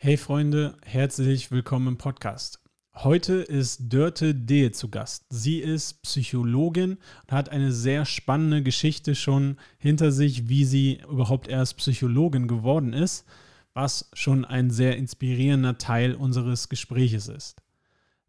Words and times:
Hey 0.00 0.16
Freunde, 0.16 0.76
herzlich 0.84 1.50
willkommen 1.50 1.88
im 1.88 1.98
Podcast. 1.98 2.60
Heute 2.94 3.34
ist 3.34 3.92
Dörte 3.92 4.32
Dehe 4.32 4.70
zu 4.70 4.90
Gast. 4.90 5.24
Sie 5.28 5.58
ist 5.58 6.02
Psychologin 6.02 6.98
und 7.22 7.32
hat 7.32 7.48
eine 7.48 7.72
sehr 7.72 8.04
spannende 8.04 8.62
Geschichte 8.62 9.16
schon 9.16 9.58
hinter 9.76 10.12
sich, 10.12 10.48
wie 10.48 10.64
sie 10.64 11.00
überhaupt 11.10 11.48
erst 11.48 11.78
Psychologin 11.78 12.46
geworden 12.46 12.92
ist, 12.92 13.26
was 13.74 14.08
schon 14.12 14.44
ein 14.44 14.70
sehr 14.70 14.96
inspirierender 14.96 15.78
Teil 15.78 16.14
unseres 16.14 16.68
Gespräches 16.68 17.26
ist. 17.26 17.60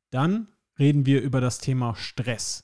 Dann 0.09 0.47
reden 0.79 1.05
wir 1.05 1.21
über 1.21 1.39
das 1.39 1.59
Thema 1.59 1.93
Stress. 1.93 2.63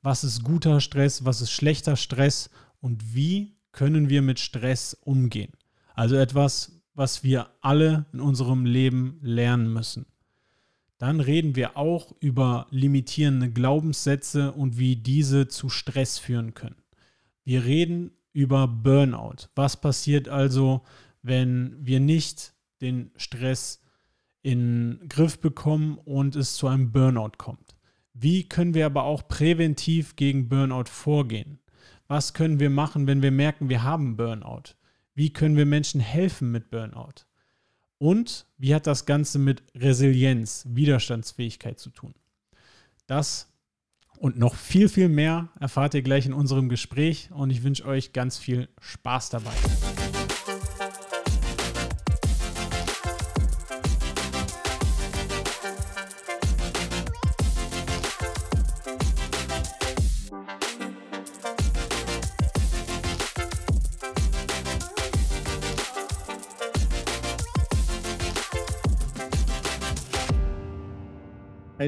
Was 0.00 0.24
ist 0.24 0.42
guter 0.42 0.80
Stress, 0.80 1.26
was 1.26 1.42
ist 1.42 1.52
schlechter 1.52 1.96
Stress 1.96 2.48
und 2.80 3.14
wie 3.14 3.58
können 3.72 4.08
wir 4.08 4.22
mit 4.22 4.40
Stress 4.40 4.94
umgehen? 4.94 5.52
Also 5.94 6.16
etwas, 6.16 6.77
was 6.98 7.22
wir 7.22 7.50
alle 7.60 8.06
in 8.12 8.18
unserem 8.18 8.66
Leben 8.66 9.20
lernen 9.22 9.72
müssen. 9.72 10.06
Dann 10.98 11.20
reden 11.20 11.54
wir 11.54 11.76
auch 11.76 12.12
über 12.18 12.66
limitierende 12.70 13.52
Glaubenssätze 13.52 14.50
und 14.50 14.78
wie 14.78 14.96
diese 14.96 15.46
zu 15.46 15.68
Stress 15.68 16.18
führen 16.18 16.54
können. 16.54 16.82
Wir 17.44 17.64
reden 17.64 18.10
über 18.32 18.66
Burnout. 18.66 19.46
Was 19.54 19.80
passiert 19.80 20.28
also, 20.28 20.82
wenn 21.22 21.76
wir 21.86 22.00
nicht 22.00 22.52
den 22.80 23.12
Stress 23.16 23.80
in 24.42 24.98
den 24.98 25.08
Griff 25.08 25.38
bekommen 25.40 25.98
und 26.04 26.34
es 26.34 26.56
zu 26.56 26.66
einem 26.66 26.90
Burnout 26.90 27.38
kommt? 27.38 27.76
Wie 28.12 28.48
können 28.48 28.74
wir 28.74 28.86
aber 28.86 29.04
auch 29.04 29.28
präventiv 29.28 30.16
gegen 30.16 30.48
Burnout 30.48 30.88
vorgehen? 30.90 31.60
Was 32.08 32.34
können 32.34 32.58
wir 32.58 32.70
machen, 32.70 33.06
wenn 33.06 33.22
wir 33.22 33.30
merken, 33.30 33.68
wir 33.68 33.84
haben 33.84 34.16
Burnout? 34.16 34.74
Wie 35.18 35.32
können 35.32 35.56
wir 35.56 35.66
Menschen 35.66 36.00
helfen 36.00 36.52
mit 36.52 36.70
Burnout? 36.70 37.24
Und 37.98 38.46
wie 38.56 38.72
hat 38.72 38.86
das 38.86 39.04
Ganze 39.04 39.40
mit 39.40 39.64
Resilienz, 39.74 40.64
Widerstandsfähigkeit 40.68 41.80
zu 41.80 41.90
tun? 41.90 42.14
Das 43.08 43.52
und 44.18 44.38
noch 44.38 44.54
viel, 44.54 44.88
viel 44.88 45.08
mehr 45.08 45.48
erfahrt 45.58 45.94
ihr 45.94 46.02
gleich 46.02 46.26
in 46.26 46.32
unserem 46.32 46.68
Gespräch 46.68 47.30
und 47.32 47.50
ich 47.50 47.64
wünsche 47.64 47.84
euch 47.84 48.12
ganz 48.12 48.38
viel 48.38 48.68
Spaß 48.80 49.30
dabei. 49.30 49.54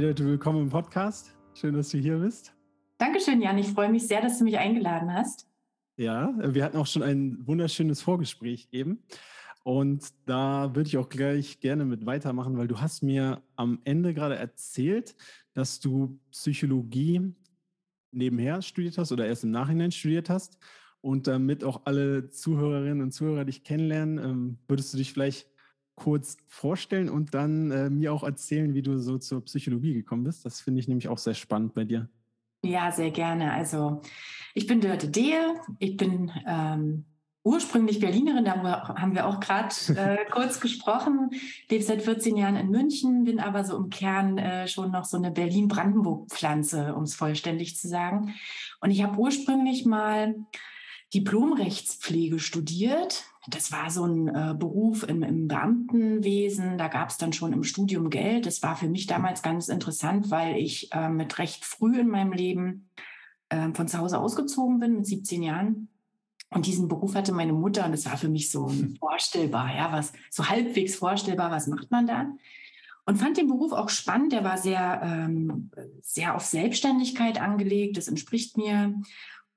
Hey 0.00 0.06
Leute, 0.06 0.24
willkommen 0.24 0.62
im 0.62 0.70
Podcast. 0.70 1.36
Schön, 1.52 1.74
dass 1.74 1.90
du 1.90 1.98
hier 1.98 2.16
bist. 2.16 2.54
Dankeschön, 2.96 3.42
Jan. 3.42 3.58
Ich 3.58 3.68
freue 3.68 3.90
mich 3.90 4.08
sehr, 4.08 4.22
dass 4.22 4.38
du 4.38 4.44
mich 4.44 4.56
eingeladen 4.56 5.12
hast. 5.12 5.46
Ja, 5.98 6.32
wir 6.38 6.64
hatten 6.64 6.78
auch 6.78 6.86
schon 6.86 7.02
ein 7.02 7.46
wunderschönes 7.46 8.00
Vorgespräch 8.00 8.68
eben. 8.72 9.02
Und 9.62 10.08
da 10.24 10.74
würde 10.74 10.88
ich 10.88 10.96
auch 10.96 11.10
gleich 11.10 11.60
gerne 11.60 11.84
mit 11.84 12.06
weitermachen, 12.06 12.56
weil 12.56 12.66
du 12.66 12.80
hast 12.80 13.02
mir 13.02 13.42
am 13.56 13.78
Ende 13.84 14.14
gerade 14.14 14.36
erzählt, 14.36 15.14
dass 15.52 15.80
du 15.80 16.18
Psychologie 16.30 17.34
nebenher 18.10 18.62
studiert 18.62 18.96
hast 18.96 19.12
oder 19.12 19.26
erst 19.26 19.44
im 19.44 19.50
Nachhinein 19.50 19.92
studiert 19.92 20.30
hast. 20.30 20.56
Und 21.02 21.26
damit 21.26 21.62
auch 21.62 21.82
alle 21.84 22.30
Zuhörerinnen 22.30 23.02
und 23.02 23.12
Zuhörer 23.12 23.44
dich 23.44 23.64
kennenlernen, 23.64 24.16
ähm, 24.16 24.58
würdest 24.66 24.94
du 24.94 24.96
dich 24.96 25.12
vielleicht 25.12 25.46
kurz 26.00 26.38
vorstellen 26.48 27.08
und 27.08 27.34
dann 27.34 27.70
äh, 27.70 27.90
mir 27.90 28.12
auch 28.12 28.24
erzählen, 28.24 28.74
wie 28.74 28.82
du 28.82 28.98
so 28.98 29.18
zur 29.18 29.44
Psychologie 29.44 29.92
gekommen 29.92 30.24
bist. 30.24 30.44
Das 30.44 30.60
finde 30.60 30.80
ich 30.80 30.88
nämlich 30.88 31.08
auch 31.08 31.18
sehr 31.18 31.34
spannend 31.34 31.74
bei 31.74 31.84
dir. 31.84 32.08
Ja, 32.62 32.90
sehr 32.90 33.10
gerne. 33.10 33.52
Also 33.52 34.00
ich 34.54 34.66
bin 34.66 34.80
Dörte 34.80 35.08
Dehe. 35.08 35.54
Ich 35.78 35.96
bin 35.96 36.32
ähm, 36.46 37.04
ursprünglich 37.42 38.00
Berlinerin, 38.00 38.44
da 38.44 38.56
haben 38.96 39.14
wir 39.14 39.26
auch 39.26 39.40
gerade 39.40 39.74
äh, 39.96 40.24
kurz 40.30 40.60
gesprochen. 40.60 41.30
Lebe 41.68 41.84
seit 41.84 42.02
14 42.02 42.36
Jahren 42.36 42.56
in 42.56 42.70
München, 42.70 43.24
bin 43.24 43.38
aber 43.38 43.64
so 43.64 43.76
im 43.76 43.90
Kern 43.90 44.38
äh, 44.38 44.68
schon 44.68 44.90
noch 44.90 45.04
so 45.04 45.18
eine 45.18 45.30
Berlin-Brandenburg-Pflanze, 45.30 46.94
um 46.94 47.02
es 47.02 47.14
vollständig 47.14 47.76
zu 47.76 47.88
sagen. 47.88 48.34
Und 48.80 48.90
ich 48.90 49.02
habe 49.02 49.18
ursprünglich 49.18 49.84
mal 49.84 50.34
Diplomrechtspflege 51.14 52.38
studiert. 52.38 53.24
Das 53.48 53.72
war 53.72 53.90
so 53.90 54.04
ein 54.04 54.28
äh, 54.28 54.54
Beruf 54.56 55.02
im, 55.02 55.22
im, 55.22 55.48
Beamtenwesen. 55.48 56.78
Da 56.78 56.88
gab 56.88 57.10
es 57.10 57.16
dann 57.16 57.32
schon 57.32 57.52
im 57.52 57.64
Studium 57.64 58.10
Geld. 58.10 58.46
Das 58.46 58.62
war 58.62 58.76
für 58.76 58.88
mich 58.88 59.06
damals 59.06 59.42
ganz 59.42 59.68
interessant, 59.68 60.30
weil 60.30 60.56
ich 60.56 60.92
äh, 60.92 61.08
mit 61.08 61.38
recht 61.38 61.64
früh 61.64 61.98
in 61.98 62.08
meinem 62.08 62.32
Leben 62.32 62.88
äh, 63.48 63.72
von 63.72 63.88
zu 63.88 63.98
Hause 63.98 64.18
ausgezogen 64.18 64.78
bin, 64.78 64.96
mit 64.96 65.06
17 65.06 65.42
Jahren. 65.42 65.88
Und 66.50 66.66
diesen 66.66 66.88
Beruf 66.88 67.14
hatte 67.14 67.32
meine 67.32 67.52
Mutter 67.52 67.86
und 67.86 67.92
es 67.92 68.06
war 68.06 68.16
für 68.16 68.28
mich 68.28 68.50
so 68.50 68.72
vorstellbar, 68.98 69.74
ja, 69.74 69.92
was 69.92 70.12
so 70.30 70.48
halbwegs 70.48 70.96
vorstellbar, 70.96 71.50
was 71.50 71.68
macht 71.68 71.90
man 71.90 72.06
da? 72.06 72.26
Und 73.06 73.16
fand 73.16 73.36
den 73.36 73.48
Beruf 73.48 73.72
auch 73.72 73.88
spannend. 73.88 74.32
Der 74.32 74.44
war 74.44 74.58
sehr, 74.58 75.00
ähm, 75.02 75.70
sehr 76.02 76.34
auf 76.34 76.44
Selbstständigkeit 76.44 77.40
angelegt. 77.40 77.96
Das 77.96 78.08
entspricht 78.08 78.56
mir 78.56 78.94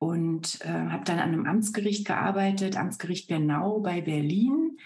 und 0.04 0.60
äh, 0.66 0.68
habe 0.68 1.06
dann 1.06 1.20
an 1.20 1.30
einem 1.30 1.46
Amtsgericht 1.46 2.06
gearbeitet, 2.06 2.76
Amtsgericht 2.78 3.30
Bernau 3.30 3.80
bei 3.80 4.02
Berlin 4.02 4.78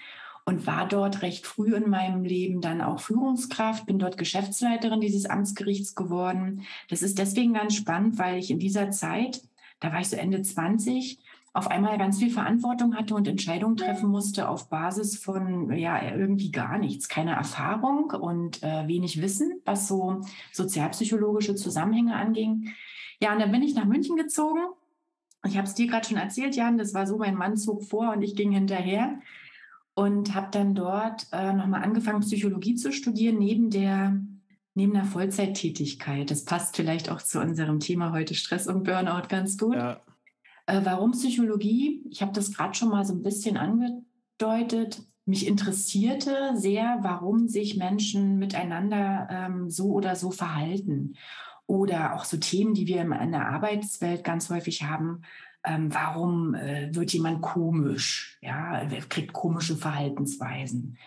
und 0.46 0.68
war 0.68 0.88
dort 0.88 1.24
recht 1.24 1.48
früh 1.48 1.76
in 1.76 1.90
meinem 1.90 2.24
Leben 2.24 2.62
dann 2.62 2.82
auch 2.82 3.00
Führungskraft, 3.00 3.88
bin 3.88 3.98
dort 3.98 4.20
Geschäftsleiterin 4.20 5.02
dieses 5.02 5.26
Amtsgerichts 5.26 5.96
geworden. 5.96 6.62
Das 6.90 7.02
ist 7.02 7.18
deswegen 7.18 7.56
ganz 7.56 7.74
spannend, 7.74 8.20
weil 8.20 8.38
ich 8.38 8.52
in 8.52 8.60
dieser 8.60 8.92
Zeit, 8.92 9.42
da 9.80 9.92
war 9.92 10.02
ich 10.02 10.10
so 10.10 10.16
Ende 10.16 10.44
20, 10.44 11.20
auf 11.54 11.68
einmal 11.72 11.98
ganz 11.98 12.20
viel 12.20 12.30
Verantwortung 12.30 12.96
hatte 12.96 13.16
und 13.16 13.28
Entscheidungen 13.28 13.76
treffen 13.76 14.10
musste 14.10 14.48
auf 14.48 14.70
Basis 14.70 15.18
von 15.18 15.72
ja 15.72 16.16
irgendwie 16.16 16.52
gar 16.52 16.78
nichts, 16.78 17.10
keine 17.10 17.32
Erfahrung 17.32 18.12
und 18.12 18.62
äh, 18.62 18.88
wenig 18.88 19.20
Wissen, 19.20 19.62
was 19.66 19.88
so 19.88 20.22
sozialpsychologische 20.52 21.56
Zusammenhänge 21.56 22.16
anging. 22.16 22.70
Ja, 23.20 23.34
und 23.34 23.40
dann 23.40 23.52
bin 23.52 23.64
ich 23.64 23.74
nach 23.74 23.86
München 23.86 24.16
gezogen 24.16 24.60
ich 25.46 25.58
habe 25.58 25.68
es 25.68 25.74
dir 25.74 25.88
gerade 25.88 26.08
schon 26.08 26.18
erzählt, 26.18 26.56
Jan, 26.56 26.78
das 26.78 26.94
war 26.94 27.08
so, 27.08 27.18
mein 27.18 27.36
Mann 27.36 27.58
zog 27.58 27.84
vor 27.84 28.14
und 28.14 28.22
ich 28.22 28.36
ging 28.36 28.52
hinterher 28.52 29.20
und 29.94 30.36
habe 30.36 30.50
dann 30.52 30.76
dort 30.76 31.28
äh, 31.32 31.54
nochmal 31.54 31.84
angefangen, 31.84 32.22
Psychologie 32.22 32.76
zu 32.76 32.92
studieren, 32.92 33.38
neben 33.40 33.70
der 33.70 34.20
neben 34.78 34.96
einer 34.96 35.06
Vollzeittätigkeit. 35.06 36.30
Das 36.30 36.46
passt 36.46 36.76
vielleicht 36.76 37.10
auch 37.10 37.20
zu 37.20 37.42
unserem 37.42 37.80
Thema 37.80 38.14
heute 38.14 38.36
Stress 38.36 38.68
und 38.68 38.84
Burnout 38.84 39.28
ganz 39.28 39.58
gut. 39.58 39.74
Ja. 39.74 40.02
Äh, 40.68 40.82
warum 40.84 41.14
Psychologie? 41.14 42.04
Ich 42.12 42.22
habe 42.22 42.32
das 42.32 42.54
gerade 42.54 42.76
schon 42.76 42.90
mal 42.90 43.04
so 43.04 43.14
ein 43.14 43.24
bisschen 43.24 43.58
angedeutet. 43.58 45.02
Mich 45.26 45.48
interessierte 45.48 46.52
sehr, 46.56 47.00
warum 47.02 47.48
sich 47.48 47.76
Menschen 47.76 48.38
miteinander 48.38 49.28
ähm, 49.32 49.70
so 49.72 49.94
oder 49.94 50.16
so 50.16 50.30
verhalten 50.30 51.16
oder 51.68 52.16
auch 52.16 52.26
so 52.26 52.38
Themen, 52.38 52.74
die 52.74 52.88
wir 52.88 53.02
in 53.02 53.32
der 53.32 53.48
Arbeitswelt 53.48 54.24
ganz 54.24 54.50
häufig 54.50 54.84
haben. 54.84 55.22
Ähm, 55.64 55.94
warum 55.94 56.56
äh, 56.56 56.94
wird 56.96 57.12
jemand 57.12 57.42
komisch? 57.42 58.38
Ja, 58.42 58.86
kriegt 59.10 59.34
komische 59.34 59.76
Verhaltensweisen? 59.76 60.98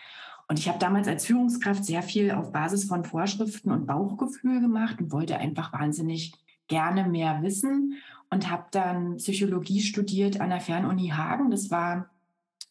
Und 0.47 0.59
ich 0.59 0.67
habe 0.67 0.79
damals 0.79 1.07
als 1.07 1.25
Führungskraft 1.25 1.83
sehr 1.85 2.03
viel 2.03 2.31
auf 2.31 2.51
Basis 2.51 2.83
von 2.83 3.05
Vorschriften 3.05 3.71
und 3.71 3.87
Bauchgefühl 3.87 4.59
gemacht 4.59 4.99
und 4.99 5.11
wollte 5.11 5.37
einfach 5.37 5.73
wahnsinnig 5.73 6.33
gerne 6.67 7.07
mehr 7.07 7.41
wissen 7.41 7.97
und 8.29 8.49
habe 8.49 8.65
dann 8.71 9.17
Psychologie 9.17 9.81
studiert 9.81 10.41
an 10.41 10.49
der 10.49 10.61
Fernuni 10.61 11.09
Hagen. 11.09 11.51
Das 11.51 11.71
war 11.71 12.09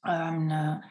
ähm, 0.05 0.51
eine 0.51 0.83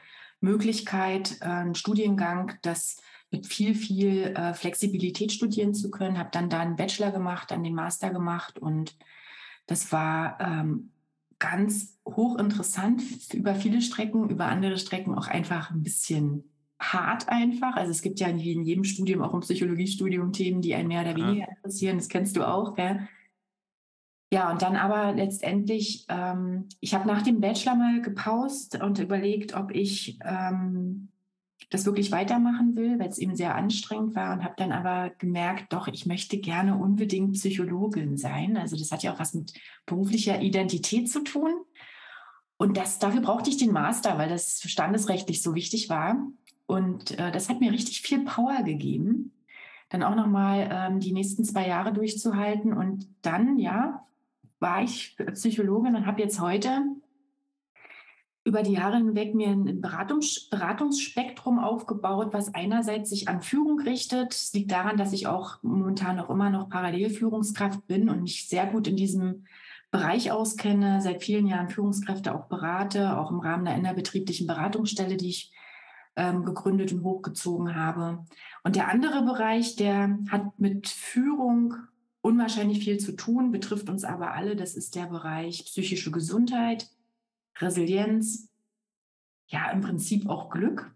Möglichkeit, 0.42 1.38
äh, 1.42 1.46
ein 1.46 1.76
Studiengang, 1.76 2.54
das 2.62 3.02
mit 3.32 3.48
viel, 3.48 3.76
viel 3.76 4.34
äh, 4.36 4.54
Flexibilität 4.54 5.32
studieren 5.32 5.74
zu 5.74 5.92
können. 5.92 6.18
Habe 6.18 6.30
dann 6.32 6.50
da 6.50 6.60
einen 6.60 6.76
Bachelor 6.76 7.12
gemacht, 7.12 7.52
dann 7.52 7.64
den 7.64 7.76
Master 7.76 8.10
gemacht 8.10 8.60
und 8.60 8.98
das 9.68 9.92
war 9.92 10.40
ähm, 10.42 10.92
ganz 11.38 11.98
hochinteressant 12.06 13.04
über 13.34 13.56
viele 13.56 13.82
Strecken, 13.82 14.30
über 14.30 14.48
andere 14.48 14.78
Strecken 14.78 15.16
auch 15.16 15.28
einfach 15.28 15.72
ein 15.72 15.84
bisschen 15.84 16.44
hart 16.80 17.30
einfach. 17.30 17.76
Also 17.76 17.92
es 17.92 18.02
gibt 18.02 18.20
ja 18.20 18.28
in 18.28 18.40
jedem 18.40 18.84
Studium, 18.84 19.22
auch 19.22 19.34
im 19.34 19.42
Psychologiestudium, 19.42 20.34
Themen, 20.34 20.62
die 20.62 20.74
einen 20.74 20.88
mehr 20.88 21.02
oder 21.02 21.16
weniger 21.16 21.46
ja. 21.46 21.48
interessieren. 21.56 21.98
Das 21.98 22.10
kennst 22.10 22.36
du 22.36 22.48
auch, 22.48 22.76
gell? 22.76 23.08
Ja, 24.32 24.52
und 24.52 24.62
dann 24.62 24.76
aber 24.76 25.14
letztendlich, 25.14 26.06
ähm, 26.08 26.68
ich 26.80 26.94
habe 26.94 27.08
nach 27.08 27.24
dem 27.24 27.42
Bachelor 27.42 27.76
mal 27.76 28.02
gepaust 28.02 28.82
und 28.82 29.00
überlegt, 29.00 29.56
ob 29.56 29.72
ich 29.72 30.20
ähm, 30.24 31.10
das 31.70 31.86
wirklich 31.86 32.12
weitermachen 32.12 32.76
will, 32.76 33.00
weil 33.00 33.10
es 33.10 33.18
eben 33.18 33.36
sehr 33.36 33.56
anstrengend 33.56 34.16
war 34.16 34.34
und 34.34 34.44
habe 34.44 34.56
dann 34.58 34.72
aber 34.72 35.12
gemerkt, 35.18 35.72
doch, 35.72 35.88
ich 35.88 36.06
möchte 36.06 36.38
gerne 36.40 36.78
unbedingt 36.78 37.34
Psychologin 37.34 38.18
sein. 38.18 38.58
Also 38.58 38.78
das 38.78 38.92
hat 38.92 39.04
ja 39.04 39.14
auch 39.14 39.20
was 39.20 39.34
mit 39.34 39.54
beruflicher 39.86 40.42
Identität 40.42 41.10
zu 41.10 41.24
tun. 41.24 41.52
Und 42.58 42.76
das, 42.76 43.00
dafür 43.00 43.22
brauchte 43.22 43.50
ich 43.50 43.58
den 43.58 43.72
Master, 43.72 44.18
weil 44.18 44.30
das 44.30 44.62
standesrechtlich 44.62 45.42
so 45.42 45.56
wichtig 45.56 45.90
war. 45.90 46.18
Und 46.66 47.18
äh, 47.18 47.32
das 47.32 47.50
hat 47.50 47.62
mir 47.62 47.72
richtig 47.72 48.02
viel 48.02 48.26
Power 48.26 48.64
gegeben, 48.64 49.32
dann 49.90 50.04
auch 50.04 50.16
nochmal 50.16 50.70
ähm, 50.72 51.00
die 51.00 51.14
nächsten 51.14 51.44
zwei 51.44 51.68
Jahre 51.68 51.94
durchzuhalten. 51.94 52.74
Und 52.74 53.08
dann, 53.22 53.58
ja, 53.58 54.06
war 54.60 54.84
ich 54.84 55.16
Psychologin 55.34 55.96
und 55.96 56.06
habe 56.06 56.22
jetzt 56.22 56.40
heute 56.40 56.82
über 58.50 58.64
die 58.64 58.74
Jahre 58.74 58.98
hinweg 58.98 59.36
mir 59.36 59.50
ein 59.50 59.80
Beratungs 59.80 60.50
Beratungsspektrum 60.50 61.60
aufgebaut, 61.60 62.30
was 62.32 62.56
einerseits 62.56 63.12
sich 63.12 63.30
an 63.30 63.44
Führung 63.44 63.80
richtet. 63.80 64.34
Es 64.34 64.52
liegt 64.54 64.72
daran, 64.72 64.98
dass 64.98 65.14
ich 65.14 65.28
auch 65.28 65.62
momentan 65.62 66.20
auch 66.20 66.32
immer 66.32 66.50
noch 66.50 66.68
Parallelführungskraft 66.68 67.86
bin 67.86 68.10
und 68.10 68.24
mich 68.24 68.50
sehr 68.50 68.66
gut 68.66 68.88
in 68.88 68.96
diesem 68.96 69.46
Bereich 69.92 70.32
auskenne, 70.32 71.00
seit 71.00 71.24
vielen 71.24 71.46
Jahren 71.46 71.70
Führungskräfte 71.70 72.34
auch 72.34 72.48
berate, 72.48 73.18
auch 73.18 73.30
im 73.30 73.40
Rahmen 73.40 73.66
der 73.66 73.76
innerbetrieblichen 73.76 74.48
Beratungsstelle, 74.48 75.16
die 75.16 75.30
ich 75.30 75.54
ähm, 76.16 76.44
gegründet 76.44 76.92
und 76.92 77.04
hochgezogen 77.04 77.76
habe. 77.76 78.26
Und 78.64 78.76
der 78.76 78.90
andere 78.90 79.22
Bereich, 79.22 79.76
der 79.76 80.18
hat 80.30 80.60
mit 80.60 80.88
Führung 80.88 81.76
unwahrscheinlich 82.22 82.84
viel 82.84 82.98
zu 82.98 83.16
tun, 83.16 83.52
betrifft 83.52 83.90
uns 83.90 84.04
aber 84.04 84.34
alle. 84.34 84.56
Das 84.56 84.76
ist 84.76 84.96
der 84.96 85.06
Bereich 85.06 85.66
psychische 85.66 86.10
Gesundheit, 86.10 86.90
Resilienz, 87.58 88.52
ja 89.48 89.70
im 89.72 89.82
Prinzip 89.82 90.28
auch 90.30 90.50
Glück, 90.50 90.94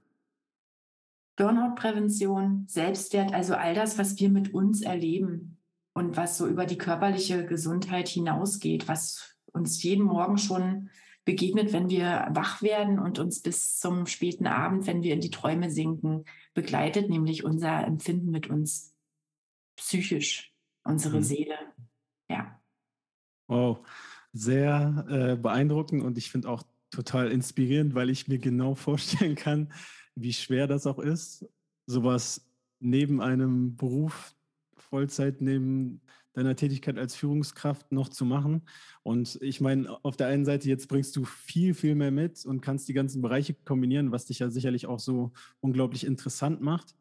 Burnout-Prävention, 1.35 2.65
Selbstwert, 2.67 3.33
also 3.33 3.55
all 3.55 3.73
das, 3.73 3.97
was 3.97 4.19
wir 4.19 4.29
mit 4.29 4.53
uns 4.53 4.81
erleben 4.81 5.57
und 5.93 6.15
was 6.15 6.37
so 6.37 6.47
über 6.47 6.65
die 6.65 6.77
körperliche 6.77 7.45
Gesundheit 7.45 8.07
hinausgeht, 8.07 8.87
was 8.87 9.35
uns 9.51 9.81
jeden 9.83 10.05
Morgen 10.05 10.37
schon 10.37 10.89
begegnet, 11.25 11.73
wenn 11.73 11.89
wir 11.89 12.27
wach 12.31 12.61
werden 12.61 12.99
und 12.99 13.17
uns 13.17 13.41
bis 13.41 13.79
zum 13.79 14.05
späten 14.07 14.45
Abend, 14.45 14.87
wenn 14.87 15.03
wir 15.03 15.13
in 15.13 15.21
die 15.21 15.31
Träume 15.31 15.69
sinken, 15.71 16.25
begleitet, 16.53 17.09
nämlich 17.09 17.43
unser 17.43 17.85
Empfinden 17.85 18.29
mit 18.29 18.49
uns 18.49 18.93
psychisch, 19.77 20.53
unsere 20.83 21.17
mhm. 21.17 21.23
Seele. 21.23 21.55
Ja. 22.29 22.59
Wow, 23.47 23.79
sehr 24.33 25.05
äh, 25.09 25.35
beeindruckend 25.35 26.03
und 26.03 26.17
ich 26.17 26.31
finde 26.31 26.49
auch 26.49 26.63
total 26.89 27.31
inspirierend, 27.31 27.95
weil 27.95 28.09
ich 28.09 28.27
mir 28.27 28.39
genau 28.39 28.75
vorstellen 28.75 29.35
kann, 29.35 29.71
wie 30.15 30.33
schwer 30.33 30.67
das 30.67 30.85
auch 30.85 30.99
ist, 30.99 31.45
sowas 31.85 32.45
neben 32.79 33.21
einem 33.21 33.75
Beruf 33.75 34.35
Vollzeit 34.75 35.41
neben 35.41 36.01
deiner 36.33 36.55
Tätigkeit 36.55 36.97
als 36.97 37.15
Führungskraft 37.15 37.91
noch 37.91 38.09
zu 38.09 38.25
machen. 38.25 38.63
Und 39.03 39.39
ich 39.41 39.61
meine, 39.61 39.89
auf 40.03 40.17
der 40.17 40.27
einen 40.27 40.45
Seite, 40.45 40.67
jetzt 40.67 40.87
bringst 40.87 41.15
du 41.15 41.25
viel, 41.25 41.73
viel 41.73 41.95
mehr 41.95 42.11
mit 42.11 42.45
und 42.45 42.61
kannst 42.61 42.87
die 42.87 42.93
ganzen 42.93 43.21
Bereiche 43.21 43.53
kombinieren, 43.53 44.11
was 44.11 44.25
dich 44.25 44.39
ja 44.39 44.49
sicherlich 44.49 44.87
auch 44.87 44.99
so 44.99 45.31
unglaublich 45.61 46.05
interessant 46.05 46.61
macht. 46.61 46.95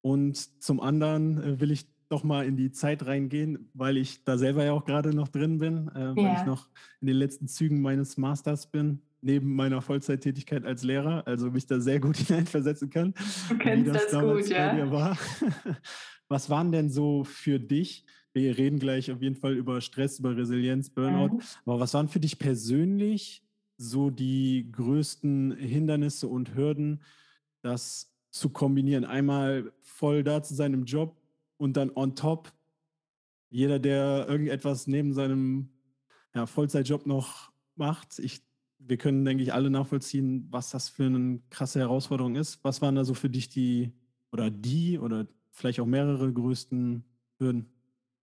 Und 0.00 0.62
zum 0.62 0.80
anderen 0.80 1.42
äh, 1.42 1.60
will 1.60 1.70
ich 1.70 1.86
doch 2.12 2.24
mal 2.24 2.44
in 2.44 2.56
die 2.56 2.70
Zeit 2.70 3.06
reingehen, 3.06 3.70
weil 3.72 3.96
ich 3.96 4.22
da 4.24 4.36
selber 4.36 4.64
ja 4.64 4.72
auch 4.72 4.84
gerade 4.84 5.14
noch 5.14 5.28
drin 5.28 5.58
bin, 5.58 5.88
äh, 5.88 6.14
weil 6.14 6.24
ja. 6.24 6.40
ich 6.40 6.46
noch 6.46 6.68
in 7.00 7.06
den 7.06 7.16
letzten 7.16 7.48
Zügen 7.48 7.80
meines 7.80 8.18
Masters 8.18 8.70
bin, 8.70 9.00
neben 9.22 9.54
meiner 9.54 9.80
Vollzeittätigkeit 9.80 10.66
als 10.66 10.82
Lehrer, 10.82 11.26
also 11.26 11.50
mich 11.50 11.66
da 11.66 11.80
sehr 11.80 12.00
gut 12.00 12.16
hineinversetzen 12.18 12.90
kann. 12.90 13.14
Du 13.48 13.56
kennst 13.56 13.94
das, 13.94 14.10
das 14.10 14.22
gut, 14.22 14.48
ja. 14.48 14.90
War. 14.90 15.16
Was 16.28 16.50
waren 16.50 16.70
denn 16.70 16.90
so 16.90 17.24
für 17.24 17.58
dich, 17.58 18.04
wir 18.34 18.56
reden 18.56 18.78
gleich 18.78 19.10
auf 19.10 19.22
jeden 19.22 19.36
Fall 19.36 19.54
über 19.54 19.80
Stress, 19.80 20.18
über 20.18 20.36
Resilienz, 20.36 20.90
Burnout, 20.90 21.34
mhm. 21.34 21.42
aber 21.66 21.80
was 21.80 21.92
waren 21.92 22.08
für 22.08 22.20
dich 22.20 22.38
persönlich 22.38 23.44
so 23.76 24.08
die 24.08 24.70
größten 24.72 25.54
Hindernisse 25.58 26.28
und 26.28 26.54
Hürden, 26.54 27.02
das 27.60 28.10
zu 28.30 28.48
kombinieren? 28.48 29.04
Einmal 29.04 29.72
voll 29.82 30.24
da 30.24 30.42
zu 30.42 30.54
sein 30.54 30.72
im 30.72 30.86
Job 30.86 31.21
und 31.62 31.76
dann 31.76 31.92
on 31.94 32.16
top, 32.16 32.52
jeder, 33.48 33.78
der 33.78 34.26
irgendetwas 34.28 34.88
neben 34.88 35.12
seinem 35.12 35.70
ja, 36.34 36.46
Vollzeitjob 36.46 37.06
noch 37.06 37.52
macht, 37.76 38.18
ich, 38.18 38.42
wir 38.78 38.96
können, 38.96 39.24
denke 39.24 39.44
ich, 39.44 39.52
alle 39.52 39.70
nachvollziehen, 39.70 40.48
was 40.50 40.70
das 40.70 40.88
für 40.88 41.04
eine 41.04 41.40
krasse 41.50 41.78
Herausforderung 41.78 42.34
ist. 42.34 42.64
Was 42.64 42.82
waren 42.82 42.96
da 42.96 43.04
so 43.04 43.14
für 43.14 43.30
dich 43.30 43.48
die 43.48 43.92
oder 44.32 44.50
die 44.50 44.98
oder 44.98 45.28
vielleicht 45.52 45.78
auch 45.78 45.86
mehrere 45.86 46.32
größten 46.32 47.04
Hürden? 47.38 47.70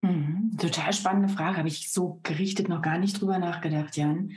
Mhm. 0.01 0.57
Total 0.57 0.91
spannende 0.91 1.29
Frage, 1.29 1.57
habe 1.57 1.69
ich 1.69 1.91
so 1.91 2.19
gerichtet 2.23 2.67
noch 2.67 2.81
gar 2.81 2.97
nicht 2.97 3.21
drüber 3.21 3.39
nachgedacht, 3.39 3.95
Jan. 3.95 4.33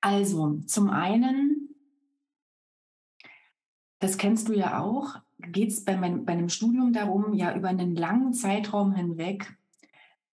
Also, 0.00 0.58
zum 0.66 0.90
einen, 0.90 1.68
das 4.00 4.18
kennst 4.18 4.48
du 4.48 4.52
ja 4.52 4.80
auch, 4.80 5.20
geht 5.52 5.70
es 5.70 5.84
bei, 5.84 5.96
bei 5.96 6.32
einem 6.32 6.48
Studium 6.48 6.92
darum, 6.92 7.34
ja 7.34 7.54
über 7.54 7.68
einen 7.68 7.94
langen 7.94 8.32
Zeitraum 8.32 8.94
hinweg 8.94 9.56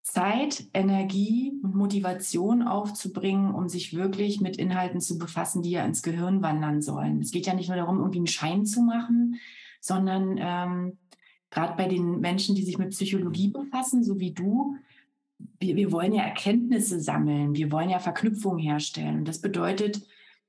Zeit, 0.04 0.68
Energie 0.74 1.54
und 1.62 1.76
Motivation 1.76 2.64
aufzubringen, 2.64 3.54
um 3.54 3.70
sich 3.70 3.96
wirklich 3.96 4.42
mit 4.42 4.58
Inhalten 4.58 5.00
zu 5.00 5.18
befassen, 5.18 5.62
die 5.62 5.72
ja 5.72 5.86
ins 5.86 6.02
Gehirn 6.02 6.42
wandern 6.42 6.82
sollen. 6.82 7.22
Es 7.22 7.32
geht 7.32 7.46
ja 7.46 7.54
nicht 7.54 7.68
nur 7.68 7.78
darum, 7.78 8.00
irgendwie 8.00 8.20
einen 8.20 8.28
Schein 8.28 8.66
zu 8.66 8.82
machen, 8.82 9.36
sondern 9.80 10.38
ähm, 10.40 10.98
gerade 11.52 11.76
bei 11.78 11.88
den 11.88 12.20
Menschen, 12.20 12.56
die 12.56 12.64
sich 12.64 12.80
mit 12.80 12.90
Psychologie 12.90 13.50
befassen, 13.50 14.04
so 14.04 14.20
wie 14.20 14.32
du, 14.32 14.76
wir, 15.60 15.76
wir 15.76 15.92
wollen 15.92 16.14
ja 16.14 16.24
Erkenntnisse 16.24 17.00
sammeln, 17.00 17.56
wir 17.56 17.72
wollen 17.72 17.90
ja 17.90 18.00
Verknüpfungen 18.00 18.60
herstellen. 18.60 19.20
Und 19.20 19.28
das 19.28 19.40
bedeutet, 19.40 20.02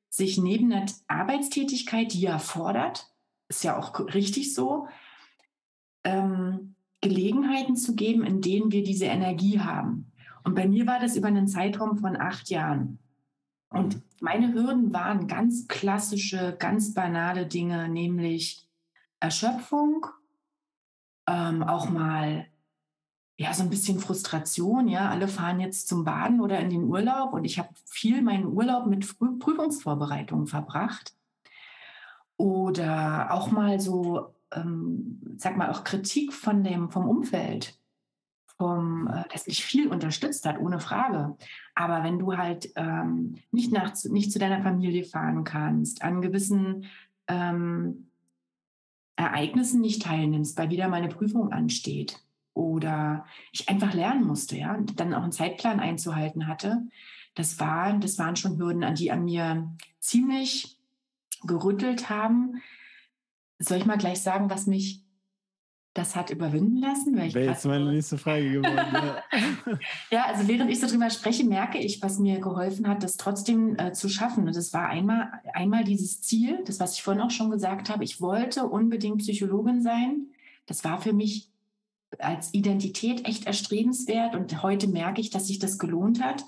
sich 0.08 0.38
neben 0.38 0.70
der 0.70 0.86
Arbeitstätigkeit, 1.08 2.12
die 2.12 2.20
ja 2.20 2.38
fordert, 2.38 3.11
ist 3.56 3.64
ja 3.64 3.78
auch 3.78 3.98
richtig 4.14 4.54
so, 4.54 4.88
ähm, 6.04 6.74
Gelegenheiten 7.00 7.76
zu 7.76 7.94
geben, 7.94 8.24
in 8.24 8.40
denen 8.40 8.72
wir 8.72 8.82
diese 8.82 9.06
Energie 9.06 9.60
haben. 9.60 10.12
Und 10.44 10.54
bei 10.54 10.66
mir 10.66 10.86
war 10.86 11.00
das 11.00 11.16
über 11.16 11.28
einen 11.28 11.48
Zeitraum 11.48 11.98
von 11.98 12.16
acht 12.16 12.48
Jahren. 12.48 12.98
Und 13.70 14.02
meine 14.20 14.52
Hürden 14.52 14.92
waren 14.92 15.26
ganz 15.26 15.66
klassische, 15.68 16.56
ganz 16.58 16.94
banale 16.94 17.46
Dinge, 17.46 17.88
nämlich 17.88 18.68
Erschöpfung, 19.20 20.06
ähm, 21.26 21.62
auch 21.62 21.88
mal 21.88 22.46
ja 23.38 23.54
so 23.54 23.62
ein 23.62 23.70
bisschen 23.70 23.98
Frustration. 23.98 24.88
Ja, 24.88 25.10
alle 25.10 25.28
fahren 25.28 25.60
jetzt 25.60 25.88
zum 25.88 26.04
Baden 26.04 26.40
oder 26.40 26.58
in 26.60 26.70
den 26.70 26.84
Urlaub 26.84 27.32
und 27.32 27.44
ich 27.44 27.58
habe 27.58 27.70
viel 27.86 28.22
meinen 28.22 28.46
Urlaub 28.46 28.86
mit 28.86 29.06
Prüfungsvorbereitungen 29.18 30.46
verbracht. 30.46 31.14
Oder 32.42 33.28
auch 33.30 33.52
mal 33.52 33.78
so, 33.78 34.34
ähm, 34.52 35.20
sag 35.36 35.56
mal, 35.56 35.70
auch 35.70 35.84
Kritik 35.84 36.32
von 36.32 36.64
dem, 36.64 36.90
vom 36.90 37.08
Umfeld, 37.08 37.78
vom, 38.58 39.06
äh, 39.06 39.22
das 39.32 39.46
mich 39.46 39.64
viel 39.64 39.86
unterstützt 39.86 40.44
hat, 40.44 40.58
ohne 40.58 40.80
Frage. 40.80 41.36
Aber 41.76 42.02
wenn 42.02 42.18
du 42.18 42.36
halt 42.36 42.72
ähm, 42.74 43.36
nicht, 43.52 43.70
nach, 43.70 43.94
nicht 44.06 44.32
zu 44.32 44.40
deiner 44.40 44.60
Familie 44.60 45.04
fahren 45.04 45.44
kannst, 45.44 46.02
an 46.02 46.20
gewissen 46.20 46.86
ähm, 47.28 48.08
Ereignissen 49.14 49.80
nicht 49.80 50.02
teilnimmst, 50.02 50.58
weil 50.58 50.70
wieder 50.70 50.88
mal 50.88 50.96
eine 50.96 51.14
Prüfung 51.14 51.52
ansteht 51.52 52.24
oder 52.54 53.24
ich 53.52 53.68
einfach 53.68 53.94
lernen 53.94 54.26
musste, 54.26 54.56
ja, 54.56 54.74
und 54.74 54.98
dann 54.98 55.14
auch 55.14 55.22
einen 55.22 55.30
Zeitplan 55.30 55.78
einzuhalten 55.78 56.48
hatte. 56.48 56.88
Das 57.36 57.60
waren, 57.60 58.00
das 58.00 58.18
waren 58.18 58.34
schon 58.34 58.58
Hürden, 58.58 58.82
an 58.82 58.96
die 58.96 59.12
an 59.12 59.26
mir 59.26 59.70
ziemlich 60.00 60.81
gerüttelt 61.44 62.10
haben. 62.10 62.62
Soll 63.58 63.78
ich 63.78 63.86
mal 63.86 63.98
gleich 63.98 64.20
sagen, 64.20 64.50
was 64.50 64.66
mich 64.66 65.02
das 65.94 66.16
hat 66.16 66.30
überwinden 66.30 66.78
lassen? 66.78 67.16
Wäre 67.16 67.44
jetzt 67.44 67.66
meine 67.66 67.92
nächste 67.92 68.16
Frage 68.16 68.50
geworden. 68.50 68.76
Ja. 68.92 69.22
ja. 70.10 70.24
also 70.26 70.48
während 70.48 70.70
ich 70.70 70.80
so 70.80 70.86
drüber 70.86 71.10
spreche, 71.10 71.44
merke 71.44 71.78
ich, 71.78 72.00
was 72.00 72.18
mir 72.18 72.40
geholfen 72.40 72.88
hat, 72.88 73.02
das 73.02 73.18
trotzdem 73.18 73.76
äh, 73.78 73.92
zu 73.92 74.08
schaffen. 74.08 74.46
Und 74.46 74.56
das 74.56 74.72
war 74.72 74.88
einmal, 74.88 75.30
einmal 75.52 75.84
dieses 75.84 76.22
Ziel, 76.22 76.62
das, 76.64 76.80
was 76.80 76.94
ich 76.94 77.02
vorhin 77.02 77.22
auch 77.22 77.30
schon 77.30 77.50
gesagt 77.50 77.90
habe. 77.90 78.04
Ich 78.04 78.20
wollte 78.20 78.66
unbedingt 78.66 79.18
Psychologin 79.18 79.82
sein. 79.82 80.28
Das 80.66 80.82
war 80.82 81.00
für 81.00 81.12
mich 81.12 81.50
als 82.18 82.54
Identität 82.54 83.26
echt 83.26 83.46
erstrebenswert. 83.46 84.34
Und 84.34 84.62
heute 84.62 84.88
merke 84.88 85.20
ich, 85.20 85.28
dass 85.28 85.48
sich 85.48 85.58
das 85.58 85.78
gelohnt 85.78 86.22
hat. 86.22 86.44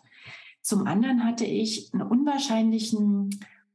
Zum 0.62 0.86
anderen 0.86 1.24
hatte 1.24 1.44
ich 1.44 1.92
einen 1.92 2.02
unwahrscheinlichen 2.02 3.28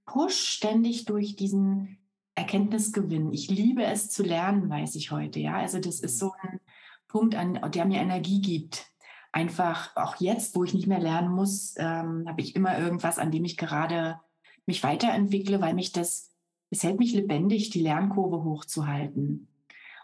Push 0.09 0.33
ständig 0.33 1.05
durch 1.05 1.35
diesen 1.35 1.99
Erkenntnisgewinn. 2.33 3.31
Ich 3.31 3.47
liebe 3.47 3.83
es 3.83 4.09
zu 4.09 4.23
lernen, 4.23 4.67
weiß 4.67 4.95
ich 4.95 5.11
heute. 5.11 5.39
Ja, 5.39 5.57
also 5.57 5.79
das 5.79 5.99
ist 5.99 6.15
mhm. 6.15 6.17
so 6.17 6.31
ein 6.41 6.59
Punkt, 7.07 7.35
an, 7.35 7.59
der 7.71 7.85
mir 7.85 8.01
Energie 8.01 8.41
gibt. 8.41 8.87
Einfach 9.31 9.95
auch 9.95 10.15
jetzt, 10.15 10.55
wo 10.55 10.63
ich 10.63 10.73
nicht 10.73 10.87
mehr 10.87 10.99
lernen 10.99 11.29
muss, 11.31 11.75
ähm, 11.77 12.25
habe 12.27 12.41
ich 12.41 12.55
immer 12.55 12.79
irgendwas, 12.79 13.19
an 13.19 13.29
dem 13.29 13.45
ich 13.45 13.55
gerade 13.55 14.19
mich 14.65 14.81
weiterentwickle, 14.81 15.61
weil 15.61 15.75
mich 15.75 15.91
das, 15.91 16.31
es 16.71 16.81
hält 16.81 16.97
mich 16.97 17.13
lebendig, 17.13 17.69
die 17.69 17.81
Lernkurve 17.81 18.43
hochzuhalten. 18.43 19.47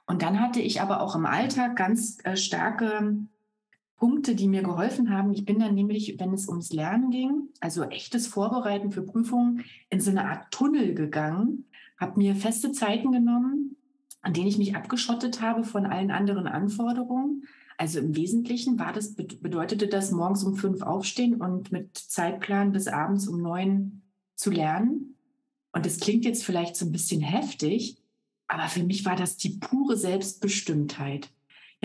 Und 0.05 0.21
dann 0.21 0.39
hatte 0.39 0.61
ich 0.61 0.81
aber 0.81 1.01
auch 1.01 1.15
im 1.15 1.25
Alltag 1.25 1.75
ganz 1.75 2.19
äh, 2.25 2.37
starke 2.37 3.17
Punkte, 3.97 4.35
die 4.35 4.47
mir 4.47 4.61
geholfen 4.61 5.09
haben. 5.09 5.31
Ich 5.31 5.45
bin 5.45 5.59
dann 5.59 5.73
nämlich, 5.73 6.19
wenn 6.19 6.33
es 6.33 6.47
ums 6.47 6.73
Lernen 6.73 7.11
ging, 7.11 7.49
also 7.59 7.83
echtes 7.83 8.27
Vorbereiten 8.27 8.91
für 8.91 9.03
Prüfungen, 9.03 9.63
in 9.89 10.01
so 10.01 10.11
eine 10.11 10.25
Art 10.29 10.51
Tunnel 10.51 10.93
gegangen, 10.93 11.65
habe 11.97 12.19
mir 12.19 12.35
feste 12.35 12.71
Zeiten 12.71 13.11
genommen, 13.11 13.77
an 14.21 14.33
denen 14.33 14.47
ich 14.47 14.57
mich 14.57 14.75
abgeschottet 14.75 15.41
habe 15.41 15.63
von 15.63 15.85
allen 15.85 16.11
anderen 16.11 16.47
Anforderungen. 16.47 17.43
Also 17.77 17.99
im 17.99 18.15
Wesentlichen 18.15 18.79
war 18.79 18.93
das, 18.93 19.15
bedeutete 19.15 19.87
das 19.87 20.11
morgens 20.11 20.43
um 20.43 20.55
fünf 20.55 20.81
aufstehen 20.81 21.41
und 21.41 21.71
mit 21.71 21.97
Zeitplan 21.97 22.71
bis 22.71 22.87
abends 22.87 23.27
um 23.27 23.41
neun 23.41 24.01
zu 24.35 24.51
lernen. 24.51 25.15
Und 25.71 25.85
das 25.85 25.99
klingt 25.99 26.25
jetzt 26.25 26.43
vielleicht 26.43 26.75
so 26.75 26.85
ein 26.85 26.91
bisschen 26.91 27.21
heftig, 27.21 27.97
aber 28.47 28.67
für 28.67 28.83
mich 28.83 29.05
war 29.05 29.15
das 29.15 29.37
die 29.37 29.57
pure 29.57 29.97
Selbstbestimmtheit. 29.97 31.29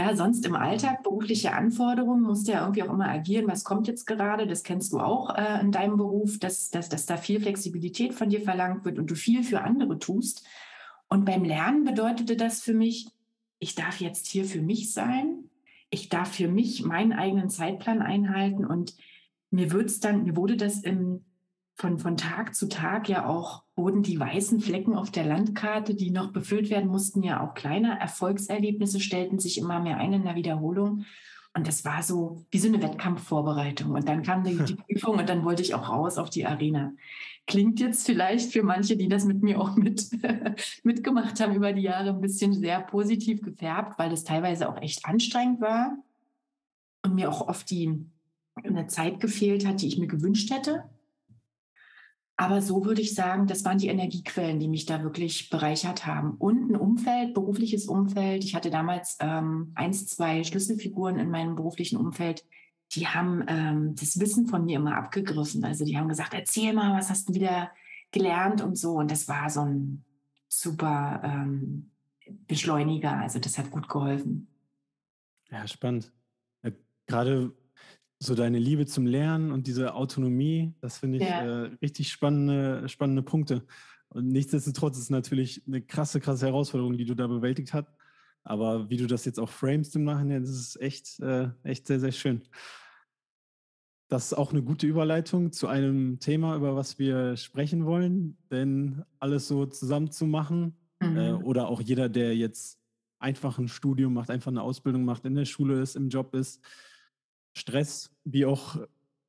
Ja, 0.00 0.16
sonst 0.16 0.46
im 0.46 0.56
Alltag 0.56 1.02
berufliche 1.02 1.52
Anforderungen 1.52 2.22
musst 2.22 2.48
du 2.48 2.52
ja 2.52 2.62
irgendwie 2.62 2.82
auch 2.84 2.90
immer 2.90 3.10
agieren. 3.10 3.46
Was 3.48 3.64
kommt 3.64 3.86
jetzt 3.86 4.06
gerade? 4.06 4.46
Das 4.46 4.62
kennst 4.62 4.94
du 4.94 4.98
auch 4.98 5.36
äh, 5.36 5.60
in 5.60 5.72
deinem 5.72 5.98
Beruf, 5.98 6.38
dass, 6.38 6.70
dass, 6.70 6.88
dass 6.88 7.04
da 7.04 7.18
viel 7.18 7.38
Flexibilität 7.38 8.14
von 8.14 8.30
dir 8.30 8.40
verlangt 8.40 8.86
wird 8.86 8.98
und 8.98 9.10
du 9.10 9.14
viel 9.14 9.44
für 9.44 9.60
andere 9.60 9.98
tust. 9.98 10.46
Und 11.10 11.26
beim 11.26 11.44
Lernen 11.44 11.84
bedeutete 11.84 12.34
das 12.34 12.62
für 12.62 12.72
mich, 12.72 13.08
ich 13.58 13.74
darf 13.74 14.00
jetzt 14.00 14.26
hier 14.26 14.46
für 14.46 14.62
mich 14.62 14.94
sein. 14.94 15.50
Ich 15.90 16.08
darf 16.08 16.32
für 16.32 16.48
mich 16.48 16.82
meinen 16.82 17.12
eigenen 17.12 17.50
Zeitplan 17.50 18.00
einhalten 18.00 18.64
und 18.64 18.96
mir 19.50 19.70
wird's 19.70 20.00
dann, 20.00 20.24
mir 20.24 20.34
wurde 20.34 20.56
das 20.56 20.80
im 20.80 21.26
von, 21.80 21.98
von 21.98 22.18
Tag 22.18 22.54
zu 22.54 22.68
Tag 22.68 23.08
ja 23.08 23.26
auch 23.26 23.64
wurden 23.74 24.02
die 24.02 24.20
weißen 24.20 24.60
Flecken 24.60 24.94
auf 24.94 25.10
der 25.10 25.24
Landkarte, 25.24 25.94
die 25.94 26.10
noch 26.10 26.30
befüllt 26.30 26.68
werden 26.68 26.90
mussten, 26.90 27.22
ja 27.22 27.42
auch 27.42 27.54
kleiner. 27.54 27.98
Erfolgserlebnisse 27.98 29.00
stellten 29.00 29.38
sich 29.38 29.56
immer 29.56 29.80
mehr 29.80 29.96
ein 29.96 30.12
in 30.12 30.24
der 30.24 30.34
Wiederholung. 30.34 31.06
Und 31.54 31.66
das 31.66 31.84
war 31.86 32.02
so 32.02 32.44
wie 32.50 32.58
so 32.58 32.68
eine 32.68 32.82
Wettkampfvorbereitung. 32.82 33.92
Und 33.92 34.06
dann 34.06 34.22
kam 34.22 34.44
die, 34.44 34.58
die 34.58 34.74
Prüfung 34.92 35.18
und 35.18 35.28
dann 35.28 35.42
wollte 35.42 35.62
ich 35.62 35.74
auch 35.74 35.88
raus 35.88 36.18
auf 36.18 36.28
die 36.28 36.44
Arena. 36.44 36.92
Klingt 37.46 37.80
jetzt 37.80 38.04
vielleicht 38.04 38.52
für 38.52 38.62
manche, 38.62 38.98
die 38.98 39.08
das 39.08 39.24
mit 39.24 39.42
mir 39.42 39.58
auch 39.58 39.74
mit, 39.74 40.10
mitgemacht 40.84 41.40
haben 41.40 41.54
über 41.54 41.72
die 41.72 41.82
Jahre, 41.82 42.10
ein 42.10 42.20
bisschen 42.20 42.52
sehr 42.52 42.80
positiv 42.82 43.40
gefärbt, 43.40 43.98
weil 43.98 44.10
das 44.10 44.24
teilweise 44.24 44.68
auch 44.68 44.80
echt 44.82 45.06
anstrengend 45.06 45.62
war 45.62 45.96
und 47.02 47.14
mir 47.14 47.30
auch 47.30 47.48
oft 47.48 47.70
die 47.70 48.04
eine 48.62 48.86
Zeit 48.86 49.18
gefehlt 49.18 49.66
hat, 49.66 49.80
die 49.80 49.88
ich 49.88 49.98
mir 49.98 50.08
gewünscht 50.08 50.50
hätte. 50.50 50.84
Aber 52.40 52.62
so 52.62 52.86
würde 52.86 53.02
ich 53.02 53.14
sagen, 53.14 53.46
das 53.46 53.66
waren 53.66 53.76
die 53.76 53.88
Energiequellen, 53.88 54.58
die 54.58 54.66
mich 54.66 54.86
da 54.86 55.02
wirklich 55.02 55.50
bereichert 55.50 56.06
haben. 56.06 56.36
Und 56.38 56.70
ein 56.70 56.76
Umfeld, 56.76 57.34
berufliches 57.34 57.86
Umfeld. 57.86 58.44
Ich 58.44 58.54
hatte 58.54 58.70
damals 58.70 59.18
ähm, 59.20 59.72
eins, 59.74 60.06
zwei 60.06 60.42
Schlüsselfiguren 60.42 61.18
in 61.18 61.28
meinem 61.28 61.54
beruflichen 61.54 61.98
Umfeld, 61.98 62.46
die 62.92 63.06
haben 63.06 63.44
ähm, 63.46 63.94
das 63.94 64.18
Wissen 64.20 64.46
von 64.46 64.64
mir 64.64 64.78
immer 64.78 64.96
abgegriffen. 64.96 65.66
Also 65.66 65.84
die 65.84 65.98
haben 65.98 66.08
gesagt, 66.08 66.32
erzähl 66.32 66.72
mal, 66.72 66.96
was 66.96 67.10
hast 67.10 67.28
du 67.28 67.34
wieder 67.34 67.72
gelernt 68.10 68.62
und 68.62 68.78
so. 68.78 68.94
Und 68.94 69.10
das 69.10 69.28
war 69.28 69.50
so 69.50 69.60
ein 69.60 70.02
super 70.48 71.20
ähm, 71.22 71.90
Beschleuniger. 72.48 73.18
Also 73.18 73.38
das 73.38 73.58
hat 73.58 73.70
gut 73.70 73.86
geholfen. 73.86 74.48
Ja, 75.50 75.66
spannend. 75.68 76.10
Ja, 76.62 76.70
gerade 77.06 77.52
so 78.22 78.34
deine 78.34 78.58
Liebe 78.58 78.84
zum 78.86 79.06
Lernen 79.06 79.50
und 79.50 79.66
diese 79.66 79.94
Autonomie, 79.94 80.74
das 80.80 80.98
finde 80.98 81.18
ich 81.18 81.24
ja. 81.24 81.64
äh, 81.64 81.70
richtig 81.82 82.12
spannende, 82.12 82.86
spannende 82.88 83.22
Punkte. 83.22 83.64
Und 84.10 84.28
nichtsdestotrotz 84.28 84.98
ist 84.98 85.04
es 85.04 85.10
natürlich 85.10 85.62
eine 85.66 85.80
krasse, 85.80 86.20
krasse 86.20 86.46
Herausforderung, 86.46 86.98
die 86.98 87.06
du 87.06 87.14
da 87.14 87.26
bewältigt 87.26 87.72
hast. 87.72 87.88
Aber 88.44 88.90
wie 88.90 88.98
du 88.98 89.06
das 89.06 89.24
jetzt 89.24 89.40
auch 89.40 89.48
framest 89.48 89.96
im 89.96 90.04
Nachhinein, 90.04 90.42
das 90.42 90.50
ist 90.50 90.80
echt, 90.80 91.18
äh, 91.20 91.48
echt 91.62 91.86
sehr, 91.86 92.00
sehr 92.00 92.12
schön. 92.12 92.42
Das 94.08 94.26
ist 94.26 94.34
auch 94.34 94.52
eine 94.52 94.62
gute 94.62 94.86
Überleitung 94.86 95.52
zu 95.52 95.68
einem 95.68 96.18
Thema, 96.18 96.56
über 96.56 96.76
was 96.76 96.98
wir 96.98 97.36
sprechen 97.36 97.86
wollen. 97.86 98.36
Denn 98.50 99.02
alles 99.18 99.48
so 99.48 99.64
zusammen 99.64 100.10
zu 100.10 100.26
machen 100.26 100.76
äh, 101.00 101.06
mhm. 101.06 101.16
äh, 101.16 101.32
oder 101.32 101.68
auch 101.68 101.80
jeder, 101.80 102.10
der 102.10 102.36
jetzt 102.36 102.78
einfach 103.18 103.58
ein 103.58 103.68
Studium 103.68 104.12
macht, 104.12 104.30
einfach 104.30 104.50
eine 104.50 104.62
Ausbildung 104.62 105.04
macht, 105.04 105.24
in 105.24 105.36
der 105.36 105.44
Schule 105.44 105.80
ist, 105.80 105.96
im 105.96 106.08
Job 106.08 106.34
ist, 106.34 106.60
Stress, 107.54 108.10
wie 108.24 108.46
auch 108.46 108.76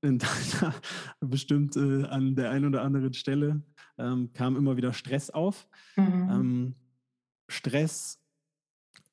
in 0.01 0.19
deiner, 0.59 0.73
bestimmt 1.19 1.75
äh, 1.75 2.05
an 2.05 2.35
der 2.35 2.51
einen 2.51 2.65
oder 2.65 2.81
anderen 2.81 3.13
Stelle, 3.13 3.61
ähm, 3.97 4.31
kam 4.33 4.55
immer 4.55 4.77
wieder 4.77 4.93
Stress 4.93 5.29
auf. 5.29 5.67
Mhm. 5.95 6.29
Ähm, 6.29 6.75
Stress 7.47 8.19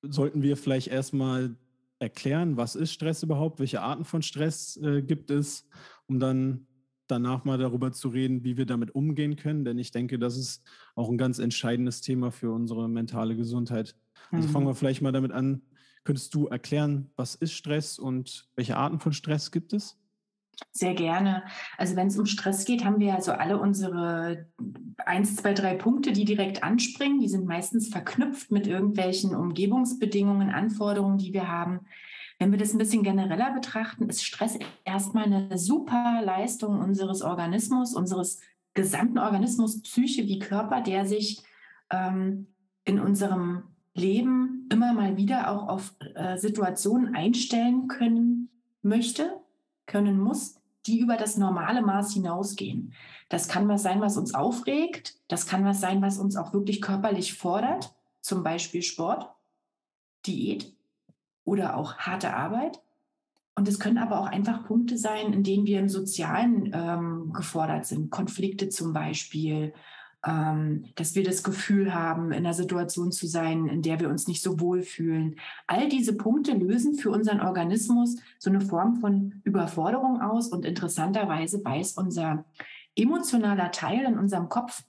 sollten 0.03 0.43
wir 0.43 0.57
vielleicht 0.57 0.89
erstmal 0.89 1.57
erklären, 1.99 2.57
was 2.57 2.77
ist 2.77 2.93
Stress 2.93 3.23
überhaupt, 3.23 3.59
welche 3.59 3.83
Arten 3.83 4.05
von 4.05 4.23
Stress 4.23 4.77
äh, 4.77 5.03
gibt 5.03 5.31
es, 5.31 5.69
um 6.07 6.21
dann 6.21 6.67
danach 7.09 7.45
mal 7.45 7.59
darüber 7.59 7.91
zu 7.91 8.09
reden, 8.09 8.45
wie 8.45 8.57
wir 8.57 8.67
damit 8.67 8.95
umgehen 8.95 9.37
können. 9.37 9.65
Denn 9.65 9.79
ich 9.79 9.91
denke, 9.91 10.19
das 10.19 10.37
ist 10.37 10.63
auch 10.95 11.11
ein 11.11 11.19
ganz 11.19 11.39
entscheidendes 11.39 12.01
Thema 12.01 12.31
für 12.31 12.53
unsere 12.53 12.89
mentale 12.89 13.35
Gesundheit. 13.35 13.97
Also 14.31 14.47
mhm. 14.47 14.53
fangen 14.53 14.67
wir 14.67 14.75
vielleicht 14.75 15.03
mal 15.03 15.13
damit 15.13 15.33
an, 15.33 15.63
Könntest 16.05 16.35
du 16.35 16.47
erklären, 16.47 17.11
was 17.17 17.35
ist 17.35 17.53
Stress 17.53 17.99
und 17.99 18.49
welche 18.57 18.77
Arten 18.77 19.01
von 19.01 19.13
Stress 19.13 19.51
gibt 19.51 19.73
es? 19.73 19.99
Sehr 20.73 20.95
gerne. 20.95 21.45
Also 21.77 21.97
wenn 21.97 22.09
es 22.09 22.19
um 22.19 22.27
Stress 22.27 22.65
geht, 22.65 22.85
haben 22.85 22.99
wir 22.99 23.15
also 23.15 23.33
alle 23.33 23.61
unsere 23.61 24.47
eins, 24.99 25.37
zwei, 25.37 25.55
drei 25.55 25.75
Punkte, 25.75 26.13
die 26.13 26.25
direkt 26.25 26.63
anspringen. 26.63 27.21
Die 27.21 27.29
sind 27.29 27.47
meistens 27.47 27.89
verknüpft 27.89 28.51
mit 28.51 28.67
irgendwelchen 28.67 29.37
Umgebungsbedingungen, 29.37 30.51
Anforderungen, 30.51 31.19
die 31.19 31.33
wir 31.33 31.49
haben. 31.49 31.81
Wenn 32.39 32.51
wir 32.53 32.59
das 32.59 32.73
ein 32.73 32.79
bisschen 32.79 33.03
genereller 33.03 33.53
betrachten, 33.53 34.09
ist 34.09 34.25
Stress 34.25 34.59
erstmal 34.85 35.25
eine 35.25 35.59
super 35.59 36.23
Leistung 36.25 36.81
unseres 36.81 37.23
Organismus, 37.23 37.95
unseres 37.95 38.41
gesamten 38.75 39.19
Organismus, 39.19 39.83
Psyche 39.83 40.25
wie 40.25 40.39
Körper, 40.39 40.81
der 40.81 41.05
sich 41.05 41.43
ähm, 41.91 42.49
in 42.85 43.01
unserem 43.01 43.65
Leben 43.95 44.69
immer 44.71 44.93
mal 44.93 45.17
wieder 45.17 45.51
auch 45.51 45.69
auf 45.69 45.95
äh, 46.15 46.37
Situationen 46.37 47.15
einstellen 47.15 47.89
können 47.89 48.51
möchte, 48.83 49.41
können 49.87 50.19
muss, 50.21 50.57
die 50.87 51.01
über 51.01 51.17
das 51.17 51.37
normale 51.37 51.83
Maß 51.83 52.13
hinausgehen. 52.13 52.93
Das 53.29 53.49
kann 53.49 53.69
was 53.69 53.83
sein, 53.83 54.01
was 54.01 54.17
uns 54.17 54.35
aufregt. 54.35 55.17
Das 55.29 55.47
kann 55.47 55.65
was 55.65 55.81
sein, 55.81 56.01
was 56.01 56.19
uns 56.19 56.37
auch 56.37 56.53
wirklich 56.53 56.81
körperlich 56.81 57.35
fordert. 57.35 57.95
Zum 58.21 58.43
Beispiel 58.43 58.83
Sport, 58.83 59.29
Diät 60.27 60.73
oder 61.45 61.77
auch 61.77 61.99
harte 61.99 62.35
Arbeit. 62.35 62.81
Und 63.55 63.67
es 63.67 63.81
können 63.81 63.99
aber 63.99 64.21
auch 64.21 64.27
einfach 64.27 64.65
Punkte 64.67 64.97
sein, 64.97 65.33
in 65.33 65.43
denen 65.43 65.67
wir 65.67 65.81
im 65.81 65.89
Sozialen 65.89 66.71
ähm, 66.73 67.33
gefordert 67.33 67.87
sind. 67.87 68.11
Konflikte 68.11 68.69
zum 68.69 68.93
Beispiel 68.93 69.75
dass 70.21 71.15
wir 71.15 71.23
das 71.23 71.45
Gefühl 71.45 71.95
haben, 71.95 72.33
in 72.33 72.39
einer 72.39 72.55
Situation 72.55 73.13
zu 73.13 73.29
sein, 73.29 73.69
in 73.69 73.83
der 73.83 74.01
wir 74.01 74.09
uns 74.09 74.27
nicht 74.27 74.43
so 74.43 74.59
wohl 74.59 74.83
fühlen. 74.83 75.37
All 75.69 75.89
diese 75.89 76.17
Punkte 76.17 76.53
lösen 76.55 76.95
für 76.95 77.11
unseren 77.11 77.41
Organismus 77.41 78.17
so 78.39 78.51
eine 78.51 78.61
Form 78.61 78.97
von 78.97 79.41
Überforderung 79.45 80.21
aus 80.21 80.49
und 80.49 80.65
interessanterweise 80.65 81.65
weiß 81.65 81.93
unser 81.93 82.45
emotionaler 82.97 83.71
Teil 83.71 84.05
in 84.07 84.19
unserem 84.19 84.49
Kopf, 84.49 84.83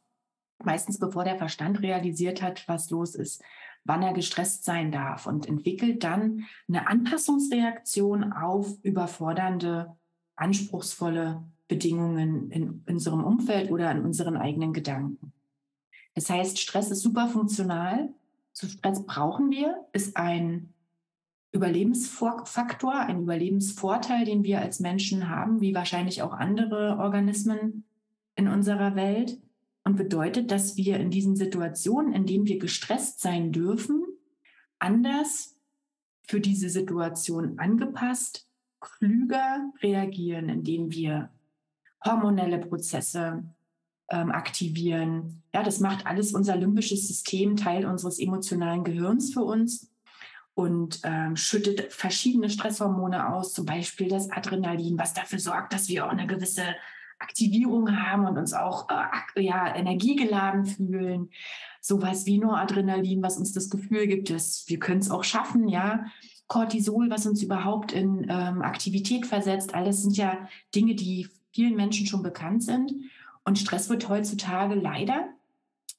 meistens 0.64 0.98
bevor 0.98 1.24
der 1.26 1.38
Verstand 1.38 1.84
realisiert 1.84 2.42
hat, 2.42 2.68
was 2.68 2.90
los 2.90 3.14
ist, 3.14 3.44
wann 3.86 4.02
er 4.02 4.14
gestresst 4.14 4.66
sein 4.66 4.92
darf 4.92 5.28
und 5.28 5.48
entwickelt 5.48 6.04
dann 6.04 6.48
eine 6.68 6.88
Anpassungsreaktion 6.88 8.34
auf 8.34 8.68
überfordernde, 8.82 9.96
anspruchsvolle 10.36 11.44
Bedingungen 11.70 12.52
in 12.52 12.84
unserem 12.88 13.24
Umfeld 13.24 13.72
oder 13.72 13.90
in 13.92 14.04
unseren 14.04 14.36
eigenen 14.36 14.74
Gedanken. 14.74 15.32
Das 16.16 16.30
heißt, 16.30 16.60
Stress 16.60 16.92
ist 16.92 17.02
super 17.02 17.30
funktional. 17.30 18.10
So 18.52 18.68
Stress 18.68 19.06
brauchen 19.06 19.52
wir, 19.52 19.86
ist 19.94 20.18
ein 20.18 20.74
Überlebensfaktor, 21.52 22.94
ein 22.94 23.22
Überlebensvorteil, 23.22 24.26
den 24.26 24.44
wir 24.44 24.60
als 24.60 24.80
Menschen 24.80 25.30
haben, 25.30 25.62
wie 25.62 25.74
wahrscheinlich 25.74 26.22
auch 26.22 26.34
andere 26.34 26.98
Organismen 26.98 27.86
in 28.36 28.48
unserer 28.48 28.96
Welt 28.96 29.40
und 29.84 29.96
bedeutet, 29.96 30.52
dass 30.52 30.76
wir 30.76 30.98
in 30.98 31.12
diesen 31.12 31.36
Situationen, 31.36 32.14
in 32.14 32.26
denen 32.26 32.48
wir 32.48 32.60
gestresst 32.60 33.22
sein 33.22 33.52
dürfen, 33.52 34.04
anders 34.80 35.56
für 36.24 36.40
diese 36.40 36.70
Situation 36.70 37.60
angepasst, 37.60 38.48
klüger 38.80 39.72
reagieren, 39.82 40.50
indem 40.50 40.92
wir 40.92 41.30
hormonelle 42.04 42.60
Prozesse 42.60 43.44
ähm, 44.10 44.32
aktivieren. 44.32 45.44
Ja, 45.54 45.64
das 45.64 45.80
macht 45.80 46.06
alles 46.06 46.34
unser 46.34 46.56
limbisches 46.56 47.08
System, 47.08 47.56
Teil 47.56 47.86
unseres 47.86 48.20
emotionalen 48.20 48.84
Gehirns 48.84 49.34
für 49.34 49.42
uns 49.44 49.92
und 50.54 51.00
ähm, 51.04 51.36
schüttet 51.36 51.94
verschiedene 51.94 52.50
Stresshormone 52.50 53.34
aus, 53.34 53.54
zum 53.54 53.66
Beispiel 53.66 54.10
das 54.10 54.30
Adrenalin, 54.30 54.98
was 54.98 55.14
dafür 55.14 55.40
sorgt, 55.40 55.74
dass 55.74 55.88
wir 55.88 56.06
auch 56.06 56.12
eine 56.12 56.28
gewisse 56.28 56.64
Aktivierung 57.20 57.98
haben 57.98 58.26
und 58.26 58.38
uns 58.38 58.54
auch 58.54 58.88
äh, 58.90 59.42
ja, 59.42 59.74
energiegeladen 59.76 60.66
fühlen. 60.66 61.30
Sowas 61.82 62.26
wie 62.26 62.40
Noradrenalin, 62.40 63.22
was 63.22 63.38
uns 63.38 63.54
das 63.54 63.70
Gefühl 63.70 64.08
gibt, 64.08 64.30
dass 64.30 64.66
wir 64.68 64.80
können 64.80 65.00
es 65.00 65.12
auch 65.12 65.24
schaffen, 65.24 65.68
ja. 65.68 66.06
Cortisol, 66.48 67.10
was 67.12 67.28
uns 67.28 67.44
überhaupt 67.44 67.92
in 67.92 68.26
ähm, 68.28 68.64
Aktivität 68.64 69.28
versetzt. 69.28 69.76
Alles 69.76 70.02
sind 70.02 70.18
ja 70.18 70.48
Dinge, 70.74 70.96
die 70.96 71.30
vielen 71.52 71.76
Menschen 71.76 72.08
schon 72.08 72.24
bekannt 72.24 72.64
sind. 72.64 72.94
Und 73.44 73.60
Stress 73.60 73.90
wird 73.90 74.10
heutzutage 74.10 74.76
leider 74.76 75.30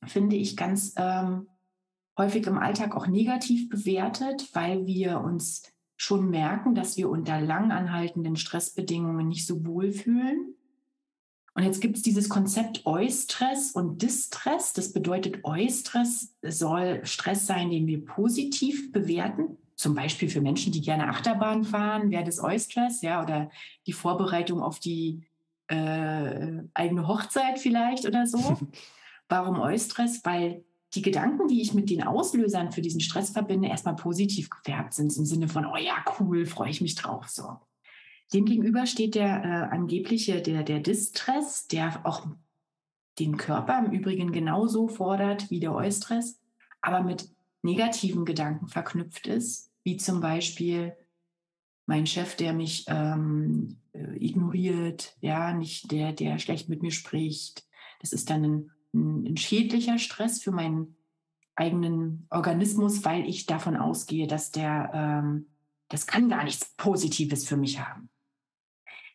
finde 0.06 0.36
ich, 0.36 0.56
ganz 0.56 0.94
ähm, 0.96 1.48
häufig 2.18 2.46
im 2.46 2.58
Alltag 2.58 2.96
auch 2.96 3.06
negativ 3.06 3.68
bewertet, 3.68 4.48
weil 4.54 4.86
wir 4.86 5.20
uns 5.20 5.62
schon 5.96 6.30
merken, 6.30 6.74
dass 6.74 6.96
wir 6.96 7.10
unter 7.10 7.40
langanhaltenden 7.40 8.36
Stressbedingungen 8.36 9.28
nicht 9.28 9.46
so 9.46 9.64
wohl 9.66 9.92
fühlen. 9.92 10.54
Und 11.54 11.64
jetzt 11.64 11.80
gibt 11.80 11.96
es 11.96 12.02
dieses 12.02 12.28
Konzept 12.28 12.86
Eustress 12.86 13.72
und 13.72 14.00
Distress. 14.00 14.72
Das 14.72 14.92
bedeutet, 14.92 15.44
Eustress 15.44 16.34
soll 16.42 17.04
Stress 17.04 17.46
sein, 17.46 17.70
den 17.70 17.86
wir 17.86 18.04
positiv 18.04 18.92
bewerten. 18.92 19.58
Zum 19.74 19.94
Beispiel 19.94 20.28
für 20.28 20.40
Menschen, 20.40 20.72
die 20.72 20.80
gerne 20.80 21.08
Achterbahn 21.08 21.64
fahren, 21.64 22.10
wäre 22.10 22.24
das 22.24 22.42
Eustress, 22.42 23.02
ja, 23.02 23.22
oder 23.22 23.50
die 23.86 23.92
Vorbereitung 23.92 24.62
auf 24.62 24.78
die 24.78 25.26
äh, 25.70 26.62
eigene 26.74 27.06
Hochzeit 27.06 27.58
vielleicht 27.58 28.06
oder 28.06 28.26
so. 28.26 28.58
Warum 29.28 29.60
Eustress? 29.60 30.24
Weil 30.24 30.64
die 30.94 31.02
Gedanken, 31.02 31.46
die 31.46 31.62
ich 31.62 31.72
mit 31.72 31.88
den 31.88 32.02
Auslösern 32.02 32.72
für 32.72 32.82
diesen 32.82 33.00
Stress 33.00 33.30
verbinde, 33.30 33.68
erstmal 33.68 33.94
positiv 33.94 34.50
gefärbt 34.50 34.94
sind, 34.94 35.16
im 35.16 35.24
Sinne 35.24 35.48
von, 35.48 35.64
oh 35.64 35.76
ja, 35.76 36.04
cool, 36.18 36.46
freue 36.46 36.70
ich 36.70 36.80
mich 36.80 36.96
drauf. 36.96 37.28
So. 37.28 37.58
Demgegenüber 38.34 38.86
steht 38.86 39.14
der 39.14 39.44
äh, 39.44 39.74
angebliche, 39.74 40.42
der, 40.42 40.64
der 40.64 40.80
Distress, 40.80 41.68
der 41.68 42.04
auch 42.04 42.26
den 43.20 43.36
Körper 43.36 43.78
im 43.78 43.92
Übrigen 43.92 44.32
genauso 44.32 44.88
fordert 44.88 45.50
wie 45.50 45.60
der 45.60 45.74
Eustress, 45.74 46.40
aber 46.80 47.02
mit 47.02 47.28
negativen 47.62 48.24
Gedanken 48.24 48.66
verknüpft 48.66 49.26
ist, 49.26 49.70
wie 49.84 49.96
zum 49.96 50.20
Beispiel 50.20 50.96
mein 51.86 52.06
Chef, 52.06 52.36
der 52.36 52.52
mich 52.52 52.84
ähm, 52.88 53.78
äh, 53.92 54.16
ignoriert, 54.16 55.16
ja, 55.20 55.52
nicht 55.52 55.90
der, 55.90 56.12
der 56.12 56.38
schlecht 56.38 56.68
mit 56.68 56.82
mir 56.82 56.92
spricht. 56.92 57.64
Das 58.00 58.12
ist 58.12 58.30
dann 58.30 58.44
ein 58.44 58.70
ein 58.92 59.36
schädlicher 59.36 59.98
Stress 59.98 60.42
für 60.42 60.50
meinen 60.50 60.96
eigenen 61.54 62.26
Organismus, 62.30 63.04
weil 63.04 63.28
ich 63.28 63.46
davon 63.46 63.76
ausgehe, 63.76 64.26
dass 64.26 64.50
der, 64.50 64.90
ähm, 64.94 65.46
das 65.88 66.06
kann 66.06 66.28
gar 66.28 66.44
nichts 66.44 66.74
Positives 66.76 67.46
für 67.46 67.56
mich 67.56 67.80
haben. 67.80 68.08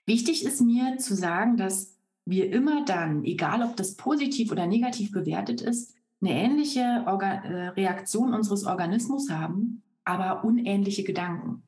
Wichtig 0.05 0.45
ist 0.45 0.61
mir 0.61 0.97
zu 0.97 1.15
sagen, 1.15 1.57
dass 1.57 1.97
wir 2.25 2.51
immer 2.51 2.85
dann, 2.85 3.23
egal 3.23 3.63
ob 3.63 3.75
das 3.75 3.95
positiv 3.95 4.51
oder 4.51 4.67
negativ 4.67 5.11
bewertet 5.11 5.61
ist, 5.61 5.95
eine 6.21 6.33
ähnliche 6.33 7.03
Orga 7.07 7.43
äh, 7.43 7.67
Reaktion 7.69 8.33
unseres 8.33 8.65
Organismus 8.65 9.29
haben, 9.29 9.83
aber 10.03 10.43
unähnliche 10.43 11.03
Gedanken. 11.03 11.64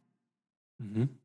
Mhm. 0.78 1.20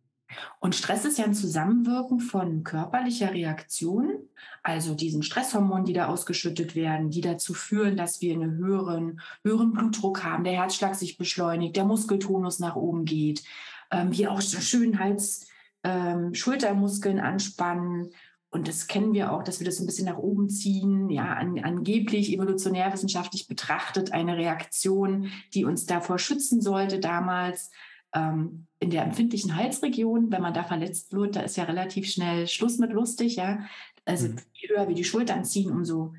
Und 0.60 0.74
Stress 0.74 1.04
ist 1.04 1.18
ja 1.18 1.24
ein 1.24 1.34
Zusammenwirken 1.34 2.20
von 2.20 2.64
körperlicher 2.64 3.32
Reaktion, 3.32 4.28
also 4.62 4.94
diesen 4.94 5.22
Stresshormonen, 5.22 5.84
die 5.84 5.92
da 5.92 6.06
ausgeschüttet 6.06 6.74
werden, 6.74 7.10
die 7.10 7.20
dazu 7.20 7.54
führen, 7.54 7.96
dass 7.96 8.20
wir 8.20 8.34
einen 8.34 8.56
höheren, 8.56 9.20
höheren 9.44 9.72
Blutdruck 9.72 10.24
haben, 10.24 10.44
der 10.44 10.54
Herzschlag 10.54 10.94
sich 10.94 11.18
beschleunigt, 11.18 11.76
der 11.76 11.84
Muskeltonus 11.84 12.58
nach 12.58 12.76
oben 12.76 13.04
geht, 13.04 13.42
ähm, 13.90 14.12
wir 14.12 14.32
auch 14.32 14.40
schön 14.40 14.98
Hals, 14.98 15.46
ähm, 15.84 16.34
Schultermuskeln 16.34 17.20
anspannen. 17.20 18.10
Und 18.50 18.68
das 18.68 18.86
kennen 18.86 19.14
wir 19.14 19.32
auch, 19.32 19.42
dass 19.42 19.60
wir 19.60 19.64
das 19.64 19.80
ein 19.80 19.86
bisschen 19.86 20.06
nach 20.06 20.18
oben 20.18 20.50
ziehen. 20.50 21.08
Ja, 21.08 21.32
an, 21.34 21.58
angeblich 21.58 22.32
evolutionärwissenschaftlich 22.32 23.48
betrachtet 23.48 24.12
eine 24.12 24.36
Reaktion, 24.36 25.30
die 25.54 25.64
uns 25.64 25.86
davor 25.86 26.18
schützen 26.18 26.60
sollte 26.60 27.00
damals 27.00 27.70
ähm, 28.14 28.66
in 28.78 28.90
der 28.90 29.04
empfindlichen 29.04 29.56
Halsregion, 29.56 30.30
wenn 30.32 30.42
man 30.42 30.54
da 30.54 30.64
verletzt 30.64 31.12
wird, 31.12 31.36
da 31.36 31.40
ist 31.40 31.56
ja 31.56 31.64
relativ 31.64 32.10
schnell 32.10 32.46
Schluss 32.48 32.78
mit 32.78 32.92
lustig, 32.92 33.36
ja. 33.36 33.60
Also 34.04 34.28
mhm. 34.28 34.36
je 34.52 34.68
höher 34.68 34.88
wir 34.88 34.94
die 34.94 35.04
Schultern 35.04 35.44
ziehen, 35.44 35.70
umso 35.70 36.14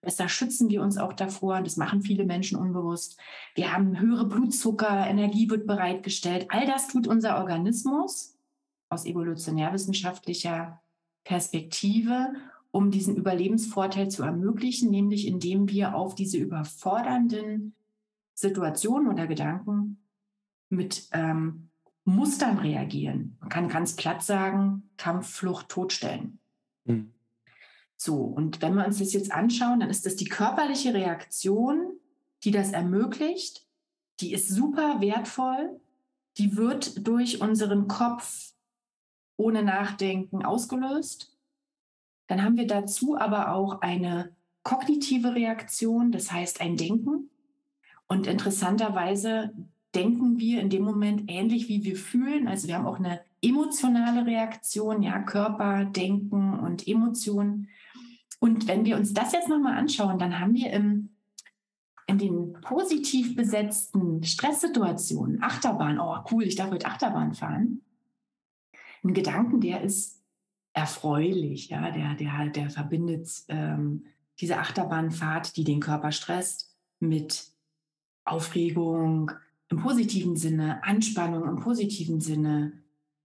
besser 0.00 0.28
schützen 0.28 0.68
wir 0.68 0.82
uns 0.82 0.98
auch 0.98 1.12
davor. 1.12 1.60
Das 1.62 1.76
machen 1.76 2.02
viele 2.02 2.24
Menschen 2.24 2.58
unbewusst. 2.58 3.18
Wir 3.54 3.72
haben 3.72 3.98
höhere 3.98 4.26
Blutzucker, 4.26 5.06
Energie 5.06 5.48
wird 5.50 5.66
bereitgestellt. 5.66 6.46
All 6.50 6.66
das 6.66 6.88
tut 6.88 7.06
unser 7.06 7.38
Organismus 7.38 8.36
aus 8.88 9.04
evolutionärwissenschaftlicher 9.04 10.80
Perspektive, 11.24 12.32
um 12.70 12.90
diesen 12.90 13.16
Überlebensvorteil 13.16 14.08
zu 14.08 14.22
ermöglichen, 14.22 14.90
nämlich 14.90 15.26
indem 15.26 15.68
wir 15.68 15.94
auf 15.94 16.14
diese 16.14 16.38
überfordernden 16.38 17.74
Situationen 18.34 19.08
oder 19.08 19.26
Gedanken 19.26 19.98
mit 20.68 21.08
ähm, 21.12 21.70
Mustern 22.04 22.58
reagieren. 22.58 23.36
Man 23.40 23.48
kann 23.48 23.68
ganz 23.68 23.96
platt 23.96 24.22
sagen, 24.22 24.90
Kampf, 24.96 25.28
Flucht, 25.28 25.68
Todstellen. 25.68 26.38
Mhm. 26.84 27.12
So, 27.96 28.16
und 28.16 28.62
wenn 28.62 28.74
wir 28.74 28.86
uns 28.86 28.98
das 28.98 29.12
jetzt 29.12 29.32
anschauen, 29.32 29.80
dann 29.80 29.90
ist 29.90 30.06
das 30.06 30.16
die 30.16 30.28
körperliche 30.28 30.94
Reaktion, 30.94 31.98
die 32.44 32.50
das 32.50 32.72
ermöglicht. 32.72 33.66
Die 34.20 34.32
ist 34.32 34.48
super 34.48 35.00
wertvoll. 35.00 35.80
Die 36.38 36.56
wird 36.56 37.06
durch 37.06 37.40
unseren 37.40 37.88
Kopf 37.88 38.52
ohne 39.36 39.62
Nachdenken 39.62 40.44
ausgelöst. 40.44 41.36
Dann 42.28 42.42
haben 42.42 42.56
wir 42.56 42.66
dazu 42.66 43.16
aber 43.18 43.52
auch 43.52 43.80
eine 43.80 44.34
kognitive 44.62 45.34
Reaktion, 45.34 46.12
das 46.12 46.30
heißt 46.30 46.60
ein 46.60 46.76
Denken. 46.76 47.30
Und 48.06 48.26
interessanterweise 48.26 49.52
denken 49.94 50.38
wir 50.38 50.60
in 50.60 50.70
dem 50.70 50.82
Moment 50.82 51.24
ähnlich, 51.28 51.68
wie 51.68 51.84
wir 51.84 51.96
fühlen. 51.96 52.48
Also 52.48 52.68
wir 52.68 52.76
haben 52.76 52.86
auch 52.86 52.98
eine 52.98 53.20
emotionale 53.42 54.26
Reaktion, 54.26 55.02
ja, 55.02 55.18
Körper, 55.20 55.84
Denken 55.84 56.58
und 56.58 56.86
Emotionen. 56.86 57.68
Und 58.40 58.68
wenn 58.68 58.84
wir 58.84 58.96
uns 58.96 59.14
das 59.14 59.32
jetzt 59.32 59.48
nochmal 59.48 59.76
anschauen, 59.76 60.18
dann 60.18 60.38
haben 60.38 60.54
wir 60.54 60.72
im, 60.72 61.10
in 62.06 62.18
den 62.18 62.52
positiv 62.60 63.34
besetzten 63.36 64.22
Stresssituationen, 64.22 65.42
Achterbahn, 65.42 65.98
oh 65.98 66.18
cool, 66.30 66.44
ich 66.44 66.56
darf 66.56 66.70
heute 66.70 66.86
Achterbahn 66.86 67.34
fahren, 67.34 67.82
einen 69.02 69.14
Gedanken, 69.14 69.60
der 69.60 69.82
ist 69.82 70.22
erfreulich, 70.72 71.70
ja, 71.70 71.90
der, 71.90 72.14
der, 72.14 72.48
der 72.50 72.70
verbindet 72.70 73.28
ähm, 73.48 74.04
diese 74.40 74.58
Achterbahnfahrt, 74.58 75.56
die 75.56 75.64
den 75.64 75.80
Körper 75.80 76.12
stresst, 76.12 76.76
mit 77.00 77.50
Aufregung, 78.24 79.32
im 79.70 79.78
positiven 79.78 80.36
Sinne, 80.36 80.82
Anspannung 80.84 81.48
im 81.48 81.60
positiven 81.60 82.20
Sinne, 82.20 82.72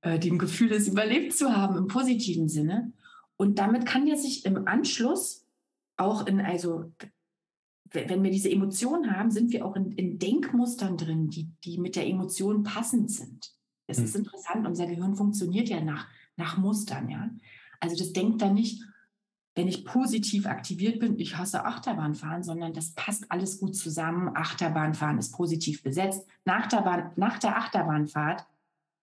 äh, 0.01 0.19
dem 0.19 0.37
Gefühl, 0.37 0.71
es 0.73 0.87
überlebt 0.87 1.33
zu 1.33 1.55
haben 1.55 1.77
im 1.77 1.87
positiven 1.87 2.49
Sinne. 2.49 2.91
Und 3.37 3.59
damit 3.59 3.85
kann 3.85 4.07
ja 4.07 4.15
sich 4.15 4.45
im 4.45 4.67
Anschluss 4.67 5.45
auch 5.97 6.27
in, 6.27 6.41
also 6.41 6.91
wenn 7.91 8.23
wir 8.23 8.31
diese 8.31 8.51
Emotion 8.51 9.15
haben, 9.15 9.31
sind 9.31 9.51
wir 9.51 9.65
auch 9.65 9.75
in, 9.75 9.91
in 9.91 10.17
Denkmustern 10.17 10.97
drin, 10.97 11.29
die, 11.29 11.49
die 11.63 11.77
mit 11.77 11.95
der 11.95 12.07
Emotion 12.07 12.63
passend 12.63 13.11
sind. 13.11 13.53
Es 13.87 13.99
mhm. 13.99 14.05
ist 14.05 14.15
interessant, 14.15 14.65
unser 14.65 14.87
Gehirn 14.87 15.15
funktioniert 15.15 15.69
ja 15.69 15.81
nach, 15.81 16.07
nach 16.35 16.57
Mustern, 16.57 17.09
ja. 17.09 17.29
Also 17.79 17.95
das 17.97 18.13
denkt 18.13 18.41
dann 18.41 18.55
nicht, 18.55 18.81
wenn 19.55 19.67
ich 19.67 19.85
positiv 19.85 20.47
aktiviert 20.47 20.99
bin, 20.99 21.19
ich 21.19 21.37
hasse 21.37 21.65
Achterbahnfahren, 21.65 22.43
sondern 22.43 22.73
das 22.73 22.91
passt 22.91 23.31
alles 23.31 23.59
gut 23.59 23.75
zusammen. 23.75 24.35
Achterbahnfahren 24.35 25.19
ist 25.19 25.33
positiv 25.33 25.83
besetzt. 25.83 26.25
Nach 26.43 26.67
der, 26.67 26.81
Bahn, 26.81 27.11
nach 27.17 27.37
der 27.37 27.57
Achterbahnfahrt 27.57 28.45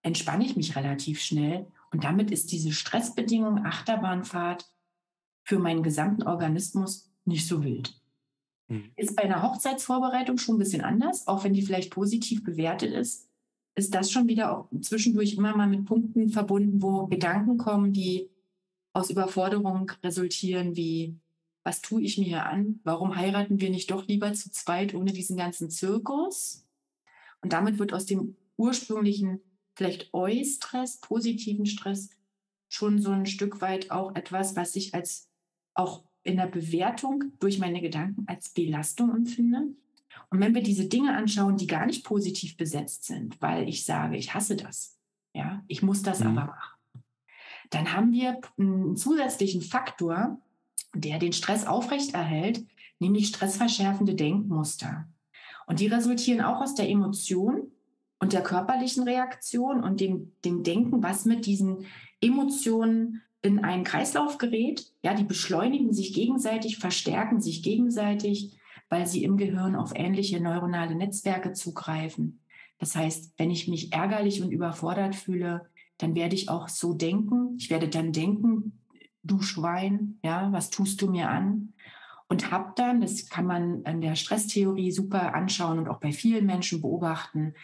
entspanne 0.03 0.45
ich 0.45 0.57
mich 0.57 0.75
relativ 0.77 1.21
schnell 1.21 1.67
und 1.93 2.05
damit 2.05 2.31
ist 2.31 2.51
diese 2.51 2.73
Stressbedingung 2.73 3.65
Achterbahnfahrt 3.65 4.69
für 5.45 5.59
meinen 5.59 5.83
gesamten 5.83 6.25
Organismus 6.25 7.11
nicht 7.25 7.47
so 7.47 7.63
wild. 7.63 8.01
Mhm. 8.69 8.91
Ist 8.97 9.17
bei 9.17 9.25
einer 9.25 9.43
Hochzeitsvorbereitung 9.43 10.39
schon 10.39 10.57
ein 10.57 10.61
bisschen 10.61 10.83
anders, 10.83 11.29
auch 11.29 11.45
wenn 11.45 11.53
die 11.53 11.63
vielleicht 11.63 11.93
positiv 11.93 12.43
bewertet 12.43 12.93
ist, 12.93 13.29
ist 13.77 13.95
das 13.95 14.11
schon 14.11 14.27
wieder 14.27 14.57
auch 14.57 14.69
zwischendurch 14.81 15.35
immer 15.35 15.57
mal 15.57 15.69
mit 15.69 15.85
Punkten 15.85 16.29
verbunden, 16.29 16.83
wo 16.83 17.07
Gedanken 17.07 17.57
kommen, 17.57 17.93
die 17.93 18.30
aus 18.93 19.11
Überforderung 19.11 19.91
resultieren, 20.03 20.77
wie, 20.77 21.17
was 21.63 21.81
tue 21.81 22.03
ich 22.03 22.19
mir 22.19 22.25
hier 22.25 22.47
an? 22.47 22.81
Warum 22.85 23.17
heiraten 23.17 23.61
wir 23.61 23.71
nicht 23.71 23.91
doch 23.91 24.07
lieber 24.07 24.33
zu 24.33 24.51
zweit 24.51 24.95
ohne 24.95 25.13
diesen 25.13 25.37
ganzen 25.37 25.71
Zirkus? 25.71 26.67
Und 27.43 27.53
damit 27.53 27.79
wird 27.79 27.93
aus 27.93 28.07
dem 28.07 28.37
ursprünglichen, 28.57 29.41
vielleicht 29.75 30.13
Eustress, 30.13 31.01
positiven 31.01 31.67
Stress, 31.67 32.11
schon 32.69 33.01
so 33.01 33.11
ein 33.11 33.27
Stück 33.27 33.61
weit 33.61 33.91
auch 33.91 34.15
etwas, 34.15 34.57
was 34.57 34.77
ich 34.77 34.95
als 34.95 35.29
auch 35.75 36.05
in 36.23 36.37
der 36.37 36.47
Bewertung 36.47 37.25
durch 37.41 37.59
meine 37.59 37.81
Gedanken 37.81 38.25
als 38.29 38.51
Belastung 38.51 39.15
empfinde. 39.15 39.75
Und 40.29 40.41
wenn 40.41 40.55
wir 40.55 40.63
diese 40.63 40.87
Dinge 40.87 41.17
anschauen, 41.17 41.57
die 41.57 41.67
gar 41.67 41.87
nicht 41.87 42.05
positiv 42.05 42.57
besetzt 42.57 43.05
sind, 43.05 43.41
weil 43.41 43.69
ich 43.69 43.85
sage, 43.85 44.17
ich 44.17 44.35
hasse 44.35 44.57
das, 44.57 44.99
ja, 45.33 45.65
ich 45.67 45.83
muss 45.83 46.03
das 46.03 46.21
mhm. 46.21 46.27
aber 46.27 46.47
machen 46.47 46.80
dann 47.71 47.93
haben 47.93 48.13
wir 48.13 48.41
einen 48.59 48.97
zusätzlichen 48.97 49.63
Faktor, 49.63 50.39
der 50.95 51.19
den 51.19 51.33
Stress 51.33 51.67
aufrechterhält, 51.67 52.65
nämlich 52.99 53.29
stressverschärfende 53.29 54.15
Denkmuster. 54.15 55.09
Und 55.67 55.81
die 55.81 55.87
resultieren 55.87 56.41
auch 56.41 56.61
aus 56.61 56.75
der 56.75 56.89
Emotion 56.89 57.69
und 58.19 58.33
der 58.33 58.43
körperlichen 58.43 59.05
Reaktion 59.05 59.83
und 59.83 60.01
dem, 60.01 60.33
dem 60.45 60.63
Denken, 60.63 61.03
was 61.03 61.25
mit 61.25 61.47
diesen 61.47 61.87
Emotionen 62.21 63.23
in 63.41 63.65
einen 63.65 63.85
Kreislauf 63.85 64.37
gerät. 64.37 64.93
Ja, 65.03 65.15
die 65.15 65.25
beschleunigen 65.25 65.95
sich 65.95 66.13
gegenseitig, 66.13 66.79
verstärken 66.79 67.41
sich 67.41 67.63
gegenseitig. 67.63 68.57
weil 68.93 69.07
sie 69.07 69.23
im 69.23 69.37
Gehirn 69.37 69.77
auf 69.77 69.93
ähnliche 69.95 70.41
neuronale 70.41 70.97
Netzwerke 70.97 71.53
zugreifen. 71.53 72.41
Das 72.79 72.97
heißt, 72.97 73.35
wenn 73.37 73.51
ich 73.51 73.69
mich 73.69 73.93
ärgerlich 73.93 74.43
und 74.43 74.51
überfordert 74.51 75.15
fühle, 75.15 75.71
dann 76.01 76.15
werde 76.15 76.35
ich 76.35 76.49
auch 76.49 76.69
so 76.69 76.95
denken. 76.95 77.57
Ich 77.59 77.71
werde 77.71 77.89
dann 77.89 78.13
denken, 78.13 78.81
du 79.23 79.43
Schwein, 79.43 80.19
ja, 80.23 80.51
was 80.53 80.71
tust 80.71 81.03
du 81.03 81.11
mir 81.11 81.29
an? 81.29 81.75
Und 82.29 82.51
habe 82.51 82.73
dann, 82.77 83.01
das 83.01 83.29
kann 83.29 83.45
man 83.45 83.83
in 83.83 84.01
der 84.01 84.15
Stresstheorie 84.15 84.93
super 84.93 85.35
anschauen 85.35 85.79
und 85.79 85.89
auch 85.89 86.01
bei 86.01 86.13
vielen 86.13 86.47
Menschen 86.47 86.81
beobachten, 86.81 87.55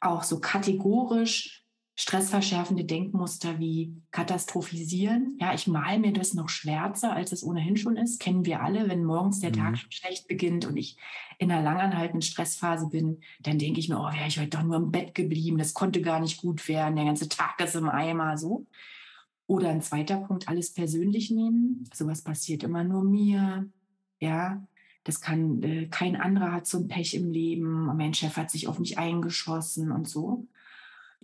auch 0.00 0.22
so 0.22 0.40
kategorisch 0.40 1.59
stressverschärfende 2.00 2.84
Denkmuster 2.84 3.58
wie 3.58 3.94
katastrophisieren. 4.10 5.36
Ja, 5.38 5.52
ich 5.52 5.66
male 5.66 5.98
mir 5.98 6.14
das 6.14 6.32
noch 6.32 6.48
schwärzer, 6.48 7.12
als 7.12 7.30
es 7.30 7.44
ohnehin 7.44 7.76
schon 7.76 7.98
ist. 7.98 8.20
Kennen 8.20 8.46
wir 8.46 8.62
alle, 8.62 8.88
wenn 8.88 9.04
morgens 9.04 9.40
der 9.40 9.50
mhm. 9.50 9.54
Tag 9.54 9.76
schon 9.76 9.92
schlecht 9.92 10.26
beginnt 10.26 10.64
und 10.64 10.78
ich 10.78 10.96
in 11.36 11.52
einer 11.52 11.62
langanhaltenden 11.62 12.22
Stressphase 12.22 12.88
bin, 12.88 13.20
dann 13.40 13.58
denke 13.58 13.80
ich 13.80 13.90
mir, 13.90 14.00
oh, 14.00 14.10
wäre 14.14 14.28
ich 14.28 14.38
heute 14.38 14.48
doch 14.48 14.62
nur 14.62 14.76
im 14.76 14.90
Bett 14.90 15.14
geblieben, 15.14 15.58
das 15.58 15.74
konnte 15.74 16.00
gar 16.00 16.20
nicht 16.20 16.40
gut 16.40 16.66
werden, 16.68 16.96
der 16.96 17.04
ganze 17.04 17.28
Tag 17.28 17.60
ist 17.60 17.76
im 17.76 17.90
Eimer, 17.90 18.38
so. 18.38 18.64
Oder 19.46 19.68
ein 19.68 19.82
zweiter 19.82 20.16
Punkt, 20.16 20.48
alles 20.48 20.72
persönlich 20.72 21.30
nehmen. 21.30 21.84
Sowas 21.92 22.22
passiert 22.22 22.62
immer 22.62 22.82
nur 22.82 23.04
mir. 23.04 23.68
Ja, 24.20 24.66
das 25.04 25.20
kann, 25.20 25.62
äh, 25.62 25.86
kein 25.88 26.16
anderer 26.16 26.52
hat 26.52 26.66
so 26.66 26.78
ein 26.78 26.88
Pech 26.88 27.14
im 27.14 27.30
Leben. 27.30 27.94
Mein 27.94 28.14
Chef 28.14 28.38
hat 28.38 28.50
sich 28.50 28.68
auf 28.68 28.78
mich 28.78 28.96
eingeschossen 28.96 29.92
und 29.92 30.08
so. 30.08 30.46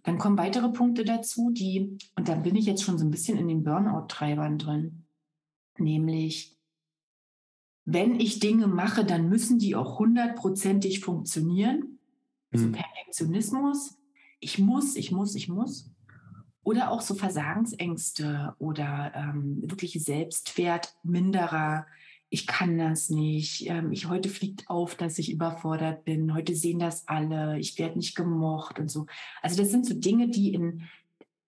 Dann 0.06 0.18
kommen 0.18 0.38
weitere 0.38 0.68
Punkte 0.68 1.04
dazu, 1.04 1.50
die, 1.50 1.98
und 2.14 2.28
dann 2.28 2.44
bin 2.44 2.54
ich 2.54 2.64
jetzt 2.64 2.84
schon 2.84 2.96
so 2.96 3.04
ein 3.04 3.10
bisschen 3.10 3.36
in 3.38 3.48
den 3.48 3.64
Burnout-Treibern 3.64 4.56
drin, 4.56 5.04
nämlich, 5.78 6.56
wenn 7.84 8.20
ich 8.20 8.38
Dinge 8.38 8.68
mache, 8.68 9.04
dann 9.04 9.28
müssen 9.28 9.58
die 9.58 9.74
auch 9.74 9.98
hundertprozentig 9.98 11.00
funktionieren. 11.00 11.98
Also 12.52 12.68
mhm. 12.68 12.72
Perfektionismus, 12.72 13.98
ich 14.38 14.60
muss, 14.60 14.94
ich 14.94 15.10
muss, 15.10 15.34
ich 15.34 15.48
muss. 15.48 15.90
Oder 16.62 16.92
auch 16.92 17.00
so 17.00 17.16
Versagensängste 17.16 18.54
oder 18.60 19.12
ähm, 19.12 19.60
wirklich 19.62 20.00
Selbstwertminderer, 20.04 21.84
ich 22.28 22.46
kann 22.46 22.78
das 22.78 23.08
nicht, 23.08 23.68
ähm, 23.68 23.92
ich 23.92 24.08
heute 24.08 24.28
fliegt 24.28 24.68
auf, 24.68 24.94
dass 24.94 25.18
ich 25.18 25.30
überfordert 25.30 26.04
bin, 26.04 26.34
heute 26.34 26.54
sehen 26.54 26.78
das 26.78 27.06
alle, 27.08 27.58
ich 27.58 27.78
werde 27.78 27.98
nicht 27.98 28.16
gemocht 28.16 28.78
und 28.78 28.90
so. 28.90 29.06
Also 29.42 29.56
das 29.56 29.70
sind 29.70 29.86
so 29.86 29.94
Dinge, 29.94 30.28
die 30.28 30.52
in 30.52 30.84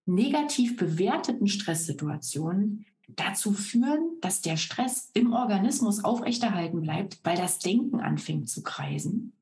negativ 0.05 0.77
bewerteten 0.77 1.47
Stresssituationen 1.47 2.85
dazu 3.07 3.53
führen, 3.53 4.17
dass 4.21 4.41
der 4.41 4.57
Stress 4.57 5.11
im 5.13 5.33
Organismus 5.33 6.03
aufrechterhalten 6.03 6.81
bleibt, 6.81 7.19
weil 7.23 7.37
das 7.37 7.59
Denken 7.59 7.99
anfängt 7.99 8.49
zu 8.49 8.63
kreisen 8.63 9.33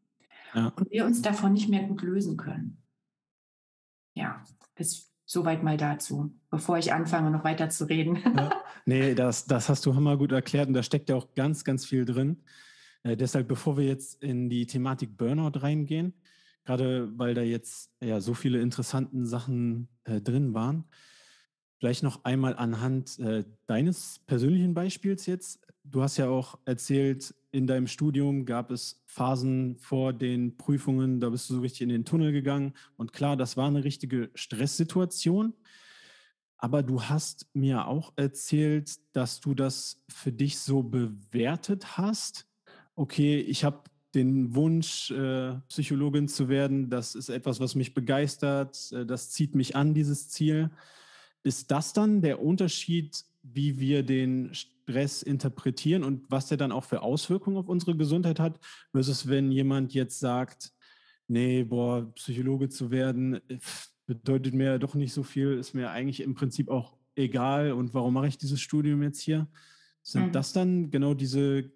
ja. 0.54 0.74
und 0.76 0.90
wir 0.92 1.06
uns 1.06 1.22
davon 1.22 1.54
nicht 1.54 1.70
mehr 1.70 1.84
gut 1.84 2.02
lösen 2.02 2.38
können. 2.38 2.78
Ja, 4.16 4.44
das 4.76 5.12
Soweit 5.30 5.62
mal 5.62 5.76
dazu, 5.76 6.34
bevor 6.50 6.78
ich 6.78 6.94
anfange, 6.94 7.30
noch 7.32 7.44
weiter 7.44 7.70
zu 7.70 7.84
reden. 7.84 8.18
Ja, 8.38 8.50
nee, 8.86 9.14
das, 9.14 9.46
das 9.46 9.68
hast 9.68 9.86
du 9.86 9.94
hammer 9.94 10.18
gut 10.18 10.32
erklärt 10.32 10.70
und 10.70 10.74
da 10.74 10.82
steckt 10.82 11.10
ja 11.10 11.18
auch 11.18 11.36
ganz, 11.36 11.66
ganz 11.66 11.86
viel 11.86 12.06
drin. 12.06 12.44
Äh, 13.04 13.18
deshalb, 13.18 13.50
bevor 13.50 13.76
wir 13.76 13.84
jetzt 13.84 14.24
in 14.24 14.50
die 14.50 14.66
Thematik 14.66 15.18
Burnout 15.18 15.60
reingehen, 15.60 16.14
gerade 16.64 17.12
weil 17.20 17.34
da 17.34 17.42
jetzt 17.42 17.92
ja 18.00 18.22
so 18.22 18.34
viele 18.34 18.62
interessante 18.62 19.26
Sachen 19.26 19.90
äh, 20.06 20.22
drin 20.22 20.54
waren, 20.54 20.86
vielleicht 21.78 22.04
noch 22.04 22.24
einmal 22.24 22.56
anhand 22.56 23.20
äh, 23.20 23.44
deines 23.66 24.20
persönlichen 24.28 24.74
Beispiels 24.74 25.26
jetzt. 25.26 25.67
Du 25.90 26.02
hast 26.02 26.18
ja 26.18 26.28
auch 26.28 26.60
erzählt, 26.66 27.34
in 27.52 27.66
deinem 27.66 27.88
Studium 27.88 28.46
gab 28.46 28.72
es 28.72 29.02
Phasen 29.06 29.78
vor 29.78 30.12
den 30.12 30.58
Prüfungen, 30.58 31.20
da 31.22 31.30
bist 31.30 31.50
du 31.50 31.56
so 31.56 31.62
richtig 31.62 31.82
in 31.82 31.90
den 31.90 32.04
Tunnel 32.04 32.32
gegangen. 32.34 32.74
Und 32.98 33.14
klar, 33.14 33.38
das 33.38 33.56
war 33.56 33.68
eine 33.68 33.84
richtige 33.84 34.30
Stresssituation. 34.36 35.54
Aber 36.58 36.84
du 36.84 37.04
hast 37.04 37.48
mir 37.54 37.88
auch 37.88 38.14
erzählt, 38.16 38.98
dass 39.14 39.40
du 39.40 39.54
das 39.54 40.04
für 40.10 40.32
dich 40.32 40.60
so 40.60 40.84
bewertet 40.84 41.98
hast. 41.98 42.48
Okay, 42.96 43.40
ich 43.40 43.64
habe 43.64 43.84
den 44.14 44.56
Wunsch, 44.56 45.12
äh, 45.12 45.56
Psychologin 45.70 46.28
zu 46.28 46.50
werden. 46.50 46.90
Das 46.90 47.16
ist 47.16 47.30
etwas, 47.30 47.60
was 47.60 47.76
mich 47.76 47.94
begeistert. 47.94 48.92
Äh, 48.92 49.06
das 49.06 49.30
zieht 49.30 49.56
mich 49.56 49.76
an, 49.76 49.94
dieses 49.94 50.30
Ziel. 50.30 50.72
Ist 51.44 51.72
das 51.72 51.94
dann 51.94 52.22
der 52.22 52.42
Unterschied, 52.42 53.24
wie 53.44 53.80
wir 53.80 54.04
den 54.04 54.52
Stress 54.88 55.22
interpretieren 55.22 56.04
und 56.04 56.30
was 56.32 56.48
der 56.48 56.58
dann 56.58 56.72
auch 56.72 56.86
für 56.86 57.02
Auswirkungen 57.02 57.58
auf 57.58 57.68
unsere 57.68 57.96
Gesundheit 57.98 58.40
hat, 58.40 58.60
versus 58.92 59.28
wenn 59.28 59.52
jemand 59.52 59.94
jetzt 59.94 60.20
sagt, 60.20 60.72
nee, 61.28 61.64
boah, 61.64 62.10
Psychologe 62.16 62.70
zu 62.70 62.90
werden, 62.90 63.40
bedeutet 64.06 64.54
mir 64.54 64.80
doch 64.80 64.96
nicht 64.96 65.14
so 65.14 65.24
viel, 65.24 65.58
ist 65.58 65.74
mir 65.74 65.92
eigentlich 65.92 66.22
im 66.22 66.36
Prinzip 66.36 66.70
auch 66.70 66.96
egal 67.16 67.74
und 67.74 67.94
warum 67.94 68.14
mache 68.14 68.28
ich 68.28 68.38
dieses 68.38 68.62
Studium 68.62 69.04
jetzt 69.04 69.20
hier? 69.20 69.48
Sind 70.04 70.28
mhm. 70.28 70.32
das 70.32 70.54
dann 70.54 70.90
genau 70.90 71.14
diese 71.14 71.70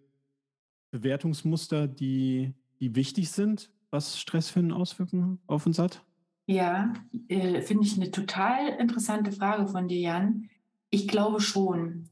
Bewertungsmuster, 0.91 1.87
die, 1.87 2.53
die 2.79 2.95
wichtig 2.95 3.29
sind, 3.31 3.71
was 3.89 4.19
Stress 4.19 4.49
für 4.49 4.59
eine 4.59 4.75
Auswirkung 4.75 5.39
auf 5.47 5.65
uns 5.65 5.79
hat? 5.79 6.01
Ja, 6.47 6.93
äh, 7.27 7.61
finde 7.61 7.85
ich 7.85 7.97
eine 7.97 8.11
total 8.11 8.69
interessante 8.79 9.33
Frage 9.33 9.67
von 9.67 9.89
dir, 9.89 9.99
Jan. 9.99 10.49
Ich 10.89 11.07
glaube 11.07 11.39
schon. 11.41 12.09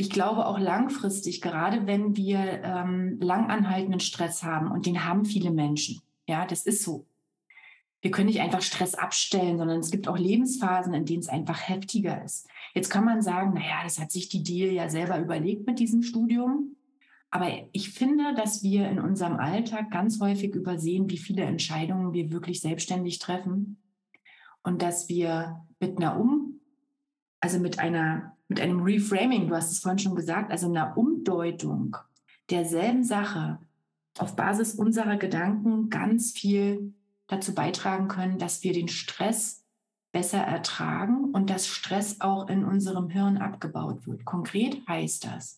Ich 0.00 0.08
glaube 0.08 0.46
auch 0.46 0.58
langfristig, 0.58 1.42
gerade 1.42 1.86
wenn 1.86 2.16
wir 2.16 2.62
ähm, 2.64 3.18
langanhaltenden 3.20 4.00
Stress 4.00 4.42
haben, 4.42 4.70
und 4.70 4.86
den 4.86 5.04
haben 5.04 5.26
viele 5.26 5.50
Menschen. 5.50 6.00
Ja, 6.26 6.46
das 6.46 6.64
ist 6.64 6.82
so. 6.82 7.04
Wir 8.00 8.10
können 8.10 8.28
nicht 8.28 8.40
einfach 8.40 8.62
Stress 8.62 8.94
abstellen, 8.94 9.58
sondern 9.58 9.80
es 9.80 9.90
gibt 9.90 10.08
auch 10.08 10.16
Lebensphasen, 10.16 10.94
in 10.94 11.04
denen 11.04 11.20
es 11.20 11.28
einfach 11.28 11.68
heftiger 11.68 12.24
ist. 12.24 12.48
Jetzt 12.74 12.88
kann 12.88 13.04
man 13.04 13.20
sagen, 13.20 13.52
naja, 13.52 13.82
das 13.84 14.00
hat 14.00 14.10
sich 14.10 14.30
die 14.30 14.42
Deal 14.42 14.72
ja 14.72 14.88
selber 14.88 15.18
überlegt 15.18 15.66
mit 15.66 15.78
diesem 15.78 16.02
Studium. 16.02 16.76
Aber 17.30 17.50
ich 17.72 17.90
finde, 17.90 18.34
dass 18.34 18.62
wir 18.62 18.88
in 18.88 19.00
unserem 19.00 19.36
Alltag 19.36 19.90
ganz 19.90 20.18
häufig 20.18 20.54
übersehen, 20.54 21.10
wie 21.10 21.18
viele 21.18 21.42
Entscheidungen 21.42 22.14
wir 22.14 22.32
wirklich 22.32 22.62
selbstständig 22.62 23.18
treffen 23.18 23.76
und 24.62 24.80
dass 24.80 25.10
wir 25.10 25.60
mit 25.78 25.98
einer 25.98 26.18
Um 26.18 26.60
also 27.40 27.58
mit 27.58 27.78
einer, 27.78 28.36
mit 28.50 28.60
einem 28.60 28.80
Reframing, 28.82 29.46
du 29.46 29.54
hast 29.54 29.70
es 29.70 29.78
vorhin 29.78 30.00
schon 30.00 30.16
gesagt, 30.16 30.50
also 30.50 30.68
einer 30.68 30.98
Umdeutung 30.98 31.96
derselben 32.50 33.04
Sache 33.04 33.60
auf 34.18 34.34
Basis 34.34 34.74
unserer 34.74 35.16
Gedanken 35.16 35.88
ganz 35.88 36.32
viel 36.32 36.92
dazu 37.28 37.54
beitragen 37.54 38.08
können, 38.08 38.38
dass 38.38 38.64
wir 38.64 38.72
den 38.72 38.88
Stress 38.88 39.64
besser 40.10 40.38
ertragen 40.38 41.26
und 41.26 41.48
dass 41.48 41.68
Stress 41.68 42.20
auch 42.20 42.48
in 42.48 42.64
unserem 42.64 43.08
Hirn 43.08 43.38
abgebaut 43.38 44.04
wird. 44.08 44.24
Konkret 44.24 44.84
heißt 44.88 45.26
das, 45.26 45.56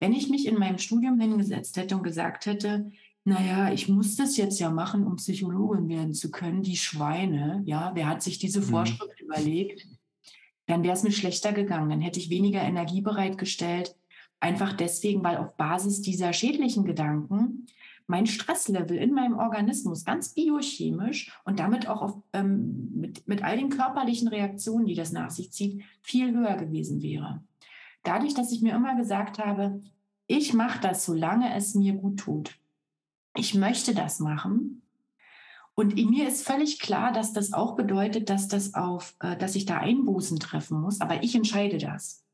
wenn 0.00 0.14
ich 0.14 0.30
mich 0.30 0.46
in 0.46 0.58
meinem 0.58 0.78
Studium 0.78 1.20
hingesetzt 1.20 1.76
hätte 1.76 1.94
und 1.94 2.04
gesagt 2.04 2.46
hätte, 2.46 2.90
naja, 3.24 3.70
ich 3.70 3.86
muss 3.86 4.16
das 4.16 4.38
jetzt 4.38 4.58
ja 4.60 4.70
machen, 4.70 5.04
um 5.04 5.16
Psychologin 5.16 5.90
werden 5.90 6.14
zu 6.14 6.30
können, 6.30 6.62
die 6.62 6.78
Schweine, 6.78 7.62
ja, 7.66 7.90
wer 7.94 8.08
hat 8.08 8.22
sich 8.22 8.38
diese 8.38 8.60
mhm. 8.60 8.64
Vorschrift 8.64 9.20
mhm. 9.20 9.26
überlegt? 9.26 9.86
Dann 10.68 10.84
wäre 10.84 10.94
es 10.94 11.02
mir 11.02 11.12
schlechter 11.12 11.52
gegangen. 11.52 11.90
Dann 11.90 12.00
hätte 12.00 12.20
ich 12.20 12.30
weniger 12.30 12.62
Energie 12.62 13.00
bereitgestellt. 13.00 13.96
Einfach 14.38 14.74
deswegen, 14.74 15.24
weil 15.24 15.38
auf 15.38 15.56
Basis 15.56 16.02
dieser 16.02 16.32
schädlichen 16.32 16.84
Gedanken 16.84 17.66
mein 18.06 18.26
Stresslevel 18.26 18.96
in 18.96 19.12
meinem 19.12 19.36
Organismus 19.36 20.04
ganz 20.04 20.34
biochemisch 20.34 21.32
und 21.44 21.58
damit 21.58 21.88
auch 21.88 22.02
auf, 22.02 22.22
ähm, 22.32 22.90
mit, 22.94 23.26
mit 23.26 23.42
all 23.42 23.56
den 23.58 23.70
körperlichen 23.70 24.28
Reaktionen, 24.28 24.86
die 24.86 24.94
das 24.94 25.12
nach 25.12 25.30
sich 25.30 25.52
zieht, 25.52 25.82
viel 26.02 26.34
höher 26.34 26.56
gewesen 26.56 27.02
wäre. 27.02 27.42
Dadurch, 28.04 28.34
dass 28.34 28.52
ich 28.52 28.62
mir 28.62 28.74
immer 28.74 28.94
gesagt 28.96 29.38
habe, 29.38 29.80
ich 30.26 30.54
mache 30.54 30.80
das, 30.80 31.04
solange 31.04 31.54
es 31.54 31.74
mir 31.74 31.94
gut 31.94 32.20
tut. 32.20 32.58
Ich 33.34 33.54
möchte 33.54 33.94
das 33.94 34.20
machen, 34.20 34.82
und 35.78 35.94
mir 35.94 36.26
ist 36.26 36.44
völlig 36.44 36.80
klar, 36.80 37.12
dass 37.12 37.32
das 37.32 37.52
auch 37.52 37.76
bedeutet, 37.76 38.30
dass 38.30 38.48
das 38.48 38.74
auf, 38.74 39.14
äh, 39.20 39.36
dass 39.36 39.54
ich 39.54 39.64
da 39.64 39.78
Einbußen 39.78 40.40
treffen 40.40 40.80
muss, 40.80 41.00
aber 41.00 41.22
ich 41.22 41.36
entscheide 41.36 41.78
das. 41.78 42.24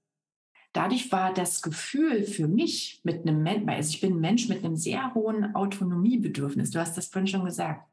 Dadurch 0.73 1.13
war 1.13 1.35
das 1.35 1.61
Gefühl 1.61 2.25
für 2.25 2.49
mich 2.49 3.03
mit 3.05 3.29
einem 3.29 3.69
also 3.69 3.91
ich 3.91 4.01
bin 4.01 4.15
ein 4.15 4.21
Mensch 4.21 4.49
mit 4.49 4.65
einem 4.65 4.77
sehr 4.77 5.13
hohen 5.13 5.55
Autonomiebedürfnis. 5.55 6.71
Du 6.71 6.81
hast 6.81 6.97
das 6.97 7.09
vorhin 7.09 7.27
schon 7.27 7.45
gesagt. 7.45 7.87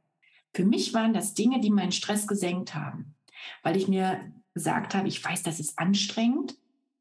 Für 0.54 0.64
mich 0.64 0.94
waren 0.94 1.14
das 1.14 1.34
Dinge, 1.34 1.60
die 1.60 1.70
meinen 1.70 1.92
Stress 1.92 2.28
gesenkt 2.28 2.74
haben, 2.74 3.16
weil 3.62 3.76
ich 3.76 3.90
mir 3.90 4.22
gesagt 4.54 4.96
habe, 4.96 5.10
ich 5.10 5.22
weiß, 5.22 5.44
das 5.44 5.60
ist 5.60 5.78
anstrengend 5.78 6.58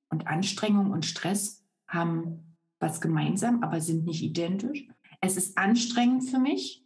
und 0.09 0.27
Anstrengung 0.27 0.91
und 0.91 1.07
Stress 1.07 1.65
haben 1.87 2.57
was 2.81 3.01
gemeinsam, 3.01 3.63
aber 3.63 3.81
sind 3.81 4.07
nicht 4.07 4.25
identisch. 4.25 4.89
Es 5.21 5.37
ist 5.37 5.57
anstrengend 5.57 6.29
für 6.29 6.41
mich, 6.41 6.80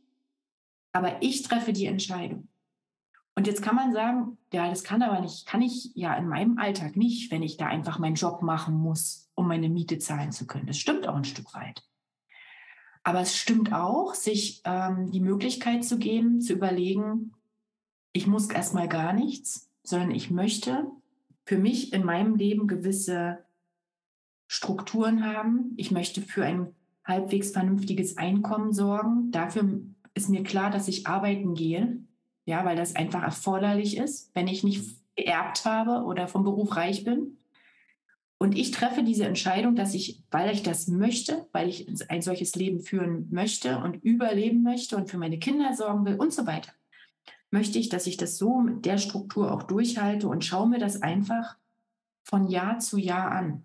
aber 0.95 1.21
ich 1.23 1.43
treffe 1.43 1.73
die 1.73 1.87
Entscheidung. 1.87 2.49
Und 3.35 3.49
jetzt 3.49 3.63
kann 3.63 3.75
man 3.75 3.93
sagen, 3.93 4.39
ja, 4.53 4.71
das 4.71 4.85
kann 4.85 5.03
aber 5.03 5.21
nicht, 5.21 5.45
kann 5.45 5.61
ich 5.61 5.91
ja 5.95 6.15
in 6.15 6.29
meinem 6.29 6.57
Alltag 6.57 6.97
nicht, 6.97 7.33
wenn 7.33 7.43
ich 7.43 7.57
da 7.57 7.67
einfach 7.67 7.99
meinen 7.99 8.15
Job 8.15 8.43
machen 8.43 8.77
muss, 8.77 9.29
um 9.35 9.49
meine 9.49 9.69
Miete 9.69 9.99
zahlen 9.99 10.31
zu 10.31 10.47
können. 10.47 10.69
Das 10.69 10.79
stimmt 10.79 11.09
auch 11.09 11.17
ein 11.17 11.25
Stück 11.25 11.53
weit. 11.53 11.83
Aber 13.03 13.21
es 13.21 13.37
stimmt 13.37 13.73
auch, 13.73 14.15
sich 14.15 14.63
ähm, 14.65 15.11
die 15.11 15.21
Möglichkeit 15.21 15.85
zu 15.85 15.99
geben, 15.99 16.41
zu 16.41 16.53
überlegen, 16.53 17.33
ich 18.13 18.29
muss 18.29 18.49
erstmal 18.49 18.89
gar 18.89 19.13
nichts, 19.13 19.69
sondern 19.83 20.13
ich 20.13 20.31
möchte 20.31 20.87
für 21.45 21.59
mich 21.59 21.93
in 21.93 22.05
meinem 22.05 22.37
Leben 22.37 22.69
gewisse 22.69 23.45
Strukturen 24.47 25.27
haben. 25.27 25.75
Ich 25.77 25.91
möchte 25.91 26.23
für 26.23 26.45
ein 26.45 26.73
halbwegs 27.05 27.51
vernünftiges 27.51 28.17
Einkommen 28.17 28.73
sorgen. 28.73 29.33
Dafür 29.33 29.81
ist 30.15 30.29
mir 30.29 30.43
klar, 30.43 30.71
dass 30.71 30.89
ich 30.89 31.07
arbeiten 31.07 31.55
gehe, 31.55 31.99
ja, 32.47 32.65
weil 32.65 32.77
das 32.77 32.97
einfach 32.97 33.23
erforderlich 33.23 33.97
ist, 33.97 34.31
wenn 34.35 34.49
ich 34.49 34.65
nicht 34.65 34.85
geerbt 35.17 35.65
habe 35.65 36.05
oder 36.05 36.29
vom 36.29 36.45
Beruf 36.45 36.77
reich 36.77 37.05
bin. 37.05 37.39
Und 38.39 38.57
ich 38.57 38.73
treffe 38.73 39.03
diese 39.03 39.25
Entscheidung, 39.25 39.77
dass 39.77 39.95
ich, 39.95 40.23
weil 40.31 40.53
ich 40.53 40.63
das 40.63 40.89
möchte, 40.89 41.47
weil 41.53 41.69
ich 41.69 41.89
ein 42.11 42.21
solches 42.21 42.55
Leben 42.57 42.81
führen 42.81 43.29
möchte 43.31 43.79
und 43.79 43.97
überleben 44.05 44.63
möchte 44.63 44.97
und 44.97 45.09
für 45.09 45.19
meine 45.19 45.39
Kinder 45.39 45.73
sorgen 45.75 46.05
will 46.05 46.17
und 46.17 46.33
so 46.33 46.47
weiter, 46.47 46.73
möchte 47.51 47.79
ich, 47.79 47.89
dass 47.89 48.07
ich 48.07 48.17
das 48.17 48.37
so 48.37 48.59
mit 48.59 48.85
der 48.85 48.99
Struktur 48.99 49.53
auch 49.53 49.63
durchhalte 49.63 50.29
und 50.29 50.45
schaue 50.45 50.69
mir 50.69 50.79
das 50.79 51.01
einfach 51.01 51.57
von 52.23 52.49
Jahr 52.49 52.81
zu 52.81 52.99
Jahr 52.99 53.31
an. 53.31 53.65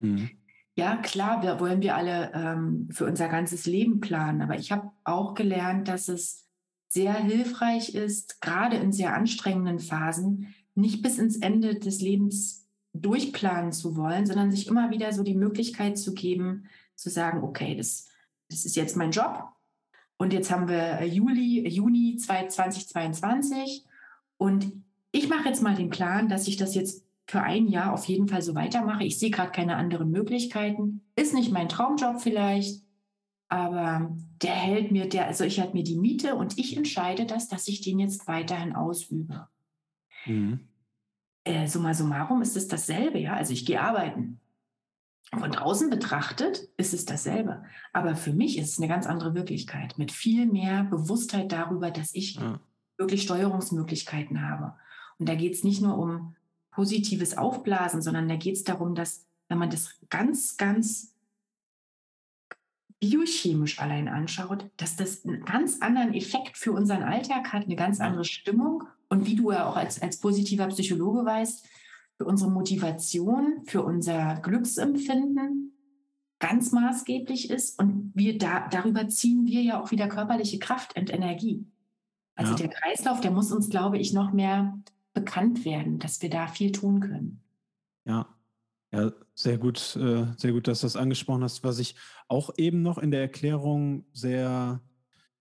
Mhm. 0.00 0.30
Ja, 0.78 0.94
klar, 0.94 1.42
wir 1.42 1.58
wollen 1.58 1.82
wir 1.82 1.96
alle 1.96 2.30
ähm, 2.34 2.86
für 2.92 3.04
unser 3.04 3.26
ganzes 3.26 3.66
Leben 3.66 3.98
planen, 3.98 4.42
aber 4.42 4.56
ich 4.56 4.70
habe 4.70 4.92
auch 5.02 5.34
gelernt, 5.34 5.88
dass 5.88 6.06
es 6.06 6.46
sehr 6.86 7.14
hilfreich 7.14 7.96
ist, 7.96 8.40
gerade 8.40 8.76
in 8.76 8.92
sehr 8.92 9.12
anstrengenden 9.12 9.80
Phasen, 9.80 10.54
nicht 10.76 11.02
bis 11.02 11.18
ins 11.18 11.36
Ende 11.38 11.74
des 11.74 12.00
Lebens 12.00 12.68
durchplanen 12.92 13.72
zu 13.72 13.96
wollen, 13.96 14.24
sondern 14.24 14.52
sich 14.52 14.68
immer 14.68 14.92
wieder 14.92 15.12
so 15.12 15.24
die 15.24 15.34
Möglichkeit 15.34 15.98
zu 15.98 16.14
geben, 16.14 16.66
zu 16.94 17.10
sagen, 17.10 17.42
okay, 17.42 17.74
das, 17.74 18.06
das 18.48 18.64
ist 18.64 18.76
jetzt 18.76 18.96
mein 18.96 19.10
Job. 19.10 19.48
Und 20.16 20.32
jetzt 20.32 20.52
haben 20.52 20.68
wir 20.68 21.04
Juli, 21.04 21.68
Juni 21.68 22.18
2022 22.18 23.84
und 24.36 24.70
ich 25.10 25.28
mache 25.28 25.48
jetzt 25.48 25.60
mal 25.60 25.74
den 25.74 25.90
Plan, 25.90 26.28
dass 26.28 26.46
ich 26.46 26.56
das 26.56 26.76
jetzt 26.76 27.02
für 27.28 27.42
ein 27.42 27.68
Jahr 27.68 27.92
auf 27.92 28.06
jeden 28.06 28.26
Fall 28.26 28.40
so 28.40 28.54
weitermache. 28.54 29.04
Ich 29.04 29.18
sehe 29.18 29.30
gerade 29.30 29.52
keine 29.52 29.76
anderen 29.76 30.10
Möglichkeiten. 30.10 31.02
Ist 31.14 31.34
nicht 31.34 31.52
mein 31.52 31.68
Traumjob 31.68 32.22
vielleicht, 32.22 32.82
aber 33.48 34.16
der 34.42 34.54
hält 34.54 34.92
mir, 34.92 35.08
der, 35.08 35.26
also 35.26 35.44
ich 35.44 35.60
halt 35.60 35.74
mir 35.74 35.84
die 35.84 35.98
Miete 35.98 36.36
und 36.36 36.58
ich 36.58 36.74
entscheide 36.74 37.26
das, 37.26 37.46
dass 37.46 37.68
ich 37.68 37.82
den 37.82 37.98
jetzt 37.98 38.26
weiterhin 38.28 38.74
ausübe. 38.74 39.46
Mhm. 40.24 40.68
Äh, 41.44 41.66
summa 41.66 41.92
summarum 41.92 42.40
ist 42.40 42.56
es 42.56 42.66
dasselbe, 42.66 43.18
ja. 43.18 43.34
Also 43.34 43.52
ich 43.52 43.66
gehe 43.66 43.80
arbeiten. 43.80 44.40
Von 45.38 45.50
draußen 45.50 45.90
betrachtet 45.90 46.70
ist 46.78 46.94
es 46.94 47.04
dasselbe. 47.04 47.62
Aber 47.92 48.16
für 48.16 48.32
mich 48.32 48.56
ist 48.56 48.70
es 48.70 48.78
eine 48.78 48.88
ganz 48.88 49.06
andere 49.06 49.34
Wirklichkeit 49.34 49.98
mit 49.98 50.12
viel 50.12 50.46
mehr 50.46 50.84
Bewusstheit 50.84 51.52
darüber, 51.52 51.90
dass 51.90 52.14
ich 52.14 52.36
ja. 52.36 52.58
wirklich 52.96 53.22
Steuerungsmöglichkeiten 53.22 54.40
habe. 54.48 54.76
Und 55.18 55.28
da 55.28 55.34
geht 55.34 55.52
es 55.52 55.64
nicht 55.64 55.82
nur 55.82 55.98
um 55.98 56.34
positives 56.78 57.36
Aufblasen, 57.36 58.02
sondern 58.02 58.28
da 58.28 58.36
geht 58.36 58.54
es 58.54 58.62
darum, 58.62 58.94
dass 58.94 59.26
wenn 59.48 59.58
man 59.58 59.68
das 59.68 59.98
ganz, 60.10 60.56
ganz 60.56 61.12
biochemisch 63.00 63.80
allein 63.80 64.06
anschaut, 64.06 64.70
dass 64.76 64.94
das 64.94 65.24
einen 65.24 65.44
ganz 65.44 65.82
anderen 65.82 66.14
Effekt 66.14 66.56
für 66.56 66.70
unseren 66.70 67.02
Alltag 67.02 67.52
hat, 67.52 67.64
eine 67.64 67.74
ganz 67.74 67.98
andere 67.98 68.24
Stimmung. 68.24 68.84
Und 69.08 69.26
wie 69.26 69.34
du 69.34 69.50
ja 69.50 69.68
auch 69.68 69.74
als, 69.74 70.00
als 70.00 70.20
positiver 70.20 70.68
Psychologe 70.68 71.24
weißt, 71.24 71.66
für 72.16 72.24
unsere 72.24 72.52
Motivation, 72.52 73.64
für 73.66 73.82
unser 73.82 74.36
Glücksempfinden 74.36 75.72
ganz 76.38 76.70
maßgeblich 76.70 77.50
ist. 77.50 77.80
Und 77.80 78.12
wir 78.14 78.38
da, 78.38 78.68
darüber 78.68 79.08
ziehen 79.08 79.46
wir 79.46 79.62
ja 79.62 79.82
auch 79.82 79.90
wieder 79.90 80.06
körperliche 80.06 80.60
Kraft 80.60 80.96
und 80.96 81.12
Energie. 81.12 81.66
Also 82.36 82.52
ja. 82.52 82.58
der 82.58 82.68
Kreislauf, 82.68 83.20
der 83.20 83.32
muss 83.32 83.50
uns, 83.50 83.68
glaube 83.68 83.98
ich, 83.98 84.12
noch 84.12 84.32
mehr 84.32 84.78
bekannt 85.18 85.64
werden, 85.64 85.98
dass 85.98 86.22
wir 86.22 86.30
da 86.30 86.46
viel 86.46 86.72
tun 86.72 87.00
können. 87.00 87.40
Ja, 88.04 88.26
ja, 88.92 89.12
sehr 89.34 89.58
gut, 89.58 89.96
äh, 89.96 90.26
sehr 90.36 90.52
gut, 90.52 90.66
dass 90.66 90.80
du 90.80 90.86
das 90.86 90.96
angesprochen 90.96 91.42
hast. 91.42 91.62
Was 91.62 91.78
ich 91.78 91.94
auch 92.26 92.50
eben 92.56 92.82
noch 92.82 92.98
in 92.98 93.10
der 93.10 93.20
Erklärung 93.20 94.06
sehr 94.12 94.80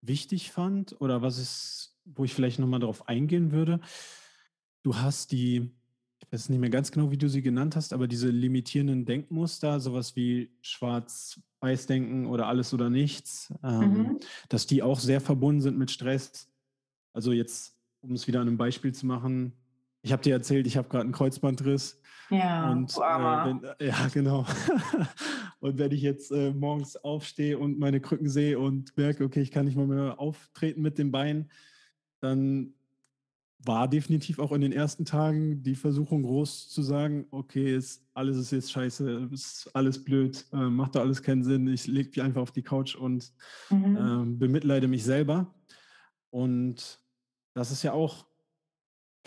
wichtig 0.02 0.52
fand 0.52 1.00
oder 1.02 1.22
was 1.22 1.38
ist, 1.38 1.98
wo 2.06 2.24
ich 2.24 2.34
vielleicht 2.34 2.60
nochmal 2.60 2.80
darauf 2.80 3.08
eingehen 3.08 3.52
würde. 3.52 3.80
Du 4.84 4.96
hast 4.96 5.32
die, 5.32 5.72
ich 6.20 6.32
weiß 6.32 6.50
nicht 6.50 6.60
mehr 6.60 6.70
ganz 6.70 6.92
genau, 6.92 7.12
wie 7.12 7.18
du 7.18 7.30
sie 7.30 7.42
genannt 7.42 7.76
hast, 7.76 7.94
aber 7.94 8.08
diese 8.08 8.30
limitierenden 8.30 9.06
Denkmuster, 9.06 9.80
sowas 9.80 10.16
wie 10.16 10.52
Schwarz-Weiß-Denken 10.62 12.26
oder 12.26 12.48
alles 12.48 12.74
oder 12.74 12.90
nichts, 12.90 13.54
ähm, 13.64 13.80
mhm. 13.80 14.20
dass 14.50 14.68
die 14.68 14.84
auch 14.84 15.00
sehr 15.00 15.22
verbunden 15.22 15.62
sind 15.62 15.78
mit 15.78 15.92
Stress. 15.92 16.50
Also 17.14 17.32
jetzt, 17.32 17.78
um 18.02 18.14
es 18.14 18.28
wieder 18.28 18.42
an 18.42 18.48
einem 18.48 18.58
Beispiel 18.58 18.94
zu 18.94 19.06
machen, 19.06 19.54
ich 20.08 20.14
habe 20.14 20.24
dir 20.24 20.34
erzählt, 20.34 20.66
ich 20.68 20.78
habe 20.78 20.88
gerade 20.88 21.04
einen 21.04 21.12
Kreuzbandriss. 21.12 22.00
Ja, 22.30 22.72
und 22.72 22.92
äh, 22.96 23.00
wenn, 23.00 23.62
ja, 23.86 24.08
genau. 24.14 24.46
und 25.60 25.78
wenn 25.78 25.92
ich 25.92 26.02
jetzt 26.02 26.32
äh, 26.32 26.52
morgens 26.54 26.96
aufstehe 26.96 27.58
und 27.58 27.78
meine 27.78 28.00
Krücken 28.00 28.30
sehe 28.30 28.58
und 28.58 28.96
merke, 28.96 29.26
okay, 29.26 29.42
ich 29.42 29.52
kann 29.52 29.66
nicht 29.66 29.76
mal 29.76 29.86
mehr 29.86 30.18
auftreten 30.18 30.82
mit 30.82 30.98
dem 30.98 31.12
Bein, 31.12 31.50
dann 32.22 32.74
war 33.60 33.90
definitiv 33.90 34.40
auch 34.40 34.54
in 34.54 34.62
den 34.62 34.72
ersten 34.72 35.04
Tagen 35.04 35.62
die 35.62 35.76
Versuchung 35.76 36.24
groß 36.24 36.70
zu 36.70 36.82
sagen, 36.82 37.26
okay, 37.32 37.76
ist, 37.76 38.06
alles 38.14 38.38
ist 38.38 38.52
jetzt 38.52 38.72
scheiße, 38.72 39.30
ist 39.32 39.70
alles 39.74 40.02
blöd, 40.02 40.46
äh, 40.54 40.58
macht 40.58 40.96
doch 40.96 41.02
alles 41.02 41.22
keinen 41.22 41.44
Sinn, 41.44 41.68
ich 41.68 41.86
lege 41.86 42.10
mich 42.10 42.22
einfach 42.22 42.42
auf 42.42 42.52
die 42.52 42.64
Couch 42.64 42.96
und 42.96 43.34
mhm. 43.70 43.98
äh, 43.98 44.38
bemitleide 44.38 44.88
mich 44.88 45.04
selber. 45.04 45.54
Und 46.30 47.00
das 47.54 47.72
ist 47.72 47.84
ja 47.84 47.92
auch 47.92 48.26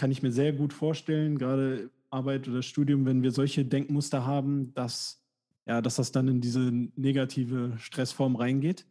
kann 0.01 0.11
ich 0.11 0.23
mir 0.23 0.33
sehr 0.33 0.55
gut 0.55 0.73
vorstellen, 0.73 1.37
gerade 1.37 1.91
Arbeit 2.09 2.49
oder 2.49 2.63
Studium, 2.63 3.05
wenn 3.05 3.23
wir 3.23 3.33
solche 3.33 3.67
Denkmuster 3.67 4.25
haben, 4.25 4.73
dass, 4.73 5.23
ja, 5.67 5.83
dass 5.83 5.97
das 5.97 6.11
dann 6.11 6.27
in 6.27 6.41
diese 6.41 6.73
negative 6.97 7.75
Stressform 7.77 8.35
reingeht. 8.35 8.87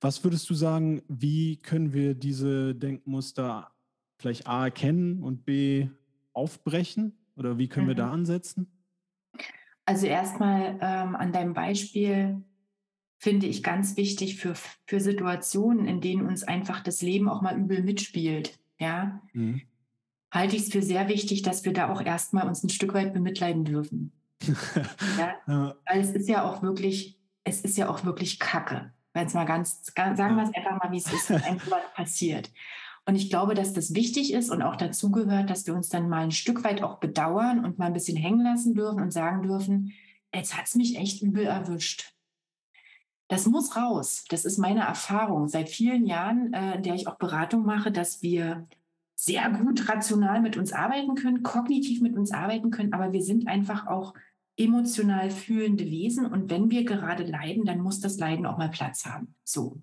Was 0.00 0.22
würdest 0.22 0.48
du 0.48 0.54
sagen, 0.54 1.02
wie 1.08 1.56
können 1.56 1.92
wir 1.92 2.14
diese 2.14 2.76
Denkmuster 2.76 3.72
vielleicht 4.20 4.46
A 4.46 4.66
erkennen 4.66 5.24
und 5.24 5.44
B 5.44 5.88
aufbrechen? 6.32 7.18
Oder 7.34 7.58
wie 7.58 7.66
können 7.66 7.86
mhm. 7.86 7.90
wir 7.90 7.96
da 7.96 8.06
mhm. 8.06 8.12
ansetzen? 8.12 8.70
Also 9.84 10.06
erstmal 10.06 10.78
ähm, 10.80 11.16
an 11.16 11.32
deinem 11.32 11.54
Beispiel 11.54 12.40
finde 13.18 13.48
ich 13.48 13.64
ganz 13.64 13.96
wichtig 13.96 14.36
für, 14.36 14.54
für 14.86 15.00
Situationen, 15.00 15.88
in 15.88 16.00
denen 16.00 16.24
uns 16.24 16.44
einfach 16.44 16.84
das 16.84 17.02
Leben 17.02 17.28
auch 17.28 17.42
mal 17.42 17.58
übel 17.58 17.82
mitspielt. 17.82 18.60
Ja, 18.78 19.20
mhm 19.32 19.62
halte 20.32 20.56
ich 20.56 20.62
es 20.62 20.72
für 20.72 20.82
sehr 20.82 21.08
wichtig, 21.08 21.42
dass 21.42 21.64
wir 21.64 21.72
da 21.72 21.92
auch 21.92 22.00
erstmal 22.00 22.48
uns 22.48 22.64
ein 22.64 22.70
Stück 22.70 22.94
weit 22.94 23.12
bemitleiden 23.12 23.64
dürfen. 23.64 24.12
ja? 25.18 25.34
ja. 25.46 25.76
Weil 25.86 26.00
es 26.00 26.10
ist 26.10 26.28
ja 26.28 26.44
auch 26.44 26.62
wirklich, 26.62 27.20
es 27.44 27.60
ist 27.60 27.76
ja 27.76 27.88
auch 27.88 28.04
wirklich 28.04 28.40
Kacke. 28.40 28.92
Wenn 29.12 29.26
es 29.26 29.34
mal 29.34 29.44
ganz, 29.44 29.92
ganz 29.94 30.16
sagen 30.16 30.36
wir 30.36 30.44
es 30.44 30.54
einfach 30.54 30.82
mal, 30.82 30.90
wie 30.90 30.96
es 30.96 31.12
ist, 31.12 31.30
wenn 31.30 31.42
einem 31.42 31.58
sowas 31.64 31.82
passiert. 31.94 32.50
Und 33.04 33.16
ich 33.16 33.30
glaube, 33.30 33.54
dass 33.54 33.74
das 33.74 33.94
wichtig 33.94 34.32
ist 34.32 34.50
und 34.50 34.62
auch 34.62 34.76
dazu 34.76 35.10
gehört, 35.10 35.50
dass 35.50 35.66
wir 35.66 35.74
uns 35.74 35.88
dann 35.88 36.08
mal 36.08 36.22
ein 36.22 36.30
Stück 36.30 36.64
weit 36.64 36.82
auch 36.82 36.98
bedauern 36.98 37.64
und 37.64 37.78
mal 37.78 37.86
ein 37.86 37.92
bisschen 37.92 38.16
hängen 38.16 38.42
lassen 38.42 38.74
dürfen 38.74 39.02
und 39.02 39.12
sagen 39.12 39.42
dürfen, 39.42 39.92
jetzt 40.32 40.56
hat 40.56 40.66
es 40.66 40.76
mich 40.76 40.96
echt 40.96 41.20
übel 41.20 41.44
erwischt. 41.44 42.14
Das 43.28 43.46
muss 43.46 43.76
raus. 43.76 44.24
Das 44.28 44.44
ist 44.44 44.58
meine 44.58 44.82
Erfahrung 44.82 45.48
seit 45.48 45.68
vielen 45.68 46.06
Jahren, 46.06 46.52
äh, 46.52 46.76
in 46.76 46.82
der 46.84 46.94
ich 46.94 47.08
auch 47.08 47.16
Beratung 47.16 47.64
mache, 47.64 47.90
dass 47.90 48.22
wir 48.22 48.68
sehr 49.14 49.48
gut 49.50 49.88
rational 49.88 50.40
mit 50.40 50.56
uns 50.56 50.72
arbeiten 50.72 51.14
können, 51.14 51.42
kognitiv 51.42 52.00
mit 52.00 52.16
uns 52.16 52.32
arbeiten 52.32 52.70
können, 52.70 52.92
aber 52.92 53.12
wir 53.12 53.22
sind 53.22 53.46
einfach 53.46 53.86
auch 53.86 54.14
emotional 54.56 55.30
fühlende 55.30 55.84
Wesen 55.86 56.26
und 56.26 56.50
wenn 56.50 56.70
wir 56.70 56.84
gerade 56.84 57.24
leiden, 57.24 57.64
dann 57.64 57.80
muss 57.80 58.00
das 58.00 58.18
Leiden 58.18 58.46
auch 58.46 58.58
mal 58.58 58.70
Platz 58.70 59.06
haben. 59.06 59.34
So. 59.44 59.80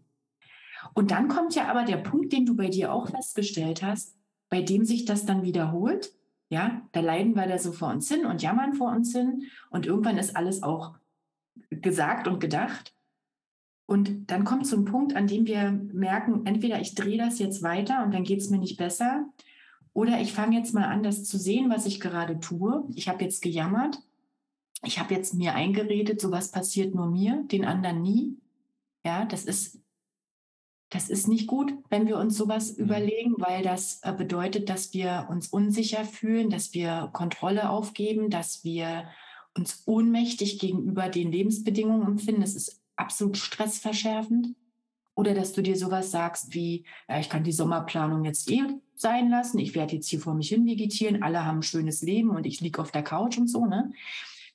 Und 0.94 1.12
dann 1.12 1.28
kommt 1.28 1.56
ja 1.56 1.68
aber 1.68 1.84
der 1.84 1.98
Punkt, 1.98 2.32
den 2.34 2.46
du 2.46 2.56
bei 2.56 2.70
dir 2.70 2.94
auch 2.94 3.10
festgestellt 3.10 3.82
hast, 3.84 4.16
bei 4.50 4.62
dem 4.62 4.86
sich 4.86 5.06
das 5.06 5.26
dann 5.26 5.44
wiederholt. 5.44 6.14
Ja, 6.50 6.82
da 6.94 7.02
leiden 7.02 7.36
wir 7.36 7.48
da 7.48 7.60
so 7.60 7.72
vor 7.72 7.90
uns 7.90 8.10
hin 8.10 8.26
und 8.26 8.42
jammern 8.42 8.74
vor 8.74 8.92
uns 8.92 9.14
hin 9.14 9.44
und 9.70 9.86
irgendwann 9.86 10.18
ist 10.18 10.36
alles 10.36 10.64
auch 10.64 10.96
gesagt 11.70 12.28
und 12.28 12.40
gedacht. 12.40 12.96
Und 13.90 14.30
dann 14.30 14.44
kommt 14.44 14.68
so 14.68 14.78
ein 14.78 14.86
Punkt, 14.86 15.16
an 15.16 15.26
dem 15.26 15.48
wir 15.48 15.72
merken, 15.72 16.46
entweder 16.46 16.80
ich 16.80 16.94
drehe 16.94 17.18
das 17.18 17.40
jetzt 17.40 17.64
weiter 17.64 18.06
und 18.06 18.14
dann 18.14 18.24
geht 18.24 18.40
es 18.40 18.52
mir 18.52 18.60
nicht 18.60 18.78
besser, 18.78 19.26
oder 19.94 20.22
ich 20.22 20.32
fange 20.32 20.56
jetzt 20.56 20.76
mal 20.76 20.84
an, 20.84 21.02
das 21.02 21.24
zu 21.24 21.40
sehen, 21.40 21.72
was 21.72 21.88
ich 21.88 22.00
gerade 22.00 22.40
tue. 22.40 22.88
Ich 22.94 23.10
habe 23.10 23.24
jetzt 23.24 23.42
gejammert. 23.42 23.98
Ich 24.84 25.00
habe 25.00 25.16
jetzt 25.16 25.34
mir 25.34 25.56
eingeredet, 25.56 26.22
sowas 26.22 26.52
passiert 26.52 26.94
nur 26.94 27.08
mir, 27.08 27.44
den 27.52 27.66
anderen 27.66 28.04
nie. 28.04 28.38
Ja, 29.04 29.26
das 29.26 29.46
ist, 29.46 29.82
das 30.92 31.10
ist 31.10 31.28
nicht 31.28 31.48
gut, 31.48 31.74
wenn 31.90 32.06
wir 32.06 32.20
uns 32.20 32.38
sowas 32.38 32.78
mhm. 32.78 32.84
überlegen, 32.84 33.34
weil 33.40 33.64
das 33.64 34.02
äh, 34.04 34.14
bedeutet, 34.14 34.70
dass 34.70 34.94
wir 34.94 35.26
uns 35.32 35.48
unsicher 35.48 36.06
fühlen, 36.06 36.52
dass 36.52 36.76
wir 36.76 37.10
Kontrolle 37.12 37.72
aufgeben, 37.72 38.30
dass 38.30 38.64
wir 38.64 39.10
uns 39.58 39.82
ohnmächtig 39.88 40.60
gegenüber 40.60 41.10
den 41.10 41.32
Lebensbedingungen 41.32 42.06
empfinden. 42.06 42.42
Das 42.42 42.54
ist 42.54 42.79
absolut 43.00 43.38
stressverschärfend. 43.38 44.56
Oder 45.16 45.34
dass 45.34 45.52
du 45.52 45.62
dir 45.62 45.76
sowas 45.76 46.12
sagst 46.12 46.54
wie, 46.54 46.86
ja, 47.10 47.20
ich 47.20 47.30
kann 47.30 47.44
die 47.44 47.52
Sommerplanung 47.52 48.24
jetzt 48.24 48.50
eh 48.50 48.62
sein 48.96 49.30
lassen, 49.30 49.60
ich 49.60 49.76
werde 49.76 49.96
jetzt 49.96 50.08
hier 50.08 50.20
vor 50.20 50.34
mich 50.34 50.50
hin 50.50 50.66
vegetieren, 50.66 51.24
alle 51.24 51.46
haben 51.46 51.60
ein 51.60 51.64
schönes 51.64 52.02
Leben 52.02 52.30
und 52.30 52.46
ich 52.46 52.62
liege 52.62 52.82
auf 52.82 52.92
der 52.92 53.04
Couch 53.04 53.38
und 53.38 53.48
so. 53.48 53.66
Ne? 53.66 53.92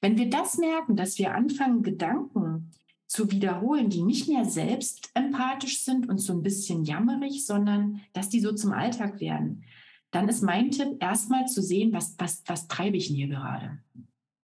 Wenn 0.00 0.16
wir 0.16 0.30
das 0.30 0.58
merken, 0.58 0.96
dass 0.96 1.18
wir 1.18 1.34
anfangen, 1.34 1.82
Gedanken 1.82 2.70
zu 3.06 3.30
wiederholen, 3.30 3.90
die 3.90 4.02
nicht 4.02 4.28
mehr 4.28 4.44
selbst 4.44 5.10
empathisch 5.14 5.82
sind 5.82 6.08
und 6.08 6.18
so 6.18 6.32
ein 6.32 6.42
bisschen 6.42 6.84
jammerig, 6.84 7.46
sondern 7.46 8.00
dass 8.12 8.28
die 8.28 8.40
so 8.40 8.52
zum 8.52 8.72
Alltag 8.72 9.20
werden, 9.20 9.64
dann 10.10 10.28
ist 10.28 10.42
mein 10.42 10.70
Tipp, 10.70 10.96
erstmal 11.00 11.46
zu 11.46 11.60
sehen, 11.60 11.92
was, 11.92 12.14
was, 12.18 12.42
was 12.46 12.68
treibe 12.68 12.96
ich 12.96 13.08
denn 13.08 13.16
hier 13.16 13.28
gerade? 13.28 13.78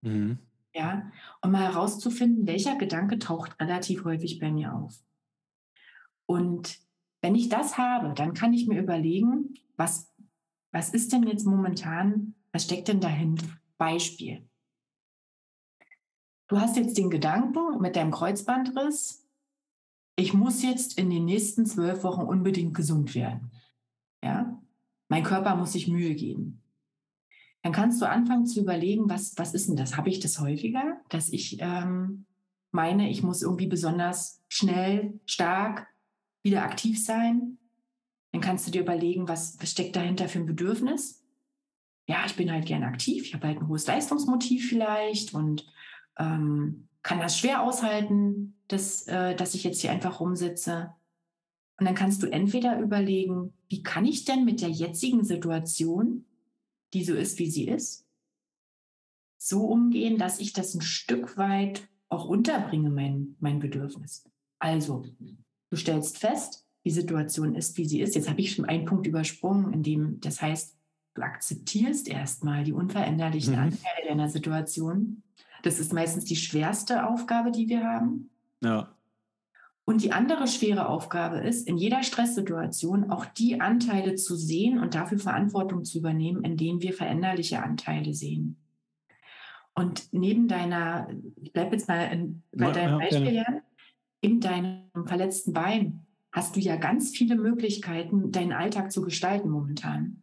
Mhm. 0.03 0.39
Ja, 0.73 1.11
und 1.43 1.51
mal 1.51 1.63
herauszufinden, 1.63 2.47
welcher 2.47 2.77
Gedanke 2.77 3.19
taucht 3.19 3.61
relativ 3.61 4.05
häufig 4.05 4.39
bei 4.39 4.53
mir 4.53 4.73
auf. 4.73 5.03
Und 6.27 6.79
wenn 7.23 7.35
ich 7.35 7.49
das 7.49 7.77
habe, 7.77 8.15
dann 8.15 8.35
kann 8.35 8.53
ich 8.53 8.69
mir 8.69 8.81
überlegen, 8.81 9.55
was, 9.77 10.13
was 10.73 10.91
ist 10.91 11.13
denn 11.13 11.25
jetzt 11.25 11.45
momentan, 11.45 12.35
was 12.53 12.65
steckt 12.65 12.89
denn 12.89 13.01
dahinter? 13.01 13.47
Beispiel. 13.79 14.49
Du 16.47 16.61
hast 16.61 16.77
jetzt 16.77 16.99
den 16.99 17.11
Gedanken 17.11 17.81
mit 17.81 17.97
deinem 17.97 18.11
Kreuzbandriss, 18.11 19.21
ich 20.17 20.35
muss 20.35 20.63
jetzt 20.63 20.99
in 20.99 21.09
den 21.09 21.25
nächsten 21.25 21.65
zwölf 21.65 22.05
Wochen 22.05 22.23
unbedingt 22.23 22.75
gesund 22.75 23.15
werden. 23.15 23.51
Ja? 24.23 24.61
Mein 25.09 25.25
Körper 25.25 25.57
muss 25.57 25.73
sich 25.73 25.89
Mühe 25.89 26.15
geben. 26.15 26.60
Dann 27.63 27.73
kannst 27.73 28.01
du 28.01 28.09
anfangen 28.09 28.47
zu 28.47 28.61
überlegen, 28.61 29.09
was, 29.09 29.37
was 29.37 29.55
ist 29.55 29.69
denn 29.69 29.77
das? 29.77 29.97
Habe 29.97 30.09
ich 30.09 30.21
das 30.21 30.41
häufiger, 30.41 31.01
dass 31.09 31.29
ich 31.29 31.59
ähm, 31.61 32.25
meine, 32.73 33.11
ich 33.11 33.23
muss 33.23 33.43
irgendwie 33.43 33.67
besonders 33.67 34.43
schnell, 34.49 35.21
stark 35.27 35.87
wieder 36.43 36.63
aktiv 36.63 37.03
sein? 37.05 37.59
Dann 38.33 38.41
kannst 38.41 38.67
du 38.67 38.71
dir 38.71 38.83
überlegen, 38.83 39.29
was, 39.29 39.61
was 39.61 39.73
steckt 39.73 39.97
dahinter 39.97 40.29
für 40.29 40.39
ein 40.39 40.47
Bedürfnis? 40.47 41.23
Ja, 42.07 42.25
ich 42.27 42.37
bin 42.37 42.51
halt 42.51 42.67
gern 42.67 42.83
aktiv, 42.83 43.25
ich 43.25 43.35
habe 43.35 43.47
halt 43.47 43.59
ein 43.59 43.69
hohes 43.69 43.87
Leistungsmotiv 43.87 44.69
vielleicht 44.69 45.35
und 45.35 45.67
ähm, 46.19 46.89
kann 47.03 47.21
das 47.21 47.39
schwer 47.39 47.63
aushalten, 47.63 48.57
dass, 48.69 49.07
äh, 49.07 49.35
dass 49.35 49.55
ich 49.55 49.65
jetzt 49.65 49.81
hier 49.81 49.91
einfach 49.91 50.21
rumsitze. 50.21 50.93
Und 51.79 51.87
dann 51.87 51.95
kannst 51.95 52.23
du 52.23 52.27
entweder 52.27 52.79
überlegen, 52.81 53.53
wie 53.69 53.83
kann 53.83 54.05
ich 54.05 54.25
denn 54.25 54.45
mit 54.45 54.61
der 54.61 54.71
jetzigen 54.71 55.25
Situation, 55.25 56.25
die 56.93 57.05
so 57.05 57.15
ist, 57.15 57.39
wie 57.39 57.51
sie 57.51 57.69
ist, 57.69 58.07
so 59.39 59.67
umgehen, 59.67 60.19
dass 60.19 60.41
ich 60.41 60.53
das 60.53 60.75
ein 60.75 60.83
Stück 60.83 61.37
weit 61.37 61.89
auch 62.09 62.27
unterbringe, 62.27 62.91
mein, 62.91 63.37
mein 63.41 63.59
Bedürfnis. 63.59 64.25
Also, 64.59 65.07
du 65.71 65.77
stellst 65.77 66.19
fest, 66.19 66.67
die 66.85 66.91
Situation 66.91 67.55
ist, 67.55 67.77
wie 67.79 67.87
sie 67.87 68.01
ist. 68.01 68.15
Jetzt 68.15 68.29
habe 68.29 68.41
ich 68.41 68.53
schon 68.53 68.65
einen 68.65 68.85
Punkt 68.85 69.07
übersprungen, 69.07 69.73
in 69.73 69.83
dem 69.83 70.21
das 70.21 70.43
heißt, 70.43 70.77
du 71.15 71.23
akzeptierst 71.23 72.09
erstmal 72.09 72.65
die 72.65 72.73
unveränderlichen 72.73 73.55
mhm. 73.55 73.61
Anteile 73.61 74.09
deiner 74.09 74.29
Situation 74.29 75.23
das 75.63 75.79
ist 75.79 75.93
meistens 75.93 76.25
die 76.25 76.37
schwerste 76.37 77.07
Aufgabe, 77.07 77.51
die 77.51 77.69
wir 77.69 77.85
haben. 77.85 78.31
Ja. 78.63 78.95
Und 79.91 80.05
die 80.05 80.13
andere 80.13 80.47
schwere 80.47 80.89
Aufgabe 80.89 81.39
ist, 81.39 81.67
in 81.67 81.77
jeder 81.77 82.05
Stresssituation 82.05 83.11
auch 83.11 83.25
die 83.25 83.61
Anteile 83.61 84.15
zu 84.15 84.37
sehen 84.37 84.79
und 84.79 84.95
dafür 84.95 85.19
Verantwortung 85.19 85.83
zu 85.85 85.99
übernehmen, 85.99 86.45
indem 86.45 86.81
wir 86.81 86.93
veränderliche 86.93 87.61
Anteile 87.61 88.15
sehen. 88.15 88.57
Und 89.75 90.07
neben 90.13 90.47
deiner, 90.47 91.09
ich 91.43 91.53
bleibe 91.53 91.73
jetzt 91.73 91.89
mal 91.89 92.05
in, 92.05 92.45
bei 92.53 92.67
ja, 92.67 92.71
deinem 92.71 92.91
ja, 92.93 92.99
Beispiel, 92.99 93.35
Jan, 93.35 93.63
in 94.21 94.39
deinem 94.39 95.07
verletzten 95.07 95.53
Bein 95.53 96.07
hast 96.31 96.55
du 96.55 96.61
ja 96.61 96.77
ganz 96.77 97.11
viele 97.11 97.35
Möglichkeiten, 97.35 98.31
deinen 98.31 98.53
Alltag 98.53 98.93
zu 98.93 99.03
gestalten 99.03 99.51
momentan. 99.51 100.23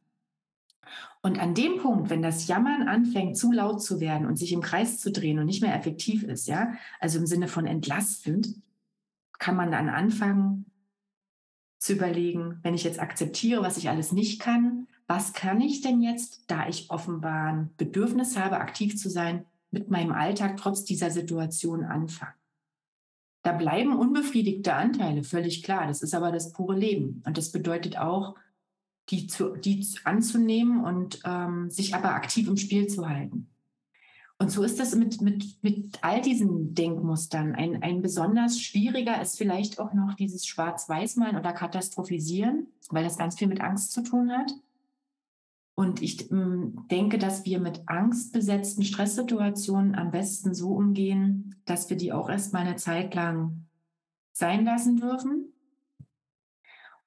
Und 1.21 1.41
an 1.41 1.55
dem 1.55 1.79
Punkt, 1.79 2.09
wenn 2.09 2.21
das 2.21 2.47
Jammern 2.47 2.87
anfängt, 2.87 3.35
zu 3.35 3.51
laut 3.51 3.83
zu 3.83 3.99
werden 3.99 4.27
und 4.27 4.37
sich 4.37 4.53
im 4.53 4.61
Kreis 4.61 5.01
zu 5.01 5.11
drehen 5.11 5.39
und 5.39 5.45
nicht 5.45 5.61
mehr 5.61 5.75
effektiv 5.75 6.23
ist, 6.23 6.47
ja, 6.47 6.71
also 7.01 7.19
im 7.19 7.25
Sinne 7.25 7.49
von 7.49 7.65
entlastend, 7.65 8.55
kann 9.39 9.55
man 9.55 9.71
dann 9.71 9.89
anfangen 9.89 10.65
zu 11.79 11.93
überlegen, 11.93 12.59
wenn 12.63 12.73
ich 12.73 12.83
jetzt 12.83 12.99
akzeptiere, 12.99 13.61
was 13.61 13.77
ich 13.77 13.89
alles 13.89 14.11
nicht 14.11 14.41
kann, 14.41 14.87
was 15.07 15.33
kann 15.33 15.61
ich 15.61 15.81
denn 15.81 16.01
jetzt, 16.01 16.43
da 16.47 16.67
ich 16.67 16.89
offenbar 16.89 17.53
ein 17.53 17.69
Bedürfnis 17.77 18.37
habe, 18.37 18.59
aktiv 18.59 18.97
zu 18.97 19.09
sein, 19.09 19.45
mit 19.71 19.89
meinem 19.89 20.11
Alltag 20.11 20.57
trotz 20.57 20.83
dieser 20.83 21.11
Situation 21.11 21.83
anfangen? 21.83 22.33
Da 23.43 23.53
bleiben 23.53 23.97
unbefriedigte 23.97 24.73
Anteile, 24.73 25.23
völlig 25.23 25.63
klar. 25.63 25.87
Das 25.87 26.01
ist 26.01 26.13
aber 26.13 26.31
das 26.31 26.51
pure 26.51 26.75
Leben. 26.75 27.23
Und 27.25 27.37
das 27.37 27.51
bedeutet 27.51 27.97
auch, 27.97 28.35
die, 29.09 29.27
zu, 29.27 29.55
die 29.55 29.87
anzunehmen 30.03 30.83
und 30.83 31.21
ähm, 31.23 31.69
sich 31.69 31.95
aber 31.95 32.13
aktiv 32.13 32.49
im 32.49 32.57
Spiel 32.57 32.87
zu 32.87 33.07
halten. 33.07 33.49
Und 34.39 34.51
so 34.51 34.63
ist 34.63 34.79
das 34.79 34.93
mit, 34.93 35.19
mit, 35.21 35.63
mit 35.63 36.03
all 36.03 36.21
diesen 36.21 36.75
Denkmustern. 36.75 37.55
Ein, 37.55 37.81
ein 37.81 38.01
besonders 38.01 38.59
schwieriger 38.59 39.19
ist 39.19 39.37
vielleicht 39.37 39.79
auch 39.79 39.93
noch 39.93 40.13
dieses 40.13 40.45
Schwarz-Weiß-Malen 40.45 41.37
oder 41.37 41.53
Katastrophisieren, 41.53 42.67
weil 42.89 43.03
das 43.03 43.17
ganz 43.17 43.37
viel 43.37 43.47
mit 43.47 43.61
Angst 43.61 43.91
zu 43.91 44.03
tun 44.03 44.31
hat. 44.31 44.51
Und 45.73 46.01
ich 46.01 46.31
ähm, 46.31 46.85
denke, 46.91 47.17
dass 47.17 47.45
wir 47.45 47.59
mit 47.59 47.87
angstbesetzten 47.87 48.83
Stresssituationen 48.83 49.95
am 49.95 50.11
besten 50.11 50.53
so 50.53 50.69
umgehen, 50.69 51.55
dass 51.65 51.89
wir 51.89 51.97
die 51.97 52.13
auch 52.13 52.29
erstmal 52.29 52.65
eine 52.65 52.75
Zeit 52.75 53.15
lang 53.15 53.65
sein 54.33 54.65
lassen 54.65 54.97
dürfen 54.97 55.53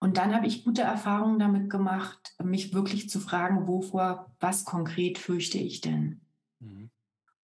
und 0.02 0.16
dann 0.16 0.34
habe 0.34 0.46
ich 0.46 0.64
gute 0.64 0.80
Erfahrungen 0.80 1.38
damit 1.38 1.68
gemacht, 1.68 2.34
mich 2.42 2.72
wirklich 2.72 3.10
zu 3.10 3.20
fragen, 3.20 3.68
wovor, 3.68 4.34
was 4.40 4.64
konkret 4.64 5.18
fürchte 5.18 5.58
ich 5.58 5.82
denn? 5.82 6.22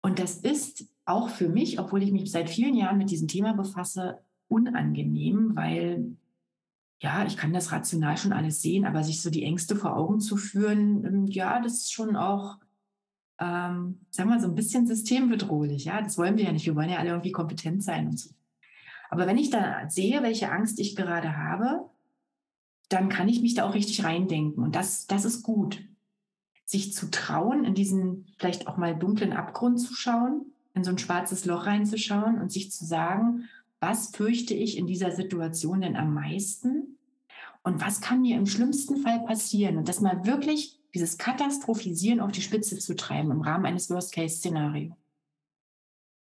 Und 0.06 0.20
das 0.20 0.36
ist 0.36 0.86
auch 1.04 1.30
für 1.30 1.48
mich, 1.48 1.80
obwohl 1.80 2.00
ich 2.00 2.12
mich 2.12 2.30
seit 2.30 2.48
vielen 2.48 2.76
Jahren 2.76 2.96
mit 2.96 3.10
diesem 3.10 3.26
Thema 3.26 3.54
befasse, 3.54 4.20
unangenehm, 4.46 5.56
weil 5.56 6.16
ja, 7.02 7.26
ich 7.26 7.36
kann 7.36 7.52
das 7.52 7.72
rational 7.72 8.16
schon 8.16 8.32
alles 8.32 8.62
sehen, 8.62 8.84
aber 8.84 9.02
sich 9.02 9.20
so 9.20 9.30
die 9.30 9.42
Ängste 9.42 9.74
vor 9.74 9.96
Augen 9.96 10.20
zu 10.20 10.36
führen, 10.36 11.04
ähm, 11.04 11.26
ja, 11.26 11.58
das 11.58 11.72
ist 11.78 11.92
schon 11.92 12.14
auch, 12.14 12.58
ähm, 13.40 13.98
sagen 14.10 14.28
wir 14.28 14.36
mal, 14.36 14.40
so 14.40 14.46
ein 14.46 14.54
bisschen 14.54 14.86
systembedrohlich. 14.86 15.86
Ja, 15.86 16.00
das 16.00 16.16
wollen 16.18 16.36
wir 16.36 16.44
ja 16.44 16.52
nicht. 16.52 16.66
Wir 16.66 16.76
wollen 16.76 16.90
ja 16.90 16.98
alle 16.98 17.10
irgendwie 17.10 17.32
kompetent 17.32 17.82
sein 17.82 18.06
und 18.06 18.20
so. 18.20 18.30
Aber 19.10 19.26
wenn 19.26 19.38
ich 19.38 19.50
dann 19.50 19.90
sehe, 19.90 20.22
welche 20.22 20.52
Angst 20.52 20.78
ich 20.78 20.94
gerade 20.94 21.36
habe, 21.36 21.90
dann 22.90 23.08
kann 23.08 23.28
ich 23.28 23.42
mich 23.42 23.54
da 23.54 23.68
auch 23.68 23.74
richtig 23.74 24.04
reindenken. 24.04 24.62
Und 24.62 24.76
das, 24.76 25.08
das 25.08 25.24
ist 25.24 25.42
gut. 25.42 25.82
Sich 26.66 26.92
zu 26.92 27.10
trauen, 27.10 27.64
in 27.64 27.74
diesen 27.74 28.26
vielleicht 28.38 28.66
auch 28.68 28.76
mal 28.76 28.94
dunklen 28.94 29.32
Abgrund 29.32 29.80
zu 29.80 29.94
schauen, 29.94 30.52
in 30.74 30.84
so 30.84 30.90
ein 30.90 30.98
schwarzes 30.98 31.46
Loch 31.46 31.64
reinzuschauen 31.64 32.40
und 32.40 32.52
sich 32.52 32.70
zu 32.70 32.84
sagen, 32.84 33.48
was 33.80 34.08
fürchte 34.08 34.52
ich 34.52 34.76
in 34.76 34.86
dieser 34.86 35.12
Situation 35.12 35.80
denn 35.80 35.96
am 35.96 36.12
meisten? 36.12 36.98
Und 37.62 37.80
was 37.80 38.00
kann 38.00 38.22
mir 38.22 38.36
im 38.36 38.46
schlimmsten 38.46 38.98
Fall 38.98 39.24
passieren? 39.24 39.78
Und 39.78 39.88
das 39.88 40.00
mal 40.00 40.26
wirklich 40.26 40.78
dieses 40.94 41.18
Katastrophisieren 41.18 42.20
auf 42.20 42.32
die 42.32 42.42
Spitze 42.42 42.78
zu 42.78 42.94
treiben 42.94 43.30
im 43.30 43.40
Rahmen 43.40 43.66
eines 43.66 43.90
Worst-Case-Szenarios. 43.90 44.94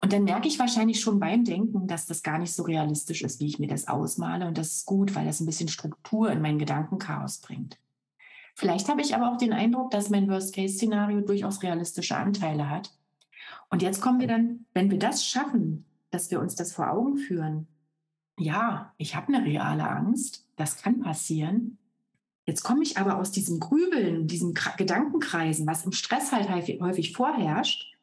Und 0.02 0.12
dann 0.12 0.24
merke 0.24 0.46
ich 0.46 0.58
wahrscheinlich 0.58 1.00
schon 1.00 1.18
beim 1.18 1.44
Denken, 1.44 1.88
dass 1.88 2.06
das 2.06 2.22
gar 2.22 2.38
nicht 2.38 2.52
so 2.52 2.62
realistisch 2.62 3.22
ist, 3.22 3.40
wie 3.40 3.46
ich 3.46 3.58
mir 3.58 3.66
das 3.66 3.88
ausmale. 3.88 4.46
Und 4.46 4.58
das 4.58 4.72
ist 4.72 4.86
gut, 4.86 5.14
weil 5.14 5.24
das 5.24 5.40
ein 5.40 5.46
bisschen 5.46 5.68
Struktur 5.68 6.30
in 6.30 6.40
mein 6.42 6.58
Gedankenchaos 6.58 7.38
bringt. 7.38 7.78
Vielleicht 8.56 8.88
habe 8.88 9.02
ich 9.02 9.14
aber 9.14 9.30
auch 9.30 9.36
den 9.36 9.52
Eindruck, 9.52 9.92
dass 9.92 10.10
mein 10.10 10.28
Worst-Case-Szenario 10.28 11.20
durchaus 11.20 11.62
realistische 11.62 12.16
Anteile 12.16 12.68
hat. 12.68 12.92
Und 13.70 13.82
jetzt 13.82 14.00
kommen 14.00 14.18
wir 14.18 14.26
dann, 14.26 14.64
wenn 14.74 14.90
wir 14.90 14.98
das 14.98 15.24
schaffen, 15.24 15.84
dass 16.10 16.30
wir 16.32 16.40
uns 16.40 16.56
das 16.56 16.72
vor 16.72 16.90
Augen 16.90 17.16
führen. 17.16 17.68
Ja, 18.38 18.92
ich 18.96 19.14
habe 19.14 19.32
eine 19.32 19.44
reale 19.44 19.88
Angst, 19.88 20.48
das 20.56 20.82
kann 20.82 21.00
passieren. 21.00 21.78
Jetzt 22.46 22.62
komme 22.62 22.82
ich 22.82 22.98
aber 22.98 23.18
aus 23.18 23.30
diesem 23.30 23.60
Grübeln, 23.60 24.26
diesen 24.26 24.54
Gedankenkreisen, 24.76 25.66
was 25.66 25.84
im 25.84 25.92
Stress 25.92 26.32
halt 26.32 26.48
häufig 26.48 27.12
vorherrscht 27.12 27.96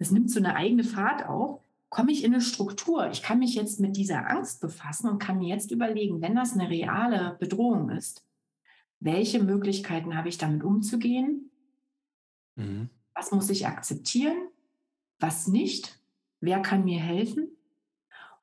es 0.00 0.10
nimmt 0.10 0.30
so 0.30 0.40
eine 0.40 0.56
eigene 0.56 0.82
Fahrt 0.82 1.28
auf, 1.28 1.60
komme 1.90 2.10
ich 2.10 2.24
in 2.24 2.32
eine 2.32 2.42
Struktur. 2.42 3.10
Ich 3.10 3.22
kann 3.22 3.38
mich 3.38 3.54
jetzt 3.54 3.80
mit 3.80 3.96
dieser 3.96 4.28
Angst 4.28 4.60
befassen 4.60 5.08
und 5.10 5.18
kann 5.18 5.38
mir 5.38 5.48
jetzt 5.48 5.70
überlegen, 5.70 6.22
wenn 6.22 6.34
das 6.34 6.54
eine 6.54 6.70
reale 6.70 7.36
Bedrohung 7.38 7.90
ist, 7.90 8.24
welche 9.00 9.42
Möglichkeiten 9.42 10.16
habe 10.16 10.28
ich 10.28 10.38
damit 10.38 10.62
umzugehen? 10.62 11.50
Mhm. 12.56 12.90
Was 13.14 13.32
muss 13.32 13.50
ich 13.50 13.66
akzeptieren? 13.66 14.36
Was 15.18 15.48
nicht? 15.48 15.98
Wer 16.40 16.60
kann 16.60 16.84
mir 16.84 17.00
helfen? 17.00 17.48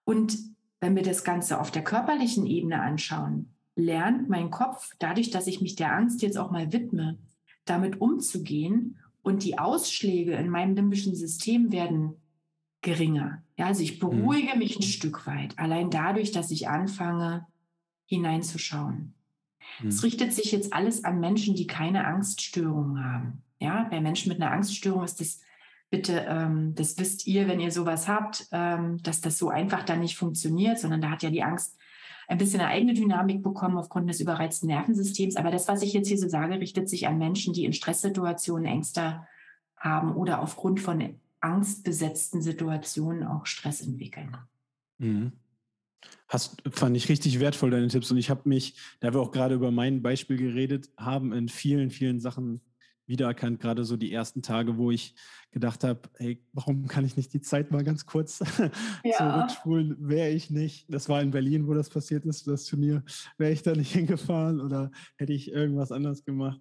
Und 0.03 0.38
wenn 0.80 0.95
wir 0.95 1.03
das 1.03 1.24
Ganze 1.24 1.60
auf 1.60 1.72
der 1.72 1.84
körperlichen 1.84 2.45
Ebene 2.45 2.82
anschauen, 2.82 3.53
lernt 3.76 4.30
mein 4.30 4.51
Kopf, 4.51 4.95
dadurch, 4.99 5.32
dass 5.32 5.47
ich 5.47 5.62
mich 5.62 5.76
der 5.76 5.93
Angst 5.93 6.22
jetzt 6.22 6.38
auch 6.38 6.51
mal 6.51 6.72
widme, 6.74 7.18
damit 7.66 8.01
umzugehen 8.01 8.97
und 9.22 9.43
die 9.43 9.60
Ausschläge 9.60 10.36
in 10.36 10.49
meinem 10.49 10.76
limbischen 10.76 11.16
System 11.16 11.72
werden 11.72 12.16
geringer. 12.82 13.43
Ja, 13.58 13.68
also 13.68 13.84
ich 13.84 14.01
mhm. 14.01 14.10
beruhige 14.10 14.53
mhm. 14.53 14.60
mich 14.60 14.78
ein 14.78 14.84
Stück 14.84 15.28
weit, 15.28 15.58
allein 15.60 15.89
dadurch, 15.89 16.32
dass 16.32 16.51
ich 16.51 16.68
anfange, 16.68 17.45
hineinzuschauen. 18.05 19.14
Mhm. 19.82 19.89
Es 19.89 20.03
richtet 20.03 20.34
sich 20.34 20.51
jetzt 20.51 20.74
alles 20.74 21.03
an 21.03 21.20
Menschen, 21.20 21.55
die 21.55 21.68
keine 21.68 22.05
Angststörungen 22.05 23.03
haben. 23.03 23.43
Ja, 23.59 23.88
bei 23.89 24.01
Menschen 24.01 24.30
mit 24.30 24.41
einer 24.41 24.51
Angststörung 24.51 25.03
ist 25.03 25.20
das 25.20 25.41
bitte, 25.89 26.26
ähm, 26.28 26.76
das 26.76 26.97
wisst 26.97 27.28
ihr, 27.28 27.47
wenn 27.47 27.59
ihr 27.59 27.72
sowas 27.72 28.07
habt, 28.07 28.47
ähm, 28.51 29.01
dass 29.03 29.22
das 29.22 29.38
so 29.38 29.49
einfach 29.49 29.84
dann 29.84 30.01
nicht 30.01 30.18
funktioniert, 30.18 30.80
sondern 30.80 31.01
da 31.01 31.11
hat 31.11 31.24
ja 31.24 31.30
die 31.30 31.43
Angst 31.43 31.78
ein 32.28 32.38
bisschen 32.38 32.59
eine 32.59 32.70
eigene 32.70 32.93
Dynamik 32.93 33.41
bekommen 33.41 33.78
aufgrund 33.78 34.09
des 34.09 34.20
überreizten 34.20 34.68
Nervensystems. 34.68 35.38
Aber 35.38 35.49
das, 35.49 35.68
was 35.68 35.82
ich 35.82 35.93
jetzt 35.93 36.09
hier 36.09 36.18
so 36.18 36.28
sage, 36.28 36.59
richtet 36.59 36.89
sich 36.89 37.07
an 37.07 37.18
Menschen, 37.18 37.53
die 37.53 37.63
in 37.63 37.74
Stresssituationen 37.74 38.65
Ängste 38.65 39.26
haben 39.78 40.13
oder 40.13 40.41
aufgrund 40.41 40.82
von 40.82 41.15
angstbesetzten 41.39 42.41
Situationen 42.41 43.26
auch 43.26 43.45
Stress 43.45 43.82
entwickeln. 43.82 44.36
Mhm. 44.97 45.34
Hast, 46.28 46.62
fand 46.72 46.97
ich 46.97 47.10
richtig 47.10 47.39
wertvoll, 47.39 47.72
deine 47.72 47.88
Tipps. 47.88 48.12
Und 48.12 48.18
ich 48.18 48.30
habe 48.30 48.49
mich, 48.49 48.76
da 48.99 49.14
wir 49.14 49.22
auch 49.22 49.32
gerade 49.32 49.55
über 49.55 49.72
mein 49.72 50.01
Beispiel 50.01 50.38
geredet 50.38 50.89
haben, 50.97 51.32
in 51.32 51.47
vielen, 51.49 51.89
vielen 51.89 52.20
Sachen 52.20 52.62
wiedererkannt, 53.08 53.60
gerade 53.60 53.86
so 53.86 53.97
die 53.97 54.12
ersten 54.12 54.41
Tage, 54.41 54.78
wo 54.78 54.91
ich 54.91 55.16
gedacht 55.51 55.84
habe, 55.84 56.01
hey, 56.18 56.43
warum 56.53 56.88
kann 56.88 57.05
ich 57.05 57.16
nicht 57.16 57.34
die 57.34 57.41
Zeit 57.41 57.72
mal 57.72 57.84
ganz 57.84 58.05
kurz 58.05 58.39
ja. 59.03 59.18
zurückspulen? 59.18 59.95
Wäre 59.99 60.30
ich 60.30 60.49
nicht, 60.49 60.86
das 60.89 61.10
war 61.10 61.22
in 61.22 61.32
Berlin, 61.32 61.68
wo 61.68 61.74
das 61.74 61.89
passiert 61.89 62.26
ist, 62.26 62.47
das 62.47 62.66
Turnier, 62.66 63.03
wäre 63.38 63.53
ich 63.53 63.64
da 63.64 63.74
nicht 63.74 63.91
hingefahren 63.93 64.60
oder 64.60 64.91
hätte 65.18 65.34
ich 65.34 65.51
irgendwas 65.51 65.91
anders 65.91 66.26
gemacht? 66.26 66.60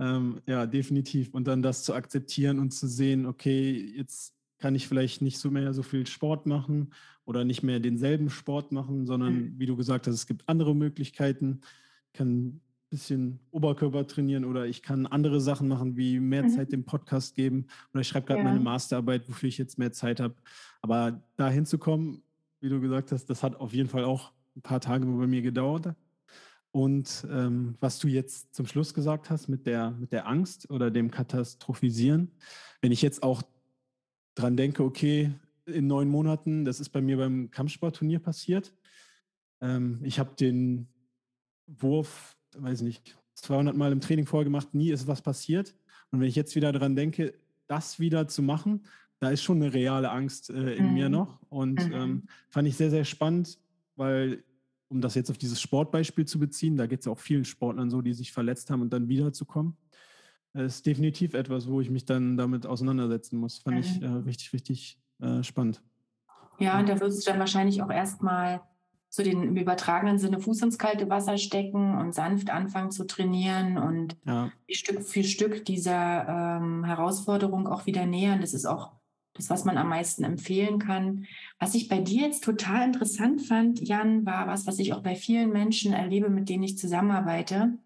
Ähm, 0.00 0.40
ja, 0.46 0.66
definitiv. 0.66 1.32
Und 1.34 1.46
dann 1.48 1.62
das 1.62 1.82
zu 1.82 1.94
akzeptieren 1.94 2.58
und 2.58 2.72
zu 2.72 2.86
sehen, 2.86 3.26
okay, 3.26 3.94
jetzt 3.96 4.37
kann 4.58 4.74
ich 4.74 4.88
vielleicht 4.88 5.22
nicht 5.22 5.38
so 5.38 5.50
mehr 5.50 5.72
so 5.72 5.82
viel 5.82 6.06
Sport 6.06 6.46
machen 6.46 6.92
oder 7.24 7.44
nicht 7.44 7.62
mehr 7.62 7.80
denselben 7.80 8.30
Sport 8.30 8.72
machen, 8.72 9.06
sondern 9.06 9.34
mhm. 9.34 9.54
wie 9.58 9.66
du 9.66 9.76
gesagt 9.76 10.06
hast, 10.06 10.14
es 10.14 10.26
gibt 10.26 10.48
andere 10.48 10.74
Möglichkeiten. 10.74 11.60
Ich 12.06 12.18
kann 12.18 12.60
bisschen 12.90 13.38
Oberkörper 13.50 14.06
trainieren 14.06 14.44
oder 14.44 14.66
ich 14.66 14.82
kann 14.82 15.06
andere 15.06 15.40
Sachen 15.40 15.68
machen, 15.68 15.96
wie 15.96 16.20
mehr 16.20 16.44
mhm. 16.44 16.50
Zeit 16.50 16.72
dem 16.72 16.84
Podcast 16.84 17.34
geben 17.34 17.66
oder 17.92 18.00
ich 18.00 18.08
schreibe 18.08 18.26
gerade 18.26 18.40
ja. 18.40 18.44
meine 18.44 18.60
Masterarbeit, 18.60 19.28
wofür 19.28 19.48
ich 19.48 19.58
jetzt 19.58 19.78
mehr 19.78 19.92
Zeit 19.92 20.20
habe. 20.20 20.34
Aber 20.80 21.22
da 21.36 21.50
hinzukommen, 21.50 22.22
wie 22.60 22.68
du 22.68 22.80
gesagt 22.80 23.12
hast, 23.12 23.26
das 23.26 23.42
hat 23.42 23.56
auf 23.56 23.74
jeden 23.74 23.88
Fall 23.88 24.04
auch 24.04 24.32
ein 24.56 24.62
paar 24.62 24.80
Tage 24.80 25.06
bei 25.06 25.26
mir 25.26 25.42
gedauert. 25.42 25.94
Und 26.70 27.26
ähm, 27.30 27.76
was 27.80 27.98
du 27.98 28.08
jetzt 28.08 28.54
zum 28.54 28.66
Schluss 28.66 28.94
gesagt 28.94 29.30
hast 29.30 29.48
mit 29.48 29.66
der, 29.66 29.90
mit 29.92 30.12
der 30.12 30.26
Angst 30.26 30.70
oder 30.70 30.90
dem 30.90 31.10
Katastrophisieren, 31.10 32.30
wenn 32.80 32.92
ich 32.92 33.02
jetzt 33.02 33.22
auch 33.22 33.42
dran 34.38 34.56
denke, 34.56 34.82
okay, 34.82 35.32
in 35.66 35.86
neun 35.86 36.08
Monaten, 36.08 36.64
das 36.64 36.80
ist 36.80 36.90
bei 36.90 37.00
mir 37.00 37.16
beim 37.16 37.50
Kampfsportturnier 37.50 38.20
passiert. 38.20 38.74
Ähm, 39.60 40.00
ich 40.02 40.18
habe 40.18 40.34
den 40.34 40.88
Wurf 41.66 42.38
weiß 42.56 42.82
nicht, 42.82 43.16
200 43.34 43.76
Mal 43.76 43.92
im 43.92 44.00
Training 44.00 44.26
vorgemacht, 44.26 44.74
nie 44.74 44.90
ist 44.90 45.06
was 45.06 45.22
passiert. 45.22 45.74
Und 46.10 46.20
wenn 46.20 46.28
ich 46.28 46.36
jetzt 46.36 46.54
wieder 46.54 46.72
daran 46.72 46.96
denke, 46.96 47.34
das 47.66 48.00
wieder 48.00 48.28
zu 48.28 48.42
machen, 48.42 48.86
da 49.20 49.30
ist 49.30 49.42
schon 49.42 49.62
eine 49.62 49.72
reale 49.72 50.10
Angst 50.10 50.50
äh, 50.50 50.74
in 50.74 50.88
mhm. 50.88 50.94
mir 50.94 51.08
noch. 51.08 51.40
Und 51.48 51.84
mhm. 51.86 51.92
ähm, 51.92 52.22
fand 52.48 52.68
ich 52.68 52.76
sehr, 52.76 52.90
sehr 52.90 53.04
spannend, 53.04 53.58
weil, 53.96 54.42
um 54.88 55.00
das 55.00 55.14
jetzt 55.14 55.30
auf 55.30 55.38
dieses 55.38 55.60
Sportbeispiel 55.60 56.24
zu 56.24 56.38
beziehen, 56.38 56.76
da 56.76 56.86
geht 56.86 57.00
es 57.00 57.08
auch 57.08 57.18
vielen 57.18 57.44
Sportlern 57.44 57.90
so, 57.90 58.00
die 58.00 58.14
sich 58.14 58.32
verletzt 58.32 58.70
haben 58.70 58.80
und 58.80 58.92
dann 58.92 59.08
wiederzukommen. 59.08 59.76
Ist 60.54 60.86
definitiv 60.86 61.34
etwas, 61.34 61.68
wo 61.68 61.80
ich 61.80 61.90
mich 61.90 62.04
dann 62.04 62.36
damit 62.36 62.66
auseinandersetzen 62.66 63.38
muss. 63.38 63.58
Fand 63.58 63.76
mhm. 63.76 63.82
ich 63.82 64.02
äh, 64.02 64.06
richtig, 64.06 64.52
richtig 64.52 64.98
äh, 65.20 65.42
spannend. 65.42 65.82
Ja, 66.58 66.78
und 66.78 66.88
da 66.88 67.00
würdest 67.00 67.26
du 67.26 67.30
dann 67.30 67.38
wahrscheinlich 67.38 67.82
auch 67.82 67.90
erstmal 67.90 68.60
so 69.10 69.22
den 69.22 69.42
im 69.42 69.56
übertragenen 69.56 70.18
Sinne 70.18 70.38
Fuß 70.40 70.62
ins 70.62 70.78
kalte 70.78 71.08
Wasser 71.08 71.38
stecken 71.38 71.96
und 71.96 72.14
sanft 72.14 72.50
anfangen 72.50 72.90
zu 72.90 73.06
trainieren 73.06 73.78
und 73.78 74.16
ja. 74.26 74.52
Stück 74.70 75.02
für 75.02 75.24
Stück 75.24 75.64
dieser 75.64 76.58
ähm, 76.60 76.84
Herausforderung 76.84 77.66
auch 77.66 77.86
wieder 77.86 78.04
nähern. 78.04 78.40
Das 78.40 78.52
ist 78.52 78.66
auch 78.66 78.92
das, 79.34 79.48
was 79.48 79.64
man 79.64 79.78
am 79.78 79.88
meisten 79.88 80.24
empfehlen 80.24 80.78
kann. 80.78 81.26
Was 81.58 81.74
ich 81.74 81.88
bei 81.88 82.00
dir 82.00 82.26
jetzt 82.26 82.44
total 82.44 82.84
interessant 82.84 83.40
fand, 83.42 83.80
Jan, 83.80 84.26
war 84.26 84.46
was, 84.46 84.66
was 84.66 84.78
ich 84.78 84.92
auch 84.92 85.02
bei 85.02 85.14
vielen 85.14 85.52
Menschen 85.52 85.92
erlebe, 85.92 86.28
mit 86.28 86.48
denen 86.48 86.64
ich 86.64 86.76
zusammenarbeite. 86.76 87.78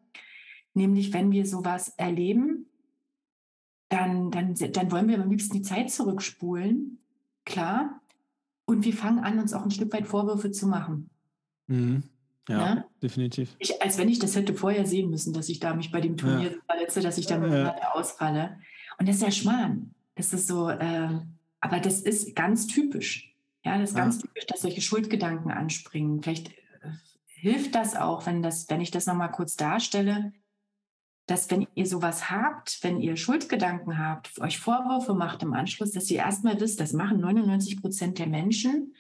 Nämlich, 0.74 1.12
wenn 1.12 1.32
wir 1.32 1.46
sowas 1.46 1.92
erleben, 1.96 2.66
dann, 3.88 4.30
dann, 4.30 4.54
dann 4.54 4.90
wollen 4.90 5.08
wir 5.08 5.20
am 5.20 5.30
liebsten 5.30 5.54
die 5.54 5.62
Zeit 5.62 5.90
zurückspulen. 5.90 6.98
Klar. 7.44 8.00
Und 8.64 8.84
wir 8.84 8.94
fangen 8.94 9.18
an, 9.18 9.38
uns 9.38 9.52
auch 9.52 9.64
ein 9.64 9.70
Stück 9.70 9.92
weit 9.92 10.06
Vorwürfe 10.06 10.50
zu 10.50 10.66
machen. 10.66 11.10
Mhm. 11.66 12.04
Ja, 12.48 12.58
ja, 12.58 12.74
ne? 12.74 12.84
definitiv. 13.02 13.54
Ich, 13.58 13.80
als 13.82 13.98
wenn 13.98 14.08
ich 14.08 14.18
das 14.18 14.34
hätte 14.34 14.54
vorher 14.54 14.86
sehen 14.86 15.10
müssen, 15.10 15.32
dass 15.32 15.48
ich 15.48 15.60
da 15.60 15.74
mich 15.74 15.92
bei 15.92 16.00
dem 16.00 16.16
Turnier 16.16 16.52
ja. 16.52 16.58
verletze, 16.66 17.00
dass 17.00 17.18
ich 17.18 17.26
da 17.26 17.44
ja. 17.46 17.92
ausfalle. 17.92 18.58
Und 18.98 19.08
das 19.08 19.16
ist 19.16 19.22
ja 19.22 19.30
Schmarrn. 19.30 19.94
Das 20.14 20.32
ist 20.32 20.48
so, 20.48 20.68
äh, 20.68 21.20
aber 21.60 21.80
das 21.80 22.00
ist 22.00 22.34
ganz 22.34 22.66
typisch. 22.66 23.34
Ja, 23.64 23.78
das 23.78 23.90
ist 23.90 23.96
ganz 23.96 24.18
typisch, 24.18 24.46
dass 24.46 24.62
solche 24.62 24.80
Schuldgedanken 24.80 25.52
anspringen. 25.52 26.22
Vielleicht 26.22 26.48
äh, 26.48 26.90
hilft 27.26 27.74
das 27.74 27.94
auch, 27.94 28.26
wenn, 28.26 28.42
das, 28.42 28.68
wenn 28.68 28.80
ich 28.80 28.90
das 28.90 29.06
nochmal 29.06 29.30
kurz 29.30 29.56
darstelle, 29.56 30.32
dass 31.26 31.50
wenn 31.50 31.66
ihr 31.74 31.86
sowas 31.86 32.30
habt, 32.30 32.78
wenn 32.82 33.00
ihr 33.00 33.16
Schuldgedanken 33.16 33.98
habt, 33.98 34.40
euch 34.40 34.58
Vorwürfe 34.58 35.14
macht 35.14 35.42
im 35.42 35.52
Anschluss, 35.52 35.92
dass 35.92 36.10
ihr 36.10 36.18
erstmal 36.18 36.60
wisst, 36.60 36.80
das 36.80 36.92
machen 36.92 37.20
99 37.20 37.80
Prozent 37.80 38.18
der 38.18 38.26
Menschen. 38.26 38.94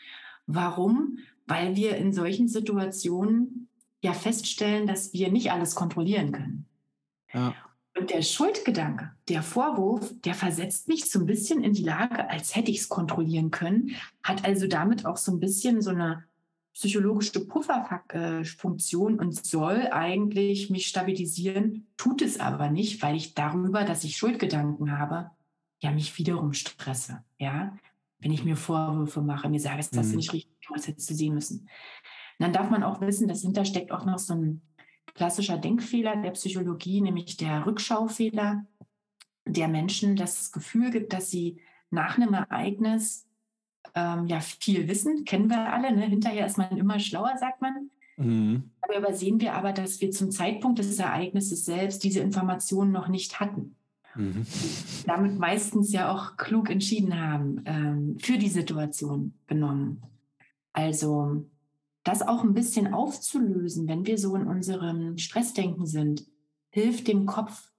Warum? 0.46 1.18
weil 1.46 1.76
wir 1.76 1.96
in 1.96 2.12
solchen 2.12 2.48
Situationen 2.48 3.68
ja 4.00 4.12
feststellen, 4.12 4.86
dass 4.86 5.12
wir 5.12 5.30
nicht 5.30 5.52
alles 5.52 5.74
kontrollieren 5.74 6.32
können. 6.32 6.66
Ja. 7.32 7.54
Und 7.98 8.10
der 8.10 8.22
Schuldgedanke, 8.22 9.12
der 9.28 9.42
Vorwurf, 9.42 10.14
der 10.24 10.34
versetzt 10.34 10.88
mich 10.88 11.10
so 11.10 11.18
ein 11.18 11.26
bisschen 11.26 11.62
in 11.62 11.74
die 11.74 11.84
Lage, 11.84 12.28
als 12.30 12.56
hätte 12.56 12.70
ich 12.70 12.78
es 12.78 12.88
kontrollieren 12.88 13.50
können, 13.50 13.90
hat 14.22 14.46
also 14.46 14.66
damit 14.66 15.04
auch 15.04 15.18
so 15.18 15.30
ein 15.30 15.40
bisschen 15.40 15.82
so 15.82 15.90
eine 15.90 16.24
psychologische 16.74 17.46
Pufferfunktion 17.46 19.18
und 19.18 19.44
soll 19.44 19.88
eigentlich 19.90 20.70
mich 20.70 20.86
stabilisieren, 20.86 21.86
tut 21.96 22.22
es 22.22 22.40
aber 22.40 22.70
nicht, 22.70 23.02
weil 23.02 23.14
ich 23.14 23.34
darüber, 23.34 23.84
dass 23.84 24.04
ich 24.04 24.16
Schuldgedanken 24.16 24.98
habe, 24.98 25.30
ja 25.80 25.90
mich 25.90 26.16
wiederum 26.16 26.52
stresse. 26.52 27.22
Ja, 27.38 27.76
wenn 28.20 28.32
ich 28.32 28.44
mir 28.44 28.56
Vorwürfe 28.56 29.20
mache, 29.20 29.48
mir 29.48 29.60
sage, 29.60 29.78
das 29.78 29.90
ist 29.90 30.10
mhm. 30.10 30.16
nicht 30.16 30.32
richtig, 30.32 30.70
was 30.70 30.86
hättest 30.86 31.10
du 31.10 31.14
sehen 31.14 31.34
müssen. 31.34 31.60
Und 31.60 31.68
dann 32.38 32.52
darf 32.52 32.70
man 32.70 32.82
auch 32.82 33.00
wissen, 33.00 33.28
dass 33.28 33.42
dahinter 33.42 33.64
steckt 33.64 33.92
auch 33.92 34.06
noch 34.06 34.18
so 34.18 34.34
ein 34.34 34.62
klassischer 35.14 35.58
Denkfehler 35.58 36.16
der 36.16 36.30
Psychologie, 36.30 37.00
nämlich 37.00 37.36
der 37.36 37.66
Rückschaufehler, 37.66 38.64
der 39.44 39.68
Menschen 39.68 40.16
das 40.16 40.52
Gefühl 40.52 40.90
gibt, 40.90 41.12
dass 41.12 41.30
sie 41.30 41.60
nach 41.90 42.16
einem 42.16 42.32
Ereignis 42.32 43.28
ähm, 43.94 44.26
ja 44.26 44.40
viel 44.40 44.88
wissen, 44.88 45.24
kennen 45.24 45.50
wir 45.50 45.72
alle, 45.72 45.94
ne? 45.94 46.06
hinterher 46.06 46.46
ist 46.46 46.58
man 46.58 46.76
immer 46.76 46.98
schlauer, 46.98 47.36
sagt 47.38 47.60
man. 47.60 47.90
Mhm. 48.16 48.70
Dabei 48.82 48.98
übersehen 48.98 49.40
wir 49.40 49.54
aber, 49.54 49.72
dass 49.72 50.00
wir 50.00 50.10
zum 50.10 50.30
Zeitpunkt 50.30 50.78
des 50.78 50.98
Ereignisses 50.98 51.64
selbst 51.64 52.04
diese 52.04 52.20
Informationen 52.20 52.92
noch 52.92 53.08
nicht 53.08 53.40
hatten. 53.40 53.76
Mhm. 54.14 54.46
Damit 55.06 55.38
meistens 55.38 55.92
ja 55.92 56.12
auch 56.12 56.36
klug 56.36 56.70
entschieden 56.70 57.18
haben, 57.18 57.62
ähm, 57.64 58.18
für 58.18 58.38
die 58.38 58.48
Situation 58.48 59.34
genommen. 59.46 60.02
Also 60.72 61.46
das 62.04 62.22
auch 62.22 62.42
ein 62.42 62.54
bisschen 62.54 62.92
aufzulösen, 62.92 63.88
wenn 63.88 64.06
wir 64.06 64.18
so 64.18 64.34
in 64.36 64.46
unserem 64.46 65.18
Stressdenken 65.18 65.86
sind, 65.86 66.26
hilft 66.70 67.08
dem 67.08 67.26
Kopf, 67.26 67.70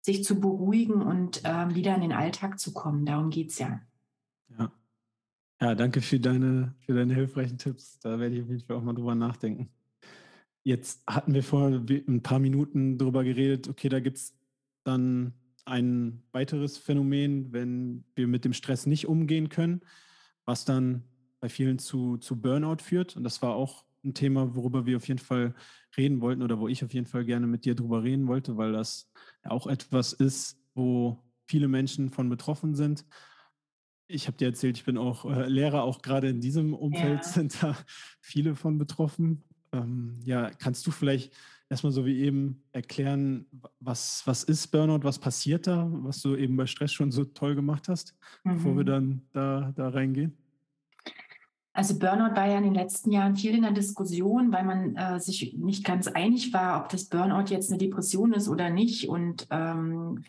sich 0.00 0.24
zu 0.24 0.40
beruhigen 0.40 1.02
und 1.02 1.42
ähm, 1.44 1.74
wieder 1.74 1.94
in 1.94 2.02
den 2.02 2.12
Alltag 2.12 2.58
zu 2.58 2.72
kommen. 2.72 3.06
Darum 3.06 3.30
geht 3.30 3.50
es 3.50 3.58
ja. 3.58 3.80
Ja. 4.58 4.70
Ja, 5.64 5.74
danke 5.74 6.02
für 6.02 6.20
deine, 6.20 6.74
für 6.80 6.92
deine 6.92 7.14
hilfreichen 7.14 7.56
Tipps. 7.56 7.98
Da 8.00 8.18
werde 8.20 8.36
ich 8.36 8.42
auf 8.42 8.48
jeden 8.50 8.60
Fall 8.60 8.76
auch 8.76 8.82
mal 8.82 8.92
drüber 8.92 9.14
nachdenken. 9.14 9.70
Jetzt 10.62 11.02
hatten 11.06 11.32
wir 11.32 11.42
vor 11.42 11.68
ein 11.68 12.22
paar 12.22 12.38
Minuten 12.38 12.98
darüber 12.98 13.24
geredet, 13.24 13.66
okay, 13.68 13.88
da 13.88 13.98
gibt 14.00 14.18
es 14.18 14.36
dann 14.82 15.32
ein 15.64 16.22
weiteres 16.32 16.76
Phänomen, 16.76 17.50
wenn 17.54 18.04
wir 18.14 18.26
mit 18.26 18.44
dem 18.44 18.52
Stress 18.52 18.84
nicht 18.84 19.08
umgehen 19.08 19.48
können, 19.48 19.80
was 20.44 20.66
dann 20.66 21.04
bei 21.40 21.48
vielen 21.48 21.78
zu, 21.78 22.18
zu 22.18 22.38
Burnout 22.38 22.82
führt. 22.82 23.16
Und 23.16 23.24
das 23.24 23.40
war 23.40 23.54
auch 23.54 23.86
ein 24.04 24.12
Thema, 24.12 24.54
worüber 24.54 24.84
wir 24.84 24.98
auf 24.98 25.08
jeden 25.08 25.18
Fall 25.18 25.54
reden 25.96 26.20
wollten 26.20 26.42
oder 26.42 26.60
wo 26.60 26.68
ich 26.68 26.84
auf 26.84 26.92
jeden 26.92 27.06
Fall 27.06 27.24
gerne 27.24 27.46
mit 27.46 27.64
dir 27.64 27.74
drüber 27.74 28.02
reden 28.02 28.28
wollte, 28.28 28.58
weil 28.58 28.72
das 28.72 29.10
ja 29.42 29.50
auch 29.50 29.66
etwas 29.66 30.12
ist, 30.12 30.58
wo 30.74 31.24
viele 31.46 31.68
Menschen 31.68 32.10
von 32.10 32.28
betroffen 32.28 32.74
sind. 32.74 33.06
Ich 34.06 34.26
habe 34.26 34.36
dir 34.36 34.48
erzählt, 34.48 34.76
ich 34.76 34.84
bin 34.84 34.98
auch 34.98 35.24
äh, 35.24 35.48
Lehrer, 35.48 35.82
auch 35.82 36.02
gerade 36.02 36.28
in 36.28 36.40
diesem 36.40 36.74
Umfeld 36.74 37.22
ja. 37.22 37.28
sind 37.28 37.62
da 37.62 37.76
viele 38.20 38.54
von 38.54 38.78
betroffen. 38.78 39.42
Ähm, 39.72 40.20
ja, 40.24 40.50
kannst 40.50 40.86
du 40.86 40.90
vielleicht 40.90 41.32
erstmal 41.70 41.92
so 41.92 42.04
wie 42.04 42.20
eben 42.20 42.62
erklären, 42.72 43.46
was, 43.80 44.22
was 44.26 44.44
ist 44.44 44.68
Burnout, 44.68 45.04
was 45.04 45.18
passiert 45.18 45.66
da, 45.66 45.88
was 45.90 46.20
du 46.20 46.36
eben 46.36 46.56
bei 46.56 46.66
Stress 46.66 46.92
schon 46.92 47.10
so 47.10 47.24
toll 47.24 47.54
gemacht 47.54 47.88
hast, 47.88 48.14
mhm. 48.44 48.54
bevor 48.54 48.76
wir 48.76 48.82
mhm. 48.82 48.86
dann 48.86 49.22
da, 49.32 49.72
da 49.74 49.88
reingehen? 49.88 50.36
Also 51.72 51.98
Burnout 51.98 52.36
war 52.36 52.46
ja 52.46 52.58
in 52.58 52.64
den 52.64 52.74
letzten 52.74 53.10
Jahren 53.10 53.34
viel 53.34 53.56
in 53.56 53.62
der 53.62 53.72
Diskussion, 53.72 54.52
weil 54.52 54.64
man 54.64 54.94
äh, 54.94 55.18
sich 55.18 55.54
nicht 55.58 55.84
ganz 55.84 56.06
einig 56.06 56.52
war, 56.52 56.80
ob 56.80 56.88
das 56.88 57.06
Burnout 57.06 57.46
jetzt 57.48 57.68
eine 57.68 57.78
Depression 57.78 58.32
ist 58.32 58.48
oder 58.48 58.70
nicht. 58.70 59.08
Und 59.08 59.48
ähm, 59.50 60.22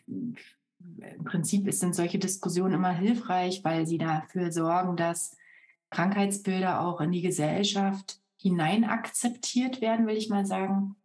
im 0.97 1.23
Prinzip 1.23 1.71
sind 1.73 1.95
solche 1.95 2.19
Diskussionen 2.19 2.75
immer 2.75 2.91
hilfreich, 2.91 3.63
weil 3.63 3.85
sie 3.85 3.97
dafür 3.97 4.51
sorgen, 4.51 4.95
dass 4.95 5.35
Krankheitsbilder 5.89 6.81
auch 6.81 7.01
in 7.01 7.11
die 7.11 7.21
Gesellschaft 7.21 8.19
hinein 8.37 8.83
akzeptiert 8.83 9.81
werden, 9.81 10.07
will 10.07 10.17
ich 10.17 10.29
mal 10.29 10.45
sagen. 10.45 10.95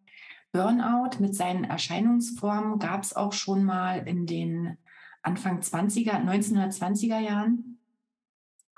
Burnout 0.53 1.20
mit 1.20 1.34
seinen 1.34 1.64
Erscheinungsformen 1.64 2.78
gab 2.78 3.03
es 3.03 3.14
auch 3.14 3.32
schon 3.32 3.64
mal 3.64 4.07
in 4.07 4.26
den 4.26 4.76
Anfang 5.22 5.61
20er, 5.61 6.24
1920er 6.24 7.20
Jahren. 7.20 7.78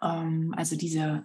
Ähm, 0.03 0.55
also 0.57 0.77
diese 0.77 1.25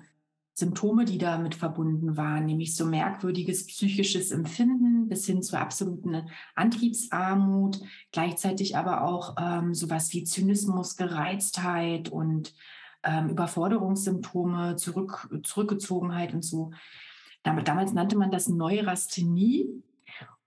Symptome, 0.59 1.05
die 1.05 1.19
damit 1.19 1.53
verbunden 1.53 2.17
waren, 2.17 2.47
nämlich 2.47 2.75
so 2.75 2.83
merkwürdiges 2.87 3.67
psychisches 3.67 4.31
Empfinden 4.31 5.07
bis 5.07 5.27
hin 5.27 5.43
zur 5.43 5.59
absoluten 5.59 6.29
Antriebsarmut, 6.55 7.79
gleichzeitig 8.11 8.75
aber 8.75 9.03
auch 9.03 9.35
ähm, 9.39 9.75
sowas 9.75 10.11
wie 10.13 10.23
Zynismus, 10.23 10.97
Gereiztheit 10.97 12.09
und 12.09 12.55
ähm, 13.03 13.29
Überforderungssymptome, 13.29 14.77
Zurück, 14.77 15.29
Zurückgezogenheit 15.43 16.33
und 16.33 16.43
so. 16.43 16.71
Damals 17.43 17.93
nannte 17.93 18.17
man 18.17 18.31
das 18.31 18.49
Neurasthenie. 18.49 19.67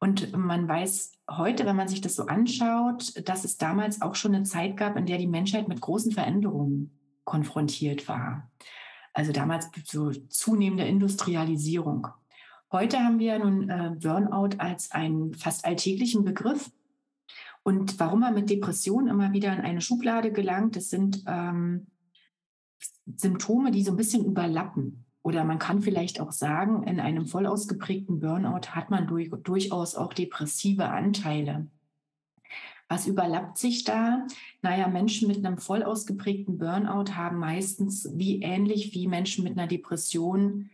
Und 0.01 0.37
man 0.37 0.67
weiß 0.67 1.21
heute, 1.31 1.67
wenn 1.67 1.77
man 1.77 1.87
sich 1.87 2.01
das 2.01 2.17
so 2.17 2.27
anschaut, 2.27 3.13
dass 3.29 3.45
es 3.45 3.59
damals 3.59 4.03
auch 4.03 4.17
schon 4.17 4.35
eine 4.35 4.43
Zeit 4.43 4.77
gab, 4.77 4.97
in 4.97 5.07
der 5.07 5.19
die 5.19 5.29
Menschheit 5.29 5.69
mit 5.69 5.81
großen 5.81 6.11
Veränderungen 6.11 6.99
konfrontiert 7.23 8.09
war. 8.09 8.51
Also 9.13 9.33
damals 9.33 9.69
so 9.85 10.11
zunehmende 10.11 10.85
Industrialisierung. 10.85 12.09
Heute 12.73 13.01
haben 13.01 13.19
wir 13.19 13.39
nun 13.39 13.69
äh, 13.69 13.97
Burnout 14.01 14.57
als 14.59 14.93
einen 14.93 15.35
fast 15.35 15.65
alltäglichen 15.65 16.25
Begriff. 16.25 16.71
Und 17.63 17.99
warum 17.99 18.21
man 18.21 18.35
mit 18.35 18.49
Depressionen 18.49 19.09
immer 19.09 19.33
wieder 19.33 19.53
in 19.53 19.61
eine 19.61 19.81
Schublade 19.81 20.33
gelangt, 20.33 20.77
das 20.77 20.89
sind 20.89 21.25
ähm, 21.27 21.89
Symptome, 23.17 23.71
die 23.71 23.83
so 23.83 23.91
ein 23.91 23.97
bisschen 23.97 24.25
überlappen. 24.25 25.05
Oder 25.23 25.45
man 25.45 25.59
kann 25.59 25.83
vielleicht 25.83 26.21
auch 26.21 26.33
sagen, 26.33 26.85
in 26.85 27.01
einem 27.01 27.27
voll 27.27 27.47
ausgeprägten 27.47 28.21
Burnout 28.21 28.69
hat 28.71 28.91
man 28.91 29.07
durch, 29.07 29.31
durchaus 29.43 29.95
auch 29.95 30.15
depressive 30.15 30.89
Anteile. 30.89 31.67
Was 32.91 33.07
überlappt 33.07 33.57
sich 33.57 33.85
da? 33.85 34.27
Naja, 34.63 34.89
Menschen 34.89 35.29
mit 35.29 35.39
einem 35.39 35.59
voll 35.59 35.85
ausgeprägten 35.85 36.59
Burnout 36.59 37.13
haben 37.15 37.39
meistens, 37.39 38.11
wie 38.15 38.43
ähnlich 38.43 38.93
wie 38.95 39.07
Menschen 39.07 39.45
mit 39.45 39.57
einer 39.57 39.69
Depression, 39.69 40.71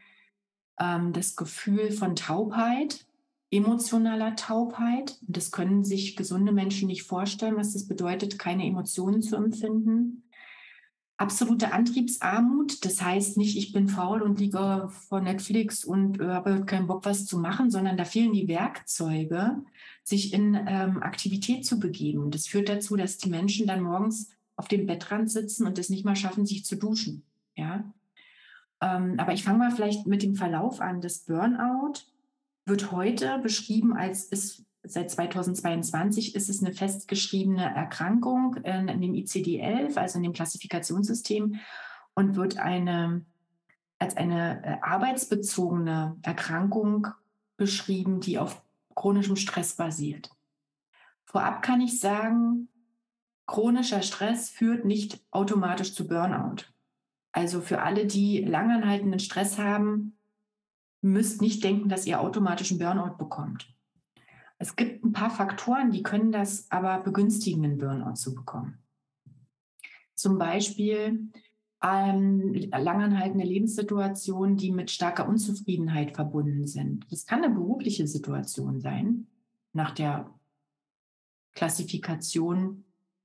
ähm, 0.80 1.12
das 1.12 1.36
Gefühl 1.36 1.90
von 1.92 2.16
Taubheit, 2.16 3.04
emotionaler 3.50 4.34
Taubheit. 4.34 5.18
Das 5.28 5.52
können 5.52 5.84
sich 5.84 6.16
gesunde 6.16 6.52
Menschen 6.52 6.88
nicht 6.88 7.02
vorstellen, 7.02 7.56
was 7.56 7.74
das 7.74 7.86
bedeutet, 7.86 8.38
keine 8.38 8.64
Emotionen 8.64 9.20
zu 9.20 9.36
empfinden 9.36 10.22
absolute 11.16 11.72
Antriebsarmut. 11.72 12.84
Das 12.84 13.02
heißt 13.02 13.36
nicht, 13.36 13.56
ich 13.56 13.72
bin 13.72 13.88
faul 13.88 14.22
und 14.22 14.38
liege 14.38 14.90
vor 15.08 15.20
Netflix 15.20 15.84
und 15.84 16.20
äh, 16.20 16.26
habe 16.26 16.64
keinen 16.64 16.86
Bock, 16.86 17.04
was 17.04 17.26
zu 17.26 17.38
machen, 17.38 17.70
sondern 17.70 17.96
da 17.96 18.04
fehlen 18.04 18.32
die 18.32 18.48
Werkzeuge, 18.48 19.62
sich 20.02 20.32
in 20.32 20.54
ähm, 20.54 21.02
Aktivität 21.02 21.64
zu 21.64 21.78
begeben. 21.80 22.30
Das 22.30 22.46
führt 22.46 22.68
dazu, 22.68 22.96
dass 22.96 23.18
die 23.18 23.30
Menschen 23.30 23.66
dann 23.66 23.82
morgens 23.82 24.30
auf 24.56 24.68
dem 24.68 24.86
Bettrand 24.86 25.30
sitzen 25.30 25.66
und 25.66 25.78
es 25.78 25.90
nicht 25.90 26.04
mal 26.04 26.16
schaffen, 26.16 26.46
sich 26.46 26.64
zu 26.64 26.76
duschen. 26.76 27.24
Ja. 27.56 27.92
Ähm, 28.80 29.14
aber 29.18 29.32
ich 29.32 29.44
fange 29.44 29.58
mal 29.58 29.70
vielleicht 29.70 30.06
mit 30.06 30.22
dem 30.22 30.34
Verlauf 30.34 30.80
an. 30.80 31.00
Das 31.00 31.20
Burnout 31.20 32.00
wird 32.66 32.92
heute 32.92 33.38
beschrieben 33.38 33.94
als 33.94 34.24
ist 34.24 34.64
seit 34.88 35.10
2022 35.10 36.34
ist 36.34 36.48
es 36.48 36.62
eine 36.62 36.72
festgeschriebene 36.72 37.74
Erkrankung 37.74 38.56
in, 38.56 38.88
in 38.88 39.00
dem 39.00 39.14
ICD-11, 39.14 39.96
also 39.96 40.18
in 40.18 40.24
dem 40.24 40.32
Klassifikationssystem, 40.32 41.56
und 42.14 42.36
wird 42.36 42.58
eine, 42.58 43.24
als 43.98 44.16
eine 44.16 44.64
äh, 44.64 44.76
arbeitsbezogene 44.80 46.16
Erkrankung 46.22 47.08
beschrieben, 47.56 48.20
die 48.20 48.38
auf 48.38 48.62
chronischem 48.94 49.36
Stress 49.36 49.76
basiert. 49.76 50.30
Vorab 51.24 51.62
kann 51.62 51.80
ich 51.80 52.00
sagen, 52.00 52.68
chronischer 53.46 54.02
Stress 54.02 54.48
führt 54.50 54.84
nicht 54.84 55.20
automatisch 55.30 55.94
zu 55.94 56.06
Burnout. 56.08 56.64
Also 57.32 57.60
für 57.60 57.82
alle, 57.82 58.06
die 58.06 58.40
langanhaltenden 58.42 59.20
Stress 59.20 59.58
haben, 59.58 60.16
müsst 61.02 61.42
nicht 61.42 61.62
denken, 61.62 61.88
dass 61.88 62.06
ihr 62.06 62.20
automatisch 62.20 62.70
einen 62.70 62.80
Burnout 62.80 63.16
bekommt. 63.18 63.75
Es 64.58 64.74
gibt 64.74 65.04
ein 65.04 65.12
paar 65.12 65.30
Faktoren, 65.30 65.90
die 65.90 66.02
können 66.02 66.32
das 66.32 66.70
aber 66.70 67.00
begünstigen, 67.00 67.64
einen 67.64 67.78
Burnout 67.78 68.14
zu 68.14 68.34
bekommen. 68.34 68.78
Zum 70.14 70.38
Beispiel 70.38 71.30
ähm, 71.82 72.54
langanhaltende 72.70 73.44
Lebenssituationen, 73.44 74.56
die 74.56 74.72
mit 74.72 74.90
starker 74.90 75.28
Unzufriedenheit 75.28 76.16
verbunden 76.16 76.66
sind. 76.66 77.06
Das 77.10 77.26
kann 77.26 77.44
eine 77.44 77.54
berufliche 77.54 78.06
Situation 78.06 78.80
sein, 78.80 79.26
nach 79.74 79.90
der 79.90 80.30
Klassifikation. 81.54 82.84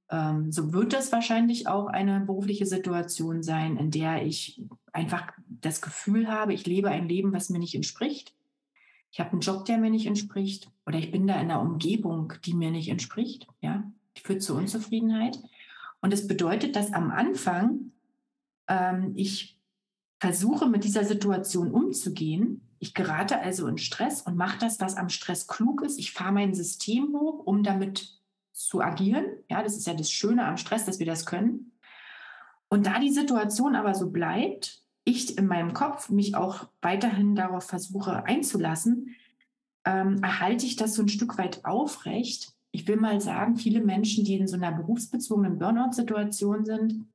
Ähm, 0.09 0.51
so 0.51 0.73
wird 0.73 0.91
das 0.91 1.13
wahrscheinlich 1.13 1.67
auch 1.67 1.87
eine 1.87 2.19
berufliche 2.19 2.65
Situation 2.65 3.41
sein, 3.41 3.77
in 3.77 3.89
der 3.89 4.25
ich 4.25 4.61
einfach 4.91 5.31
das 5.47 5.81
Gefühl 5.81 6.27
habe, 6.27 6.53
ich 6.53 6.65
lebe 6.65 6.89
ein 6.89 7.07
Leben, 7.07 7.31
was 7.31 7.49
mir 7.49 7.59
nicht 7.59 7.75
entspricht 7.75 8.35
ich 9.11 9.19
habe 9.19 9.31
einen 9.31 9.41
Job, 9.41 9.65
der 9.65 9.77
mir 9.77 9.89
nicht 9.89 10.05
entspricht, 10.05 10.69
oder 10.85 10.97
ich 10.97 11.11
bin 11.11 11.27
da 11.27 11.35
in 11.35 11.51
einer 11.51 11.61
Umgebung, 11.61 12.33
die 12.45 12.53
mir 12.53 12.71
nicht 12.71 12.89
entspricht, 12.89 13.47
ja, 13.59 13.83
die 14.17 14.21
führt 14.21 14.41
zu 14.41 14.55
Unzufriedenheit. 14.55 15.37
Und 15.99 16.13
es 16.13 16.21
das 16.21 16.27
bedeutet, 16.27 16.75
dass 16.75 16.93
am 16.93 17.11
Anfang 17.11 17.91
ähm, 18.67 19.11
ich 19.15 19.59
versuche, 20.19 20.67
mit 20.67 20.83
dieser 20.83 21.03
Situation 21.03 21.71
umzugehen. 21.71 22.61
Ich 22.79 22.93
gerate 22.93 23.39
also 23.39 23.67
in 23.67 23.77
Stress 23.77 24.21
und 24.21 24.37
mache 24.37 24.59
das, 24.59 24.79
was 24.79 24.95
am 24.95 25.09
Stress 25.09 25.47
klug 25.47 25.81
ist. 25.81 25.99
Ich 25.99 26.13
fahre 26.13 26.31
mein 26.31 26.53
System 26.53 27.13
hoch, 27.13 27.45
um 27.45 27.63
damit 27.63 28.17
zu 28.53 28.81
agieren. 28.81 29.25
Ja, 29.49 29.61
das 29.63 29.75
ist 29.75 29.87
ja 29.87 29.93
das 29.93 30.11
Schöne 30.11 30.45
am 30.45 30.57
Stress, 30.57 30.85
dass 30.85 30.99
wir 30.99 31.05
das 31.05 31.25
können. 31.25 31.71
Und 32.69 32.85
da 32.85 32.99
die 32.99 33.11
Situation 33.11 33.75
aber 33.75 33.93
so 33.93 34.09
bleibt, 34.09 34.81
ich 35.03 35.37
in 35.37 35.47
meinem 35.47 35.73
Kopf 35.73 36.09
mich 36.09 36.35
auch 36.35 36.67
weiterhin 36.81 37.35
darauf 37.35 37.65
versuche 37.65 38.25
einzulassen, 38.25 39.15
ähm, 39.85 40.21
erhalte 40.21 40.65
ich 40.65 40.75
das 40.75 40.93
so 40.93 41.01
ein 41.01 41.09
Stück 41.09 41.37
weit 41.37 41.65
aufrecht. 41.65 42.53
Ich 42.71 42.87
will 42.87 42.97
mal 42.97 43.19
sagen, 43.19 43.55
viele 43.57 43.81
Menschen, 43.81 44.23
die 44.23 44.35
in 44.35 44.47
so 44.47 44.55
einer 44.55 44.71
berufsbezogenen 44.71 45.57
Burnout-Situation 45.57 46.65
sind, 46.65 47.05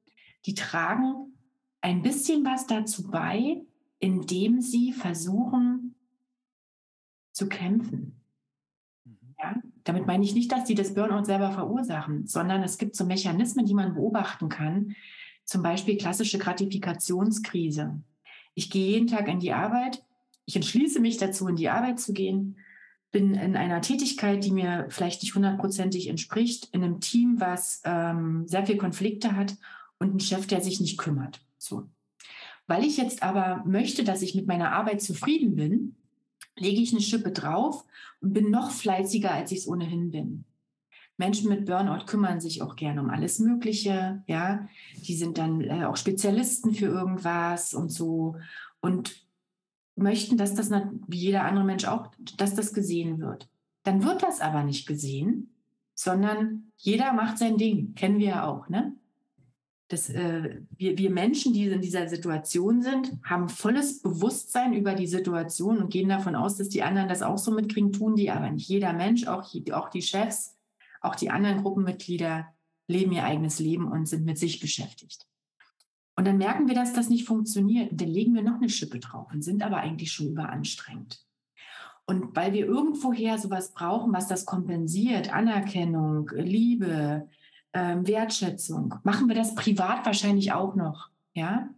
die 0.44 0.54
tragen 0.54 1.32
ein 1.80 2.02
bisschen 2.02 2.44
was 2.44 2.66
dazu 2.66 3.08
bei, 3.08 3.62
indem 3.98 4.60
sie 4.60 4.92
versuchen 4.92 5.94
zu 7.32 7.48
kämpfen. 7.48 8.20
Mhm. 9.04 9.34
Ja? 9.38 9.54
Damit 9.84 10.06
meine 10.06 10.24
ich 10.24 10.34
nicht, 10.34 10.50
dass 10.50 10.66
sie 10.66 10.74
das 10.74 10.94
Burnout 10.94 11.24
selber 11.24 11.52
verursachen, 11.52 12.26
sondern 12.26 12.62
es 12.62 12.78
gibt 12.78 12.96
so 12.96 13.04
Mechanismen, 13.04 13.66
die 13.66 13.74
man 13.74 13.94
beobachten 13.94 14.48
kann, 14.48 14.96
zum 15.46 15.62
Beispiel 15.62 15.96
klassische 15.96 16.38
Gratifikationskrise. 16.38 18.02
Ich 18.54 18.70
gehe 18.70 18.92
jeden 18.92 19.06
Tag 19.06 19.28
in 19.28 19.40
die 19.40 19.52
Arbeit, 19.52 20.02
ich 20.44 20.56
entschließe 20.56 21.00
mich 21.00 21.16
dazu, 21.16 21.48
in 21.48 21.56
die 21.56 21.68
Arbeit 21.68 21.98
zu 21.98 22.12
gehen, 22.12 22.56
bin 23.10 23.34
in 23.34 23.56
einer 23.56 23.80
Tätigkeit, 23.80 24.44
die 24.44 24.50
mir 24.50 24.86
vielleicht 24.90 25.22
nicht 25.22 25.34
hundertprozentig 25.34 26.08
entspricht, 26.08 26.68
in 26.72 26.84
einem 26.84 27.00
Team, 27.00 27.40
was 27.40 27.82
ähm, 27.84 28.46
sehr 28.46 28.66
viel 28.66 28.76
Konflikte 28.76 29.34
hat 29.34 29.56
und 29.98 30.10
einen 30.10 30.20
Chef, 30.20 30.46
der 30.46 30.60
sich 30.60 30.80
nicht 30.80 30.98
kümmert. 30.98 31.40
So. 31.58 31.88
Weil 32.66 32.84
ich 32.84 32.96
jetzt 32.96 33.22
aber 33.22 33.62
möchte, 33.64 34.04
dass 34.04 34.22
ich 34.22 34.34
mit 34.34 34.46
meiner 34.46 34.72
Arbeit 34.72 35.00
zufrieden 35.00 35.56
bin, 35.56 35.96
lege 36.56 36.80
ich 36.80 36.92
eine 36.92 37.00
Schippe 37.00 37.30
drauf 37.30 37.84
und 38.20 38.32
bin 38.32 38.50
noch 38.50 38.70
fleißiger, 38.70 39.30
als 39.30 39.52
ich 39.52 39.58
es 39.60 39.68
ohnehin 39.68 40.10
bin. 40.10 40.44
Menschen 41.18 41.48
mit 41.48 41.64
Burnout 41.64 42.04
kümmern 42.06 42.40
sich 42.40 42.62
auch 42.62 42.76
gerne 42.76 43.00
um 43.00 43.10
alles 43.10 43.38
Mögliche, 43.38 44.22
ja. 44.26 44.68
Die 44.96 45.16
sind 45.16 45.38
dann 45.38 45.60
äh, 45.62 45.84
auch 45.84 45.96
Spezialisten 45.96 46.74
für 46.74 46.86
irgendwas 46.86 47.74
und 47.74 47.90
so 47.90 48.36
und 48.80 49.26
möchten, 49.96 50.36
dass 50.36 50.54
das 50.54 50.70
wie 51.06 51.18
jeder 51.18 51.44
andere 51.44 51.64
Mensch 51.64 51.86
auch, 51.86 52.10
dass 52.36 52.54
das 52.54 52.74
gesehen 52.74 53.18
wird. 53.18 53.48
Dann 53.82 54.04
wird 54.04 54.22
das 54.22 54.40
aber 54.40 54.62
nicht 54.62 54.86
gesehen, 54.86 55.54
sondern 55.94 56.70
jeder 56.76 57.12
macht 57.14 57.38
sein 57.38 57.56
Ding, 57.56 57.94
kennen 57.94 58.18
wir 58.18 58.28
ja 58.28 58.46
auch, 58.46 58.68
ne? 58.68 58.94
Das, 59.88 60.10
äh, 60.10 60.60
wir, 60.76 60.98
wir 60.98 61.10
Menschen, 61.10 61.52
die 61.52 61.66
in 61.66 61.80
dieser 61.80 62.08
Situation 62.08 62.82
sind, 62.82 63.12
haben 63.22 63.48
volles 63.48 64.02
Bewusstsein 64.02 64.74
über 64.74 64.96
die 64.96 65.06
Situation 65.06 65.78
und 65.78 65.92
gehen 65.92 66.08
davon 66.08 66.34
aus, 66.34 66.56
dass 66.56 66.68
die 66.68 66.82
anderen 66.82 67.08
das 67.08 67.22
auch 67.22 67.38
so 67.38 67.52
mitkriegen, 67.52 67.92
tun 67.92 68.16
die 68.16 68.32
aber 68.32 68.50
nicht. 68.50 68.68
Jeder 68.68 68.92
Mensch, 68.92 69.28
auch, 69.28 69.48
auch 69.72 69.88
die 69.88 70.02
Chefs, 70.02 70.55
auch 71.06 71.14
die 71.14 71.30
anderen 71.30 71.62
Gruppenmitglieder 71.62 72.46
leben 72.88 73.12
ihr 73.12 73.24
eigenes 73.24 73.58
Leben 73.58 73.90
und 73.90 74.06
sind 74.06 74.24
mit 74.24 74.38
sich 74.38 74.60
beschäftigt. 74.60 75.26
Und 76.16 76.26
dann 76.26 76.38
merken 76.38 76.66
wir, 76.66 76.74
dass 76.74 76.94
das 76.94 77.10
nicht 77.10 77.26
funktioniert. 77.26 77.90
Dann 77.92 78.08
legen 78.08 78.34
wir 78.34 78.42
noch 78.42 78.56
eine 78.56 78.70
Schippe 78.70 78.98
drauf 78.98 79.28
und 79.32 79.42
sind 79.42 79.62
aber 79.62 79.78
eigentlich 79.78 80.12
schon 80.12 80.28
überanstrengt. 80.28 81.22
Und 82.06 82.36
weil 82.36 82.52
wir 82.52 82.66
irgendwoher 82.66 83.36
sowas 83.38 83.72
brauchen, 83.72 84.12
was 84.12 84.28
das 84.28 84.46
kompensiert, 84.46 85.34
Anerkennung, 85.34 86.30
Liebe, 86.34 87.28
ähm, 87.72 88.06
Wertschätzung, 88.06 88.94
machen 89.02 89.28
wir 89.28 89.34
das 89.34 89.54
privat 89.54 90.06
wahrscheinlich 90.06 90.52
auch 90.52 90.76
noch. 90.76 91.10
Ja? 91.34 91.68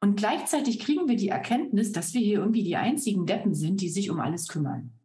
Und 0.00 0.16
gleichzeitig 0.16 0.80
kriegen 0.80 1.08
wir 1.08 1.16
die 1.16 1.28
Erkenntnis, 1.28 1.92
dass 1.92 2.12
wir 2.12 2.20
hier 2.20 2.40
irgendwie 2.40 2.64
die 2.64 2.76
einzigen 2.76 3.24
Deppen 3.24 3.54
sind, 3.54 3.80
die 3.80 3.88
sich 3.88 4.10
um 4.10 4.20
alles 4.20 4.48
kümmern. 4.48 4.97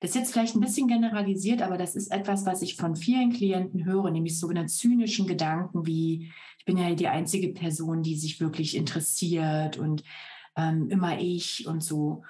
Das 0.00 0.10
ist 0.10 0.16
jetzt 0.16 0.32
vielleicht 0.32 0.56
ein 0.56 0.60
bisschen 0.60 0.88
generalisiert, 0.88 1.60
aber 1.60 1.76
das 1.76 1.94
ist 1.94 2.10
etwas, 2.10 2.46
was 2.46 2.62
ich 2.62 2.76
von 2.76 2.96
vielen 2.96 3.32
Klienten 3.32 3.84
höre, 3.84 4.10
nämlich 4.10 4.38
sogenannte 4.38 4.72
zynischen 4.72 5.26
Gedanken 5.26 5.86
wie, 5.86 6.32
ich 6.58 6.64
bin 6.64 6.78
ja 6.78 6.94
die 6.94 7.08
einzige 7.08 7.48
Person, 7.50 8.02
die 8.02 8.16
sich 8.16 8.40
wirklich 8.40 8.76
interessiert 8.76 9.76
und 9.76 10.02
ähm, 10.56 10.88
immer 10.88 11.18
ich 11.18 11.66
und 11.66 11.84
so. 11.84 12.22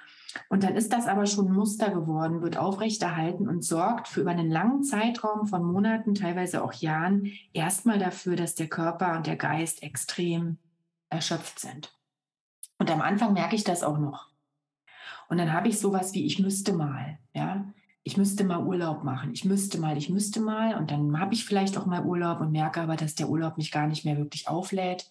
Und 0.49 0.63
dann 0.63 0.75
ist 0.75 0.93
das 0.93 1.07
aber 1.07 1.25
schon 1.25 1.47
ein 1.47 1.53
Muster 1.53 1.91
geworden, 1.91 2.41
wird 2.41 2.57
aufrechterhalten 2.57 3.47
und 3.47 3.63
sorgt 3.63 4.07
für 4.07 4.21
über 4.21 4.31
einen 4.31 4.49
langen 4.49 4.83
Zeitraum 4.83 5.47
von 5.47 5.63
Monaten, 5.63 6.13
teilweise 6.13 6.63
auch 6.63 6.73
Jahren, 6.73 7.31
erstmal 7.53 7.99
dafür, 7.99 8.35
dass 8.35 8.55
der 8.55 8.67
Körper 8.67 9.17
und 9.17 9.27
der 9.27 9.35
Geist 9.35 9.83
extrem 9.83 10.57
erschöpft 11.09 11.59
sind. 11.59 11.97
Und 12.79 12.91
am 12.91 13.01
Anfang 13.01 13.33
merke 13.33 13.55
ich 13.55 13.63
das 13.63 13.83
auch 13.83 13.97
noch. 13.97 14.30
Und 15.31 15.37
dann 15.37 15.53
habe 15.53 15.69
ich 15.69 15.79
sowas 15.79 16.13
wie, 16.13 16.25
ich 16.25 16.39
müsste 16.39 16.73
mal, 16.73 17.17
ja, 17.33 17.73
ich 18.03 18.17
müsste 18.17 18.43
mal 18.43 18.65
Urlaub 18.65 19.05
machen, 19.05 19.31
ich 19.31 19.45
müsste 19.45 19.79
mal, 19.79 19.97
ich 19.97 20.09
müsste 20.09 20.41
mal. 20.41 20.77
Und 20.77 20.91
dann 20.91 21.17
habe 21.21 21.33
ich 21.33 21.45
vielleicht 21.45 21.77
auch 21.77 21.85
mal 21.85 22.03
Urlaub 22.03 22.41
und 22.41 22.51
merke 22.51 22.81
aber, 22.81 22.97
dass 22.97 23.15
der 23.15 23.29
Urlaub 23.29 23.55
mich 23.55 23.71
gar 23.71 23.87
nicht 23.87 24.03
mehr 24.03 24.17
wirklich 24.17 24.49
auflädt. 24.49 25.09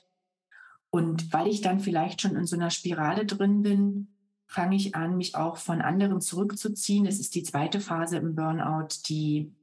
Und 0.91 1.33
weil 1.33 1.47
ich 1.49 1.63
dann 1.63 1.81
vielleicht 1.81 2.21
schon 2.21 2.37
in 2.37 2.45
so 2.45 2.55
einer 2.55 2.69
Spirale 2.69 3.25
drin 3.25 3.63
bin, 3.63 4.09
fange 4.47 4.77
ich 4.77 4.95
an, 4.95 5.17
mich 5.17 5.37
auch 5.37 5.57
von 5.57 5.81
anderen 5.81 6.21
zurückzuziehen. 6.21 7.05
Das 7.05 7.19
ist 7.19 7.35
die 7.35 7.43
zweite 7.43 7.81
Phase 7.81 8.19
im 8.19 8.35
Burnout, 8.35 8.89
die, 9.09 9.55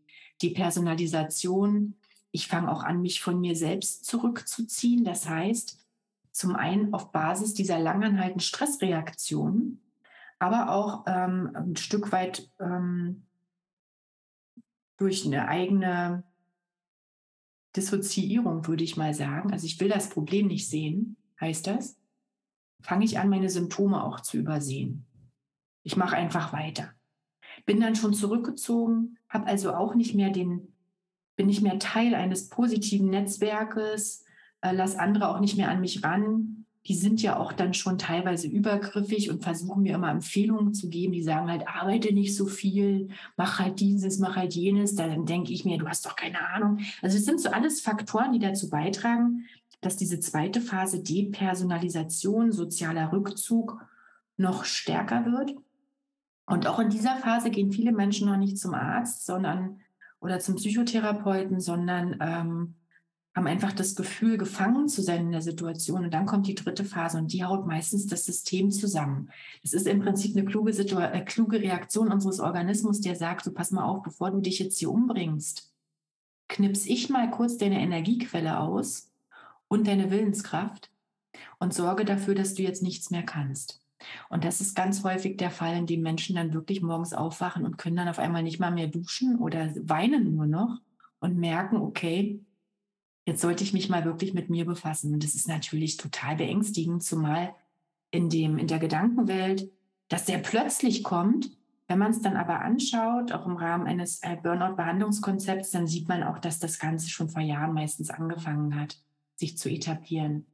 die 0.42 0.50
Personalisation. 0.50 1.94
Ich 2.32 2.48
fange 2.48 2.72
auch 2.72 2.82
an, 2.82 3.04
mich 3.04 3.22
von 3.22 3.40
mir 3.40 3.56
selbst 3.56 4.06
zurückzuziehen. 4.06 5.04
Das 5.04 5.30
heißt, 5.30 5.78
zum 6.32 6.56
einen 6.56 6.96
auf 6.96 7.12
Basis 7.12 7.54
dieser 7.54 7.78
langanhaltenden 7.78 8.40
Stressreaktionen 8.40 9.84
aber 10.40 10.72
auch 10.72 11.04
ähm, 11.08 11.52
ein 11.56 11.76
Stück 11.76 12.12
weit 12.12 12.52
ähm, 12.60 13.26
durch 14.98 15.26
eine 15.26 15.48
eigene 15.48 16.24
Dissoziierung, 17.76 18.68
würde 18.68 18.84
ich 18.84 18.98
mal 18.98 19.14
sagen. 19.14 19.52
Also 19.52 19.66
ich 19.66 19.80
will 19.80 19.90
das 19.90 20.10
Problem 20.10 20.48
nicht 20.48 20.70
sehen, 20.70 21.18
heißt 21.40 21.68
das, 21.68 22.00
fange 22.82 23.06
ich 23.06 23.20
an, 23.20 23.30
meine 23.30 23.50
Symptome 23.50 24.04
auch 24.04 24.20
zu 24.20 24.38
übersehen. 24.38 25.06
Ich 25.84 25.96
mache 25.96 26.16
einfach 26.16 26.54
weiter. 26.54 26.94
Bin 27.66 27.80
dann 27.80 27.96
schon 27.96 28.14
zurückgezogen, 28.14 29.18
habe 29.30 29.48
also 29.48 29.74
auch 29.74 29.96
nicht 29.96 30.16
mehr 30.16 30.32
den, 30.32 30.74
bin 31.36 31.48
nicht 31.48 31.62
mehr 31.62 31.80
Teil 31.80 32.14
eines 32.14 32.50
positiven 32.50 33.10
Netzwerkes, 33.10 34.26
äh, 34.62 34.72
lass 34.74 34.96
andere 34.96 35.30
auch 35.30 35.40
nicht 35.40 35.58
mehr 35.58 35.70
an 35.70 35.82
mich 35.82 36.04
ran, 36.04 36.67
die 36.88 36.96
sind 36.96 37.22
ja 37.22 37.38
auch 37.38 37.52
dann 37.52 37.74
schon 37.74 37.98
teilweise 37.98 38.48
übergriffig 38.48 39.30
und 39.30 39.44
versuchen 39.44 39.84
mir 39.84 39.96
immer 39.96 40.10
Empfehlungen 40.10 40.74
zu 40.74 40.88
geben. 40.90 41.12
Die 41.12 41.24
sagen 41.24 41.50
halt, 41.50 41.68
arbeite 41.68 42.14
nicht 42.14 42.36
so 42.36 42.46
viel, 42.46 43.10
mach 43.36 43.60
halt 43.60 43.82
dieses, 43.82 44.20
mach 44.20 44.38
halt 44.38 44.54
jenes. 44.54 44.96
Dann 44.96 45.26
denke 45.26 45.52
ich 45.52 45.66
mir, 45.66 45.78
du 45.78 45.88
hast 45.88 46.06
doch 46.06 46.16
keine 46.16 46.48
Ahnung. 46.48 46.80
Also 47.02 47.18
es 47.18 47.26
sind 47.26 47.42
so 47.42 47.50
alles 47.50 47.82
Faktoren, 47.82 48.32
die 48.32 48.40
dazu 48.40 48.70
beitragen, 48.70 49.46
dass 49.82 49.98
diese 49.98 50.22
zweite 50.22 50.62
Phase 50.62 51.04
Depersonalisation, 51.04 52.54
sozialer 52.54 53.12
Rückzug 53.12 53.82
noch 54.38 54.64
stärker 54.64 55.26
wird. 55.26 55.56
Und 56.46 56.68
auch 56.68 56.80
in 56.80 56.90
dieser 56.90 57.18
Phase 57.18 57.50
gehen 57.50 57.74
viele 57.74 57.92
Menschen 57.92 58.30
noch 58.30 58.38
nicht 58.38 58.58
zum 58.58 58.74
Arzt, 58.74 59.26
sondern 59.26 59.82
oder 60.22 60.40
zum 60.40 60.56
Psychotherapeuten, 60.56 61.60
sondern 61.60 62.18
ähm, 62.22 62.76
haben 63.38 63.48
einfach 63.48 63.72
das 63.72 63.96
Gefühl, 63.96 64.40
gefangen 64.40 64.90
zu 64.90 65.04
sein 65.04 65.28
in 65.28 65.32
der 65.32 65.44
Situation. 65.44 66.04
Und 66.04 66.12
dann 66.12 66.26
kommt 66.26 66.48
die 66.48 66.56
dritte 66.56 66.84
Phase 66.84 67.20
und 67.20 67.32
die 67.32 67.46
haut 67.46 67.68
meistens 67.68 68.08
das 68.08 68.26
System 68.26 68.72
zusammen. 68.72 69.30
Das 69.62 69.74
ist 69.74 69.86
im 69.86 70.00
Prinzip 70.00 70.36
eine 70.36 70.44
kluge, 70.44 70.72
äh, 70.72 71.22
kluge 71.22 71.60
Reaktion 71.62 72.12
unseres 72.12 72.40
Organismus, 72.40 73.00
der 73.00 73.16
sagt, 73.16 73.46
so 73.46 73.54
pass 73.54 73.70
mal 73.70 73.86
auf, 73.86 74.02
bevor 74.02 74.32
du 74.32 74.42
dich 74.42 74.58
jetzt 74.58 74.80
hier 74.80 74.90
umbringst, 74.90 75.72
knips 76.50 76.88
ich 76.88 77.10
mal 77.10 77.30
kurz 77.30 77.58
deine 77.58 77.80
Energiequelle 77.80 78.60
aus 78.60 79.12
und 79.68 79.86
deine 79.86 80.10
Willenskraft 80.10 80.90
und 81.60 81.76
sorge 81.76 82.06
dafür, 82.06 82.34
dass 82.34 82.56
du 82.56 82.64
jetzt 82.64 82.82
nichts 82.82 83.12
mehr 83.12 83.24
kannst. 83.24 83.84
Und 84.30 84.46
das 84.46 84.62
ist 84.62 84.76
ganz 84.76 85.04
häufig 85.04 85.38
der 85.38 85.52
Fall, 85.52 85.76
in 85.76 85.86
dem 85.86 86.02
Menschen 86.02 86.36
dann 86.36 86.54
wirklich 86.54 86.82
morgens 86.82 87.14
aufwachen 87.14 87.66
und 87.66 87.78
können 87.78 87.98
dann 87.98 88.10
auf 88.10 88.18
einmal 88.18 88.42
nicht 88.42 88.60
mal 88.60 88.72
mehr 88.72 88.88
duschen 88.88 89.38
oder 89.38 89.72
weinen 89.76 90.36
nur 90.36 90.48
noch 90.48 90.82
und 91.20 91.38
merken, 91.38 91.78
okay, 91.78 92.40
jetzt 93.28 93.42
sollte 93.42 93.64
ich 93.66 93.74
mich 93.74 93.90
mal 93.90 94.06
wirklich 94.06 94.34
mit 94.34 94.50
mir 94.50 94.66
befassen. 94.66 95.14
Und 95.14 95.22
das 95.22 95.36
ist 95.36 95.50
natürlich 95.50 95.98
total 95.98 96.38
beängstigend, 96.38 97.04
zumal 97.04 97.54
in, 98.10 98.30
dem, 98.30 98.58
in 98.58 98.68
der 98.68 98.80
Gedankenwelt, 98.80 99.70
dass 100.08 100.24
der 100.24 100.38
plötzlich 100.38 101.04
kommt. 101.04 101.52
Wenn 101.90 102.00
man 102.00 102.12
es 102.12 102.22
dann 102.22 102.38
aber 102.38 102.62
anschaut, 102.62 103.34
auch 103.34 103.46
im 103.46 103.58
Rahmen 103.58 103.86
eines 103.86 104.24
äh, 104.24 104.38
Burnout-Behandlungskonzepts, 104.42 105.72
dann 105.72 105.88
sieht 105.88 106.08
man 106.08 106.24
auch, 106.24 106.40
dass 106.40 106.60
das 106.60 106.80
Ganze 106.80 107.10
schon 107.10 107.28
vor 107.28 107.42
Jahren 107.42 107.74
meistens 107.74 108.10
angefangen 108.10 108.80
hat, 108.80 108.98
sich 109.36 109.58
zu 109.58 109.70
etablieren. 109.70 110.46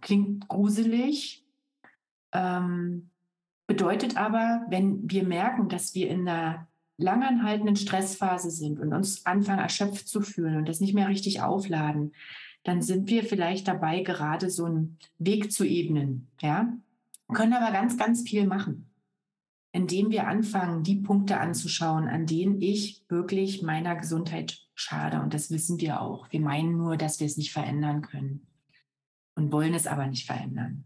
Klingt 0.00 0.48
gruselig, 0.48 1.44
ähm, 2.32 3.10
bedeutet 3.66 4.16
aber, 4.16 4.64
wenn 4.70 5.10
wir 5.10 5.24
merken, 5.24 5.68
dass 5.68 5.94
wir 5.94 6.08
in 6.08 6.26
einer 6.26 6.68
langanhaltenden 6.96 7.76
Stressphase 7.76 8.50
sind 8.50 8.78
und 8.78 8.92
uns 8.92 9.26
anfangen 9.26 9.60
erschöpft 9.60 10.08
zu 10.08 10.20
fühlen 10.20 10.56
und 10.56 10.68
das 10.68 10.80
nicht 10.80 10.94
mehr 10.94 11.08
richtig 11.08 11.42
aufladen, 11.42 12.12
dann 12.62 12.82
sind 12.82 13.10
wir 13.10 13.24
vielleicht 13.24 13.68
dabei, 13.68 14.02
gerade 14.02 14.48
so 14.50 14.64
einen 14.64 14.98
Weg 15.18 15.52
zu 15.52 15.64
ebnen. 15.64 16.28
Ja? 16.40 16.72
Können 17.32 17.52
aber 17.52 17.72
ganz, 17.72 17.96
ganz 17.96 18.22
viel 18.22 18.46
machen, 18.46 18.90
indem 19.72 20.10
wir 20.10 20.26
anfangen, 20.26 20.82
die 20.82 20.96
Punkte 20.96 21.40
anzuschauen, 21.40 22.08
an 22.08 22.26
denen 22.26 22.60
ich 22.60 23.04
wirklich 23.08 23.62
meiner 23.62 23.96
Gesundheit 23.96 24.60
schade. 24.74 25.20
Und 25.20 25.34
das 25.34 25.50
wissen 25.50 25.80
wir 25.80 26.00
auch. 26.00 26.30
Wir 26.32 26.40
meinen 26.40 26.76
nur, 26.76 26.96
dass 26.96 27.20
wir 27.20 27.26
es 27.26 27.36
nicht 27.36 27.52
verändern 27.52 28.02
können 28.02 28.46
und 29.34 29.52
wollen 29.52 29.74
es 29.74 29.86
aber 29.86 30.06
nicht 30.06 30.26
verändern. 30.26 30.84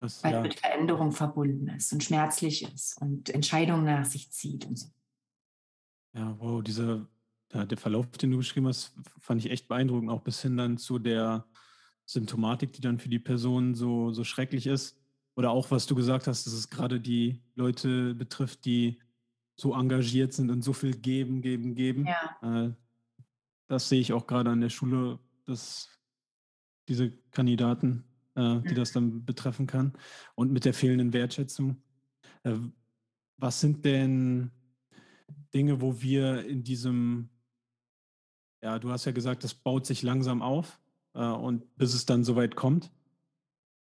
Das, 0.00 0.22
weil 0.22 0.32
ja. 0.32 0.40
mit 0.42 0.54
Veränderung 0.54 1.12
verbunden 1.12 1.68
ist 1.68 1.92
und 1.92 2.04
schmerzlich 2.04 2.62
ist 2.62 3.00
und 3.00 3.30
Entscheidungen 3.30 3.84
nach 3.84 4.04
sich 4.04 4.30
zieht 4.30 4.66
und 4.66 4.78
so. 4.78 4.88
Ja, 6.14 6.34
wow, 6.38 6.62
dieser, 6.62 7.06
der 7.52 7.78
Verlauf, 7.78 8.06
den 8.08 8.30
du 8.30 8.38
geschrieben 8.38 8.66
hast, 8.68 8.94
fand 9.18 9.44
ich 9.44 9.50
echt 9.50 9.68
beeindruckend, 9.68 10.10
auch 10.10 10.22
bis 10.22 10.42
hin 10.42 10.56
dann 10.56 10.78
zu 10.78 10.98
der 10.98 11.46
Symptomatik, 12.04 12.72
die 12.72 12.80
dann 12.80 12.98
für 12.98 13.08
die 13.08 13.18
Person 13.18 13.74
so, 13.74 14.12
so 14.12 14.24
schrecklich 14.24 14.66
ist. 14.66 14.98
Oder 15.34 15.50
auch, 15.50 15.70
was 15.70 15.86
du 15.86 15.94
gesagt 15.94 16.26
hast, 16.26 16.46
dass 16.46 16.54
es 16.54 16.70
gerade 16.70 17.00
die 17.00 17.42
Leute 17.54 18.14
betrifft, 18.14 18.64
die 18.64 18.98
so 19.56 19.74
engagiert 19.74 20.32
sind 20.32 20.50
und 20.50 20.62
so 20.62 20.72
viel 20.72 20.96
geben, 20.96 21.42
geben, 21.42 21.74
geben. 21.74 22.06
Ja. 22.06 22.66
Äh, 22.66 22.72
das 23.68 23.88
sehe 23.88 24.00
ich 24.00 24.12
auch 24.12 24.26
gerade 24.26 24.50
an 24.50 24.60
der 24.60 24.68
Schule, 24.68 25.18
dass 25.44 25.90
diese 26.88 27.10
Kandidaten 27.30 28.04
äh, 28.36 28.60
die 28.68 28.74
das 28.74 28.92
dann 28.92 29.24
betreffen 29.24 29.66
kann. 29.66 29.92
Und 30.34 30.52
mit 30.52 30.64
der 30.64 30.74
fehlenden 30.74 31.12
Wertschätzung. 31.12 31.82
Äh, 32.44 32.54
was 33.38 33.60
sind 33.60 33.84
denn 33.84 34.50
Dinge, 35.52 35.80
wo 35.80 36.00
wir 36.00 36.44
in 36.46 36.62
diesem, 36.62 37.30
ja, 38.62 38.78
du 38.78 38.90
hast 38.90 39.04
ja 39.04 39.12
gesagt, 39.12 39.44
das 39.44 39.54
baut 39.54 39.86
sich 39.86 40.02
langsam 40.02 40.42
auf 40.42 40.80
äh, 41.14 41.24
und 41.24 41.76
bis 41.76 41.94
es 41.94 42.06
dann 42.06 42.24
soweit 42.24 42.56
kommt. 42.56 42.90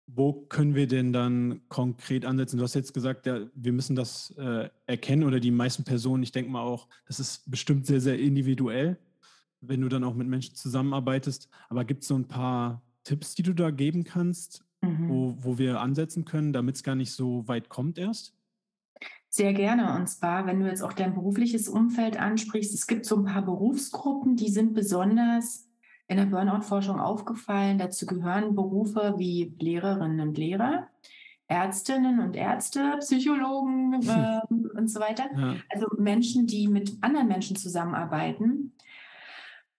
Wo 0.07 0.33
können 0.33 0.75
wir 0.75 0.89
denn 0.89 1.13
dann 1.13 1.63
konkret 1.69 2.27
ansetzen? 2.27 2.59
Du 2.59 2.65
hast 2.65 2.75
jetzt 2.75 2.93
gesagt, 2.93 3.27
ja, 3.27 3.47
wir 3.55 3.73
müssen 3.73 3.97
das 3.97 4.31
äh, 4.37 4.69
erkennen 4.87 5.23
oder 5.23 5.41
die 5.41 5.53
meisten 5.53 5.85
Personen, 5.85 6.23
ich 6.23 6.33
denke 6.33 6.51
mal 6.51 6.63
auch, 6.63 6.89
das 7.07 7.21
ist 7.21 7.51
bestimmt 7.51 7.87
sehr, 7.87 8.01
sehr 8.01 8.19
individuell, 8.19 8.99
wenn 9.61 9.81
du 9.81 9.89
dann 9.89 10.05
auch 10.05 10.15
mit 10.15 10.27
Menschen 10.27 10.57
zusammenarbeitest. 10.57 11.49
Aber 11.69 11.85
gibt 11.85 12.03
es 12.03 12.09
so 12.09 12.17
ein 12.17 12.27
paar 12.27 12.83
Tipps, 13.05 13.35
die 13.35 13.43
du 13.43 13.53
da 13.53 13.71
geben 13.71 14.05
kannst, 14.05 14.65
mhm. 14.81 15.09
wo, 15.09 15.35
wo 15.39 15.59
wir 15.59 15.81
ansetzen 15.81 16.25
können, 16.25 16.53
damit 16.53 16.77
es 16.77 16.83
gar 16.83 16.95
nicht 16.95 17.13
so 17.13 17.47
weit 17.49 17.69
kommt 17.69 17.99
erst? 17.99 18.35
Sehr 19.29 19.55
gerne. 19.55 19.97
Und 19.97 20.09
zwar, 20.09 20.47
wenn 20.47 20.61
du 20.61 20.67
jetzt 20.67 20.83
auch 20.83 20.93
dein 20.93 21.15
berufliches 21.15 21.69
Umfeld 21.69 22.21
ansprichst, 22.21 22.75
es 22.75 22.87
gibt 22.87 23.07
so 23.07 23.17
ein 23.17 23.25
paar 23.25 23.43
Berufsgruppen, 23.43 24.37
die 24.37 24.51
sind 24.51 24.75
besonders 24.75 25.67
in 26.07 26.19
der 26.19 26.27
Burnout-Forschung 26.27 27.01
aufgefallen. 27.01 27.79
Dazu 27.79 28.05
gehören 28.05 28.55
Berufe 28.55 29.15
wie 29.17 29.55
Lehrerinnen 29.59 30.21
und 30.21 30.37
Lehrer, 30.37 30.89
Ärztinnen 31.49 32.21
und 32.21 32.37
Ärzte, 32.37 32.97
Psychologen 33.01 33.95
äh, 34.07 34.41
und 34.77 34.89
so 34.89 35.01
weiter. 35.01 35.25
Ja. 35.35 35.55
Also 35.71 35.87
Menschen, 35.99 36.47
die 36.47 36.69
mit 36.69 36.99
anderen 37.01 37.29
Menschen 37.29 37.57
zusammenarbeiten, 37.57 38.75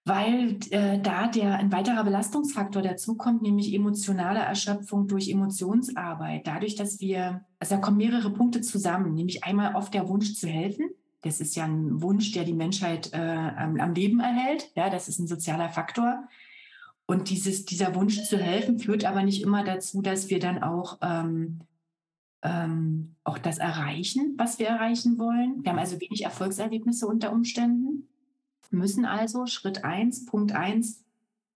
weil 0.06 0.58
äh, 0.72 1.00
da 1.00 1.28
der 1.28 1.56
ein 1.56 1.72
weiterer 1.72 2.04
Belastungsfaktor 2.04 2.82
dazukommt, 2.82 3.42
nämlich 3.42 3.74
emotionale 3.74 4.40
Erschöpfung 4.40 5.08
durch 5.08 5.30
Emotionsarbeit. 5.30 6.46
Dadurch, 6.46 6.76
dass 6.76 7.00
wir, 7.00 7.46
also 7.60 7.76
da 7.76 7.82
kommen 7.82 7.98
mehrere 7.98 8.32
Punkte 8.32 8.62
zusammen, 8.62 9.14
nämlich 9.14 9.44
einmal 9.46 9.76
oft 9.76 9.94
der 9.94 10.10
Wunsch 10.10 10.34
zu 10.34 10.48
helfen. 10.48 10.90
Das 11.22 11.40
ist 11.40 11.56
ja 11.56 11.64
ein 11.64 12.02
Wunsch, 12.02 12.34
der 12.34 12.44
die 12.44 12.54
Menschheit 12.54 13.14
äh, 13.14 13.18
am, 13.18 13.80
am 13.80 13.94
Leben 13.94 14.20
erhält. 14.20 14.72
Ja, 14.76 14.90
das 14.90 15.08
ist 15.08 15.20
ein 15.20 15.28
sozialer 15.28 15.70
Faktor. 15.70 16.28
Und 17.06 17.30
dieses, 17.30 17.64
dieser 17.64 17.96
Wunsch 17.96 18.24
zu 18.24 18.38
helfen 18.38 18.80
führt 18.80 19.06
aber 19.06 19.24
nicht 19.24 19.42
immer 19.42 19.64
dazu, 19.64 20.02
dass 20.02 20.30
wir 20.30 20.40
dann 20.40 20.64
auch, 20.64 21.00
ähm, 21.02 21.62
ähm, 22.42 23.16
auch 23.24 23.38
das 23.38 23.58
erreichen, 23.58 24.34
was 24.38 24.60
wir 24.60 24.68
erreichen 24.68 25.18
wollen. 25.18 25.64
Wir 25.64 25.72
haben 25.72 25.80
also 25.80 26.00
wenig 26.02 26.26
Erfolgserlebnisse 26.26 27.08
unter 27.08 27.32
Umständen, 27.32 28.10
müssen 28.74 29.06
also 29.06 29.46
Schritt 29.46 29.84
eins, 29.84 30.26
Punkt 30.26 30.52
eins, 30.52 31.04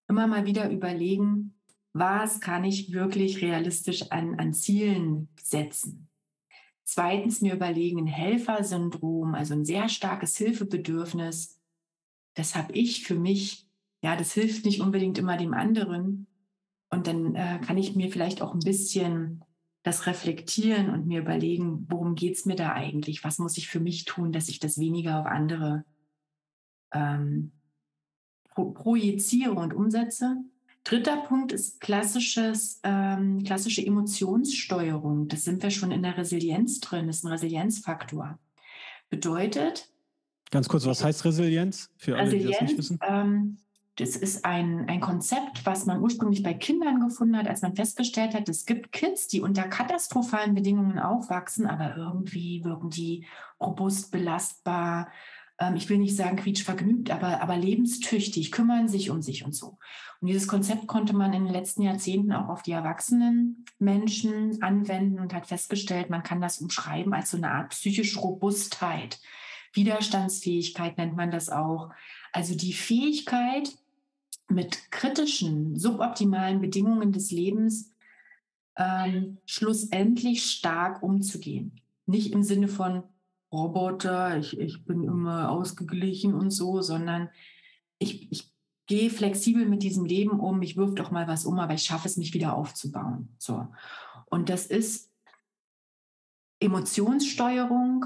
immer 0.07 0.27
mal 0.27 0.45
wieder 0.45 0.69
überlegen, 0.69 1.55
was 1.93 2.39
kann 2.39 2.63
ich 2.63 2.93
wirklich 2.93 3.41
realistisch 3.41 4.11
an, 4.11 4.39
an 4.39 4.53
Zielen 4.53 5.29
setzen. 5.41 6.09
Zweitens 6.83 7.41
mir 7.41 7.55
überlegen, 7.55 7.99
ein 7.99 8.07
Helfersyndrom, 8.07 9.33
also 9.33 9.53
ein 9.53 9.65
sehr 9.65 9.89
starkes 9.89 10.37
Hilfebedürfnis, 10.37 11.59
das 12.35 12.55
habe 12.55 12.73
ich 12.73 13.03
für 13.03 13.15
mich 13.15 13.67
ja, 14.01 14.15
das 14.15 14.33
hilft 14.33 14.65
nicht 14.65 14.81
unbedingt 14.81 15.17
immer 15.17 15.37
dem 15.37 15.53
anderen. 15.53 16.27
Und 16.89 17.07
dann 17.07 17.35
äh, 17.35 17.59
kann 17.65 17.77
ich 17.77 17.95
mir 17.95 18.09
vielleicht 18.09 18.41
auch 18.41 18.53
ein 18.53 18.59
bisschen 18.59 19.43
das 19.83 20.05
reflektieren 20.05 20.89
und 20.89 21.07
mir 21.07 21.21
überlegen, 21.21 21.85
worum 21.89 22.15
geht 22.15 22.35
es 22.35 22.45
mir 22.45 22.55
da 22.55 22.73
eigentlich? 22.73 23.23
Was 23.23 23.39
muss 23.39 23.57
ich 23.57 23.67
für 23.67 23.79
mich 23.79 24.05
tun, 24.05 24.31
dass 24.31 24.49
ich 24.49 24.59
das 24.59 24.77
weniger 24.77 25.19
auf 25.19 25.25
andere 25.25 25.85
ähm, 26.93 27.51
pro 28.49 28.71
projiziere 28.71 29.53
und 29.53 29.73
umsetze? 29.73 30.37
Dritter 30.83 31.17
Punkt 31.17 31.51
ist 31.51 31.81
klassisches, 31.81 32.79
ähm, 32.83 33.43
klassische 33.43 33.85
Emotionssteuerung. 33.85 35.27
Das 35.27 35.43
sind 35.43 35.61
wir 35.61 35.69
schon 35.69 35.91
in 35.91 36.01
der 36.01 36.17
Resilienz 36.17 36.79
drin, 36.79 37.07
das 37.07 37.17
ist 37.17 37.25
ein 37.25 37.31
Resilienzfaktor. 37.31 38.39
Bedeutet. 39.09 39.89
Ganz 40.49 40.69
kurz, 40.69 40.85
was 40.85 41.03
heißt 41.03 41.25
Resilienz? 41.25 41.89
Für 41.97 42.15
alle, 42.15 42.27
Resilienz, 42.27 42.47
die 42.47 42.51
das 42.51 42.61
nicht 42.61 42.77
wissen. 42.77 42.99
Ähm, 43.05 43.57
das 43.97 44.15
ist 44.15 44.45
ein, 44.45 44.87
ein 44.87 45.01
Konzept, 45.01 45.65
was 45.65 45.87
man 45.87 45.99
ursprünglich 46.01 46.43
bei 46.43 46.53
Kindern 46.53 46.99
gefunden 46.99 47.35
hat, 47.35 47.47
als 47.47 47.63
man 47.63 47.75
festgestellt 47.75 48.35
hat, 48.35 48.47
es 48.47 48.67
gibt 48.67 48.91
Kids, 48.91 49.27
die 49.27 49.41
unter 49.41 49.63
katastrophalen 49.63 50.53
Bedingungen 50.53 50.99
aufwachsen, 50.99 51.65
aber 51.65 51.97
irgendwie 51.97 52.63
wirken 52.63 52.91
die 52.91 53.25
robust, 53.59 54.11
belastbar, 54.11 55.09
ähm, 55.59 55.75
ich 55.75 55.89
will 55.89 55.97
nicht 55.97 56.15
sagen 56.15 56.37
quietschvergnügt, 56.37 57.11
aber, 57.11 57.41
aber 57.41 57.57
lebenstüchtig, 57.57 58.51
kümmern 58.51 58.87
sich 58.87 59.09
um 59.09 59.21
sich 59.21 59.45
und 59.45 59.55
so. 59.55 59.77
Und 60.19 60.27
dieses 60.27 60.47
Konzept 60.47 60.87
konnte 60.87 61.13
man 61.13 61.33
in 61.33 61.45
den 61.45 61.53
letzten 61.53 61.83
Jahrzehnten 61.83 62.31
auch 62.31 62.49
auf 62.49 62.63
die 62.63 62.71
erwachsenen 62.71 63.65
Menschen 63.79 64.61
anwenden 64.61 65.19
und 65.19 65.33
hat 65.33 65.47
festgestellt, 65.47 66.09
man 66.09 66.23
kann 66.23 66.41
das 66.41 66.59
umschreiben 66.59 67.13
als 67.13 67.31
so 67.31 67.37
eine 67.37 67.51
Art 67.51 67.69
psychische 67.69 68.19
Robustheit. 68.19 69.19
Widerstandsfähigkeit 69.73 70.97
nennt 70.97 71.15
man 71.15 71.31
das 71.31 71.49
auch. 71.49 71.91
Also 72.31 72.55
die 72.55 72.73
Fähigkeit, 72.73 73.77
mit 74.49 74.91
kritischen, 74.91 75.77
suboptimalen 75.77 76.61
Bedingungen 76.61 77.11
des 77.11 77.31
Lebens 77.31 77.91
ähm, 78.77 79.37
schlussendlich 79.45 80.45
stark 80.45 81.03
umzugehen. 81.03 81.81
Nicht 82.05 82.31
im 82.31 82.43
Sinne 82.43 82.67
von 82.67 83.03
Roboter, 83.51 84.37
ich, 84.37 84.59
ich 84.59 84.85
bin 84.85 85.03
immer 85.03 85.49
ausgeglichen 85.51 86.33
und 86.33 86.51
so, 86.51 86.81
sondern 86.81 87.29
ich, 87.97 88.31
ich 88.31 88.53
gehe 88.87 89.09
flexibel 89.09 89.65
mit 89.65 89.83
diesem 89.83 90.05
Leben 90.05 90.39
um, 90.39 90.61
ich 90.61 90.77
wirf 90.77 90.95
doch 90.95 91.11
mal 91.11 91.27
was 91.27 91.45
um, 91.45 91.59
aber 91.59 91.73
ich 91.73 91.83
schaffe 91.83 92.07
es, 92.07 92.17
mich 92.17 92.33
wieder 92.33 92.55
aufzubauen. 92.55 93.29
So. 93.37 93.67
Und 94.25 94.49
das 94.49 94.65
ist 94.65 95.11
Emotionssteuerung, 96.59 98.05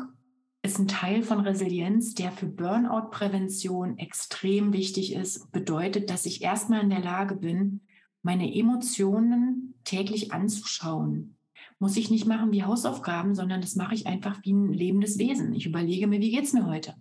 ist 0.63 0.77
ein 0.77 0.87
Teil 0.87 1.23
von 1.23 1.39
Resilienz, 1.39 2.13
der 2.13 2.31
für 2.31 2.45
Burnout-Prävention 2.45 3.97
extrem 3.97 4.73
wichtig 4.73 5.13
ist. 5.13 5.51
Bedeutet, 5.51 6.09
dass 6.09 6.25
ich 6.25 6.43
erstmal 6.43 6.81
in 6.81 6.89
der 6.89 7.01
Lage 7.01 7.35
bin, 7.35 7.81
meine 8.21 8.53
Emotionen 8.53 9.73
täglich 9.83 10.31
anzuschauen. 10.31 11.37
Muss 11.81 11.97
ich 11.97 12.11
nicht 12.11 12.27
machen 12.27 12.51
wie 12.51 12.63
Hausaufgaben, 12.63 13.33
sondern 13.33 13.59
das 13.59 13.75
mache 13.75 13.95
ich 13.95 14.05
einfach 14.05 14.39
wie 14.43 14.53
ein 14.53 14.71
lebendes 14.71 15.17
Wesen. 15.17 15.51
Ich 15.55 15.65
überlege 15.65 16.05
mir, 16.05 16.19
wie 16.19 16.29
geht 16.29 16.43
es 16.43 16.53
mir 16.53 16.67
heute? 16.67 16.93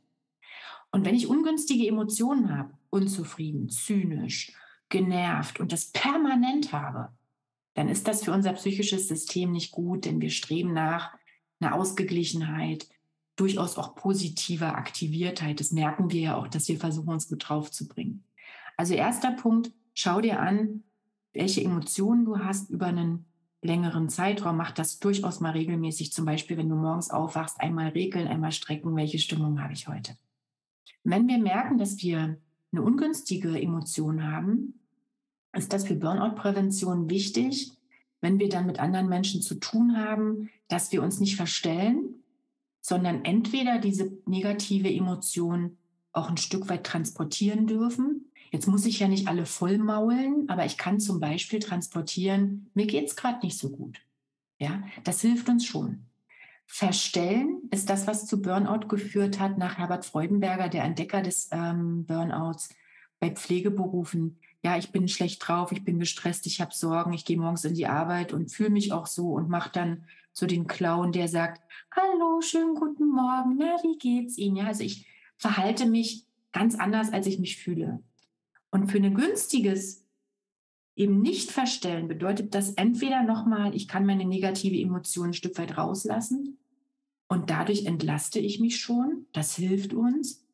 Und 0.90 1.04
wenn 1.04 1.14
ich 1.14 1.26
ungünstige 1.26 1.86
Emotionen 1.86 2.56
habe, 2.56 2.72
unzufrieden, 2.88 3.68
zynisch, 3.68 4.54
genervt 4.88 5.60
und 5.60 5.72
das 5.72 5.90
permanent 5.90 6.72
habe, 6.72 7.10
dann 7.74 7.90
ist 7.90 8.08
das 8.08 8.24
für 8.24 8.32
unser 8.32 8.54
psychisches 8.54 9.06
System 9.06 9.52
nicht 9.52 9.70
gut, 9.70 10.06
denn 10.06 10.22
wir 10.22 10.30
streben 10.30 10.72
nach 10.72 11.14
einer 11.60 11.74
Ausgeglichenheit, 11.74 12.88
durchaus 13.36 13.76
auch 13.76 13.94
positiver 13.94 14.76
Aktiviertheit. 14.76 15.60
Das 15.60 15.72
merken 15.72 16.10
wir 16.10 16.20
ja 16.22 16.36
auch, 16.38 16.48
dass 16.48 16.68
wir 16.68 16.78
versuchen, 16.78 17.10
uns 17.10 17.28
gut 17.28 17.46
drauf 17.46 17.70
zu 17.70 17.86
bringen. 17.86 18.24
Also 18.78 18.94
erster 18.94 19.32
Punkt, 19.32 19.72
schau 19.92 20.22
dir 20.22 20.40
an, 20.40 20.84
welche 21.34 21.62
Emotionen 21.62 22.24
du 22.24 22.38
hast 22.38 22.70
über 22.70 22.86
einen 22.86 23.26
längeren 23.62 24.08
Zeitraum. 24.08 24.56
Mach 24.56 24.72
das 24.72 24.98
durchaus 24.98 25.40
mal 25.40 25.52
regelmäßig. 25.52 26.12
Zum 26.12 26.24
Beispiel, 26.24 26.56
wenn 26.56 26.68
du 26.68 26.76
morgens 26.76 27.10
aufwachst, 27.10 27.60
einmal 27.60 27.88
regeln, 27.88 28.28
einmal 28.28 28.52
strecken, 28.52 28.96
welche 28.96 29.18
Stimmung 29.18 29.62
habe 29.62 29.72
ich 29.72 29.88
heute. 29.88 30.16
Wenn 31.04 31.28
wir 31.28 31.38
merken, 31.38 31.78
dass 31.78 32.02
wir 32.02 32.38
eine 32.72 32.82
ungünstige 32.82 33.60
Emotion 33.60 34.30
haben, 34.30 34.80
ist 35.52 35.72
das 35.72 35.86
für 35.86 35.94
Burnout-Prävention 35.94 37.10
wichtig, 37.10 37.72
wenn 38.20 38.38
wir 38.38 38.48
dann 38.48 38.66
mit 38.66 38.78
anderen 38.78 39.08
Menschen 39.08 39.42
zu 39.42 39.56
tun 39.56 39.96
haben, 39.96 40.50
dass 40.68 40.92
wir 40.92 41.02
uns 41.02 41.20
nicht 41.20 41.36
verstellen, 41.36 42.22
sondern 42.80 43.24
entweder 43.24 43.78
diese 43.78 44.12
negative 44.26 44.92
Emotion 44.92 45.76
auch 46.12 46.28
ein 46.28 46.36
Stück 46.36 46.68
weit 46.68 46.84
transportieren 46.84 47.66
dürfen. 47.66 48.29
Jetzt 48.50 48.66
muss 48.66 48.84
ich 48.84 48.98
ja 48.98 49.06
nicht 49.06 49.28
alle 49.28 49.46
vollmaulen, 49.46 50.48
aber 50.48 50.66
ich 50.66 50.76
kann 50.76 50.98
zum 50.98 51.20
Beispiel 51.20 51.60
transportieren, 51.60 52.70
mir 52.74 52.86
geht 52.86 53.06
es 53.06 53.16
gerade 53.16 53.44
nicht 53.46 53.58
so 53.58 53.70
gut. 53.70 54.00
Ja, 54.58 54.82
das 55.04 55.20
hilft 55.20 55.48
uns 55.48 55.64
schon. 55.64 56.06
Verstellen 56.66 57.62
ist 57.70 57.90
das, 57.90 58.06
was 58.06 58.26
zu 58.26 58.42
Burnout 58.42 58.88
geführt 58.88 59.40
hat, 59.40 59.58
nach 59.58 59.78
Herbert 59.78 60.04
Freudenberger, 60.04 60.68
der 60.68 60.84
Entdecker 60.84 61.22
des 61.22 61.48
ähm, 61.52 62.04
Burnouts 62.04 62.74
bei 63.18 63.30
Pflegeberufen. 63.30 64.38
Ja, 64.62 64.76
ich 64.76 64.92
bin 64.92 65.08
schlecht 65.08 65.46
drauf, 65.46 65.72
ich 65.72 65.84
bin 65.84 65.98
gestresst, 65.98 66.46
ich 66.46 66.60
habe 66.60 66.74
Sorgen, 66.74 67.12
ich 67.12 67.24
gehe 67.24 67.38
morgens 67.38 67.64
in 67.64 67.74
die 67.74 67.86
Arbeit 67.86 68.32
und 68.32 68.52
fühle 68.52 68.70
mich 68.70 68.92
auch 68.92 69.06
so 69.06 69.32
und 69.32 69.48
mache 69.48 69.70
dann 69.72 70.04
so 70.32 70.46
den 70.46 70.66
Clown, 70.66 71.12
der 71.12 71.28
sagt, 71.28 71.62
hallo, 71.94 72.40
schönen 72.40 72.74
guten 72.74 73.08
Morgen, 73.08 73.56
na, 73.58 73.76
wie 73.82 73.98
geht's 73.98 74.38
Ihnen? 74.38 74.56
Ja, 74.56 74.66
also 74.66 74.84
ich 74.84 75.06
verhalte 75.36 75.86
mich 75.86 76.26
ganz 76.52 76.74
anders, 76.74 77.12
als 77.12 77.26
ich 77.26 77.38
mich 77.38 77.56
fühle. 77.56 78.00
Und 78.70 78.88
für 78.88 78.98
ein 78.98 79.14
günstiges 79.14 80.04
eben 80.96 81.20
nicht 81.20 81.50
verstellen 81.50 82.08
bedeutet 82.08 82.54
das 82.54 82.74
entweder 82.74 83.22
nochmal, 83.22 83.74
ich 83.74 83.88
kann 83.88 84.06
meine 84.06 84.24
negative 84.24 84.80
Emotion 84.80 85.28
ein 85.28 85.34
Stück 85.34 85.58
weit 85.58 85.76
rauslassen 85.76 86.58
und 87.28 87.50
dadurch 87.50 87.86
entlaste 87.86 88.38
ich 88.38 88.60
mich 88.60 88.80
schon, 88.80 89.26
das 89.32 89.56
hilft 89.56 89.94
uns. 89.94 90.44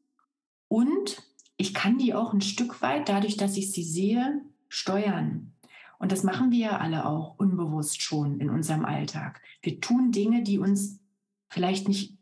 Und 0.69 1.23
ich 1.57 1.73
kann 1.73 1.99
die 1.99 2.15
auch 2.15 2.33
ein 2.33 2.43
Stück 2.43 2.83
weit, 2.83 3.09
dadurch, 3.09 3.37
dass 3.37 3.57
ich 3.57 3.73
sie 3.73 3.83
sehe, 3.83 4.43
steuern. 4.69 5.55
Und 5.99 6.13
das 6.13 6.23
machen 6.23 6.51
wir 6.51 6.59
ja 6.59 6.77
alle 6.79 7.07
auch 7.07 7.39
unbewusst 7.39 8.03
schon 8.03 8.41
in 8.41 8.51
unserem 8.51 8.85
Alltag. 8.85 9.41
Wir 9.63 9.81
tun 9.81 10.13
Dinge, 10.13 10.43
die 10.43 10.59
uns 10.59 11.01
vielleicht 11.49 11.89
nicht 11.89 12.16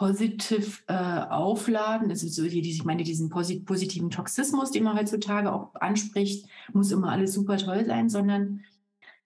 positiv 0.00 0.82
äh, 0.86 0.94
aufladen. 0.94 2.08
Also 2.08 2.26
so, 2.26 2.48
die, 2.48 2.60
ich 2.60 2.84
meine, 2.86 3.02
diesen 3.02 3.28
positiven 3.28 4.08
Toxismus, 4.08 4.70
den 4.70 4.84
man 4.84 4.96
heutzutage 4.96 5.52
auch 5.52 5.74
anspricht, 5.74 6.48
muss 6.72 6.90
immer 6.90 7.12
alles 7.12 7.34
super 7.34 7.58
toll 7.58 7.84
sein, 7.84 8.08
sondern 8.08 8.64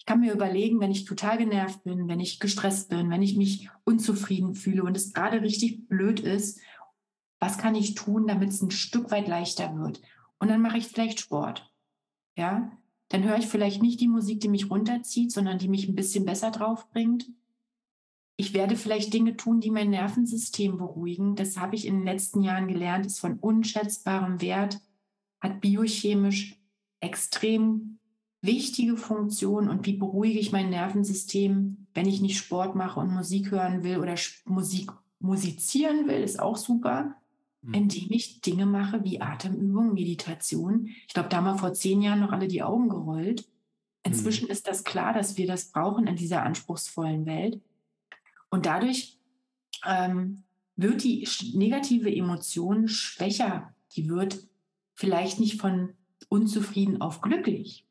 ich 0.00 0.04
kann 0.04 0.18
mir 0.18 0.32
überlegen, 0.32 0.80
wenn 0.80 0.90
ich 0.90 1.04
total 1.04 1.38
genervt 1.38 1.84
bin, 1.84 2.08
wenn 2.08 2.18
ich 2.18 2.40
gestresst 2.40 2.88
bin, 2.88 3.08
wenn 3.08 3.22
ich 3.22 3.36
mich 3.36 3.70
unzufrieden 3.84 4.56
fühle 4.56 4.82
und 4.82 4.96
es 4.96 5.12
gerade 5.12 5.42
richtig 5.42 5.86
blöd 5.86 6.18
ist, 6.18 6.58
was 7.38 7.56
kann 7.56 7.76
ich 7.76 7.94
tun, 7.94 8.26
damit 8.26 8.48
es 8.48 8.60
ein 8.60 8.72
Stück 8.72 9.12
weit 9.12 9.28
leichter 9.28 9.78
wird? 9.78 10.02
Und 10.40 10.48
dann 10.48 10.60
mache 10.60 10.78
ich 10.78 10.88
vielleicht 10.88 11.20
Sport. 11.20 11.72
Ja, 12.36 12.72
dann 13.10 13.22
höre 13.22 13.38
ich 13.38 13.46
vielleicht 13.46 13.80
nicht 13.80 14.00
die 14.00 14.08
Musik, 14.08 14.40
die 14.40 14.48
mich 14.48 14.70
runterzieht, 14.70 15.30
sondern 15.30 15.58
die 15.58 15.68
mich 15.68 15.88
ein 15.88 15.94
bisschen 15.94 16.24
besser 16.24 16.50
drauf 16.50 16.90
bringt. 16.90 17.30
Ich 18.36 18.52
werde 18.52 18.76
vielleicht 18.76 19.14
Dinge 19.14 19.36
tun, 19.36 19.60
die 19.60 19.70
mein 19.70 19.90
Nervensystem 19.90 20.76
beruhigen. 20.76 21.36
Das 21.36 21.56
habe 21.56 21.76
ich 21.76 21.86
in 21.86 21.98
den 21.98 22.04
letzten 22.04 22.42
Jahren 22.42 22.66
gelernt, 22.66 23.06
ist 23.06 23.20
von 23.20 23.38
unschätzbarem 23.38 24.40
Wert, 24.40 24.80
hat 25.40 25.60
biochemisch 25.60 26.58
extrem 27.00 27.98
wichtige 28.42 28.96
Funktion 28.96 29.68
und 29.68 29.86
wie 29.86 29.96
beruhige 29.96 30.38
ich 30.38 30.52
mein 30.52 30.68
Nervensystem, 30.68 31.86
wenn 31.94 32.06
ich 32.06 32.20
nicht 32.20 32.36
Sport 32.36 32.74
mache 32.74 33.00
und 33.00 33.12
Musik 33.12 33.50
hören 33.50 33.84
will 33.84 33.98
oder 33.98 34.16
Musik 34.44 34.90
musizieren 35.20 36.06
will, 36.06 36.22
ist 36.22 36.40
auch 36.40 36.56
super, 36.56 37.14
mhm. 37.62 37.74
indem 37.74 38.10
ich 38.10 38.42
Dinge 38.42 38.66
mache 38.66 39.02
wie 39.04 39.20
Atemübung, 39.20 39.94
Meditation. 39.94 40.88
Ich 41.06 41.14
glaube, 41.14 41.30
da 41.30 41.38
haben 41.38 41.44
wir 41.44 41.58
vor 41.58 41.72
zehn 41.72 42.02
Jahren 42.02 42.20
noch 42.20 42.32
alle 42.32 42.48
die 42.48 42.62
Augen 42.62 42.88
gerollt. 42.88 43.48
Inzwischen 44.02 44.46
mhm. 44.46 44.50
ist 44.50 44.68
das 44.68 44.84
klar, 44.84 45.14
dass 45.14 45.38
wir 45.38 45.46
das 45.46 45.70
brauchen 45.70 46.06
in 46.06 46.16
dieser 46.16 46.42
anspruchsvollen 46.42 47.24
Welt. 47.24 47.62
Und 48.54 48.66
dadurch 48.66 49.18
ähm, 49.84 50.44
wird 50.76 51.02
die 51.02 51.26
negative 51.54 52.08
Emotion 52.14 52.86
schwächer. 52.86 53.74
Die 53.96 54.08
wird 54.08 54.46
vielleicht 54.94 55.40
nicht 55.40 55.60
von 55.60 55.94
unzufrieden 56.28 57.00
auf 57.00 57.20
glücklich, 57.20 57.84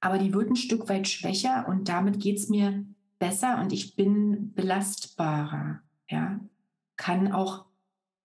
aber 0.00 0.18
die 0.18 0.34
wird 0.34 0.50
ein 0.50 0.56
Stück 0.56 0.88
weit 0.88 1.06
schwächer 1.06 1.68
und 1.68 1.88
damit 1.88 2.18
geht 2.18 2.38
es 2.38 2.48
mir 2.48 2.84
besser 3.20 3.60
und 3.60 3.72
ich 3.72 3.94
bin 3.94 4.52
belastbarer. 4.52 5.80
Ja, 6.10 6.40
kann 6.96 7.30
auch, 7.30 7.66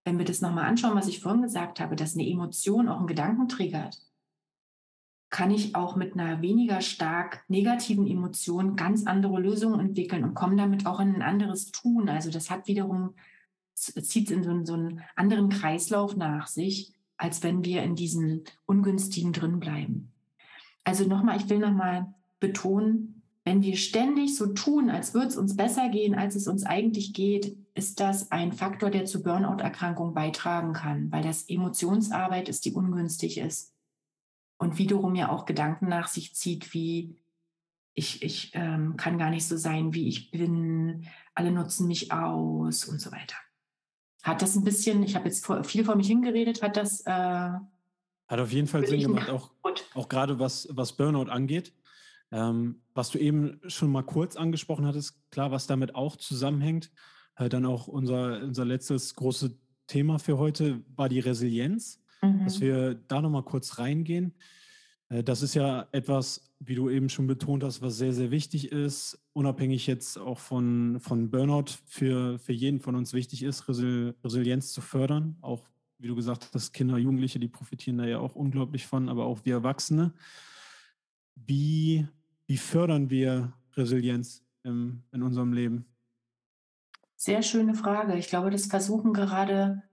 wenn 0.06 0.18
wir 0.18 0.26
das 0.26 0.42
nochmal 0.42 0.66
anschauen, 0.66 0.96
was 0.96 1.08
ich 1.08 1.20
vorhin 1.20 1.44
gesagt 1.44 1.80
habe, 1.80 1.96
dass 1.96 2.16
eine 2.16 2.28
Emotion 2.28 2.90
auch 2.90 2.98
einen 2.98 3.06
Gedanken 3.06 3.48
triggert, 3.48 4.00
kann 5.36 5.52
ich 5.52 5.76
auch 5.76 5.98
mit 5.98 6.14
einer 6.14 6.42
weniger 6.42 6.80
stark 6.80 7.44
negativen 7.50 8.08
Emotion 8.08 8.78
ganz 8.78 9.06
andere 9.06 9.38
Lösungen 9.42 9.82
entwickeln 9.82 10.24
und 10.24 10.34
komme 10.34 10.56
damit 10.56 10.86
auch 10.86 11.02
in 11.02 11.14
ein 11.14 11.22
anderes 11.22 11.74
Tun. 11.74 12.08
Also 12.08 12.32
das 12.32 12.50
hat 12.50 12.70
wiederum, 12.70 13.16
zieht 13.74 14.32
in 14.32 14.44
so 14.44 14.50
einen, 14.50 14.66
so 14.66 14.76
einen 14.76 15.02
anderen 15.18 15.50
Kreislauf 15.50 16.16
nach 16.16 16.48
sich, 16.48 16.94
als 17.18 17.44
wenn 17.44 17.66
wir 17.66 17.84
in 17.84 17.98
diesen 17.98 18.46
ungünstigen 18.66 19.34
drin 19.34 19.60
bleiben. 19.60 20.14
Also 20.86 21.06
nochmal, 21.06 21.36
ich 21.36 21.50
will 21.50 21.60
nochmal 21.60 22.14
betonen, 22.40 23.22
wenn 23.44 23.62
wir 23.62 23.76
ständig 23.76 24.38
so 24.38 24.54
tun, 24.54 24.90
als 24.90 25.14
würde 25.14 25.28
es 25.28 25.36
uns 25.36 25.58
besser 25.58 25.90
gehen, 25.90 26.16
als 26.16 26.36
es 26.36 26.48
uns 26.48 26.66
eigentlich 26.66 27.14
geht, 27.14 27.58
ist 27.74 28.00
das 28.00 28.32
ein 28.32 28.54
Faktor, 28.54 28.90
der 28.90 29.04
zu 29.04 29.22
Burnout-Erkrankungen 29.22 30.14
beitragen 30.14 30.72
kann, 30.72 31.12
weil 31.12 31.24
das 31.24 31.50
Emotionsarbeit 31.50 32.48
ist, 32.48 32.64
die 32.64 32.72
ungünstig 32.72 33.38
ist. 33.38 33.75
Und 34.58 34.78
wiederum 34.78 35.16
ja 35.16 35.30
auch 35.30 35.46
Gedanken 35.46 35.88
nach 35.88 36.08
sich 36.08 36.34
zieht, 36.34 36.74
wie 36.74 37.18
ich, 37.94 38.24
ich 38.24 38.52
ähm, 38.54 38.98
kann 38.98 39.18
gar 39.18 39.30
nicht 39.30 39.48
so 39.48 39.58
sein, 39.58 39.94
wie 39.94 40.08
ich 40.08 40.32
bin, 40.32 41.08
alle 41.34 41.52
nutzen 41.52 41.88
mich 41.88 42.12
aus 42.12 42.86
und 42.86 43.00
so 43.00 43.12
weiter. 43.12 43.36
Hat 44.24 44.42
das 44.42 44.56
ein 44.56 44.64
bisschen, 44.64 45.04
ich 45.04 45.16
habe 45.16 45.26
jetzt 45.26 45.46
viel 45.64 45.86
vor 45.86 45.96
mich 45.96 46.08
hingeredet, 46.08 46.62
hat 46.62 46.78
das 46.78 47.02
äh, 47.06 47.50
hat 48.28 48.40
auf 48.40 48.52
jeden 48.52 48.68
Fall 48.68 48.86
Sinn 48.88 49.02
gemacht, 49.02 49.30
auch, 49.30 49.52
auch 49.94 50.10
gerade 50.10 50.40
was, 50.40 50.68
was 50.72 50.94
Burnout 50.94 51.30
angeht. 51.32 51.74
Ähm, 52.32 52.82
was 52.96 53.12
du 53.12 53.20
eben 53.20 53.62
schon 53.68 53.92
mal 53.92 54.04
kurz 54.04 54.36
angesprochen 54.36 54.86
hattest, 54.88 55.20
klar, 55.30 55.52
was 55.52 55.68
damit 55.68 55.94
auch 55.94 56.16
zusammenhängt. 56.16 56.92
Äh, 57.36 57.50
dann 57.50 57.66
auch 57.66 57.88
unser, 57.88 58.42
unser 58.42 58.66
letztes 58.66 59.14
großes 59.16 59.52
Thema 59.88 60.18
für 60.18 60.40
heute 60.40 60.84
war 60.96 61.08
die 61.08 61.20
Resilienz, 61.20 62.04
mhm. 62.26 62.44
dass 62.44 62.62
wir 62.62 62.96
da 62.96 63.22
nochmal 63.22 63.44
kurz 63.44 63.80
reingehen. 63.80 64.34
Äh, 65.10 65.24
das 65.24 65.42
ist 65.42 65.54
ja 65.54 65.88
etwas, 65.92 66.54
wie 66.60 66.76
du 66.76 66.90
eben 66.90 67.10
schon 67.10 67.28
betont 67.28 67.64
hast, 67.64 67.82
was 67.82 67.98
sehr, 67.98 68.14
sehr 68.14 68.32
wichtig 68.32 68.72
ist, 68.72 69.20
unabhängig 69.34 69.88
jetzt 69.88 70.18
auch 70.18 70.40
von, 70.40 71.00
von 71.00 71.30
Burnout 71.30 71.72
für, 71.86 72.40
für 72.40 72.54
jeden 72.54 72.80
von 72.80 72.96
uns 72.96 73.14
wichtig 73.14 73.44
ist, 73.44 73.68
Resil 73.68 74.16
Resilienz 74.24 74.72
zu 74.72 74.82
fördern, 74.82 75.38
auch 75.42 75.68
wie 75.98 76.08
du 76.08 76.16
gesagt 76.16 76.50
hast, 76.54 76.74
Kinder, 76.74 76.98
Jugendliche, 76.98 77.40
die 77.40 77.48
profitieren 77.48 77.98
da 77.98 78.06
ja 78.06 78.20
auch 78.20 78.36
unglaublich 78.36 78.86
von, 78.86 79.10
aber 79.10 79.26
auch 79.26 79.40
wir 79.44 79.56
Erwachsene. 79.56 80.14
Wie, 81.36 82.08
wie 82.48 82.58
fördern 82.58 83.10
wir 83.10 83.54
Resilienz 83.74 84.44
im, 84.64 85.04
in 85.12 85.24
unserem 85.24 85.54
Leben? 85.54 85.86
Sehr 87.16 87.44
schöne 87.44 87.76
Frage. 87.76 88.18
Ich 88.18 88.28
glaube, 88.28 88.50
das 88.50 88.66
versuchen 88.66 89.14
gerade 89.14 89.84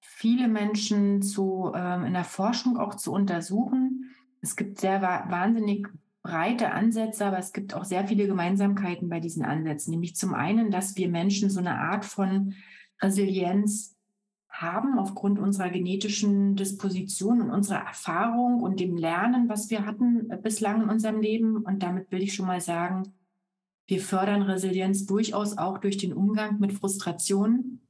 viele 0.00 0.48
Menschen 0.48 1.22
zu, 1.22 1.72
ähm, 1.74 2.04
in 2.04 2.12
der 2.12 2.24
Forschung 2.24 2.76
auch 2.76 2.94
zu 2.94 3.12
untersuchen. 3.12 4.14
Es 4.40 4.56
gibt 4.56 4.80
sehr 4.80 5.02
wahnsinnig 5.02 5.88
breite 6.22 6.72
Ansätze, 6.72 7.26
aber 7.26 7.38
es 7.38 7.52
gibt 7.52 7.74
auch 7.74 7.84
sehr 7.84 8.06
viele 8.06 8.26
Gemeinsamkeiten 8.26 9.08
bei 9.08 9.20
diesen 9.20 9.44
Ansätzen. 9.44 9.92
Nämlich 9.92 10.16
zum 10.16 10.34
einen, 10.34 10.70
dass 10.70 10.96
wir 10.96 11.08
Menschen 11.08 11.50
so 11.50 11.60
eine 11.60 11.78
Art 11.78 12.04
von 12.04 12.54
Resilienz 13.00 13.96
haben 14.48 14.98
aufgrund 14.98 15.38
unserer 15.38 15.70
genetischen 15.70 16.56
Disposition 16.56 17.40
und 17.40 17.50
unserer 17.50 17.86
Erfahrung 17.86 18.60
und 18.60 18.80
dem 18.80 18.96
Lernen, 18.96 19.48
was 19.48 19.70
wir 19.70 19.86
hatten 19.86 20.30
äh, 20.30 20.36
bislang 20.36 20.82
in 20.82 20.90
unserem 20.90 21.20
Leben. 21.20 21.58
Und 21.58 21.82
damit 21.82 22.10
will 22.10 22.22
ich 22.22 22.34
schon 22.34 22.46
mal 22.46 22.60
sagen, 22.60 23.14
wir 23.86 24.00
fördern 24.00 24.42
Resilienz 24.42 25.06
durchaus 25.06 25.56
auch 25.56 25.78
durch 25.78 25.96
den 25.96 26.12
Umgang 26.12 26.58
mit 26.58 26.72
Frustrationen, 26.72 27.80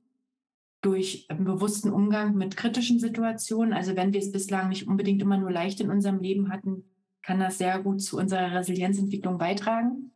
durch 0.81 1.27
einen 1.29 1.45
bewussten 1.45 1.91
Umgang 1.91 2.35
mit 2.35 2.57
kritischen 2.57 3.01
Situationen. 3.01 3.73
Also 3.73 3.97
wenn 3.97 4.13
wir 4.13 4.21
es 4.21 4.33
bislang 4.33 4.69
nicht 4.69 4.87
unbedingt 4.87 5.23
immer 5.23 5.39
nur 5.39 5.51
leicht 5.51 5.81
in 5.81 5.91
unserem 5.91 6.21
Leben 6.21 6.51
hatten, 6.51 6.85
kann 7.23 7.41
das 7.41 7.59
sehr 7.59 7.81
gut 7.81 8.01
zu 8.01 8.17
unserer 8.17 8.53
Resilienzentwicklung 8.53 9.39
beitragen 9.39 10.13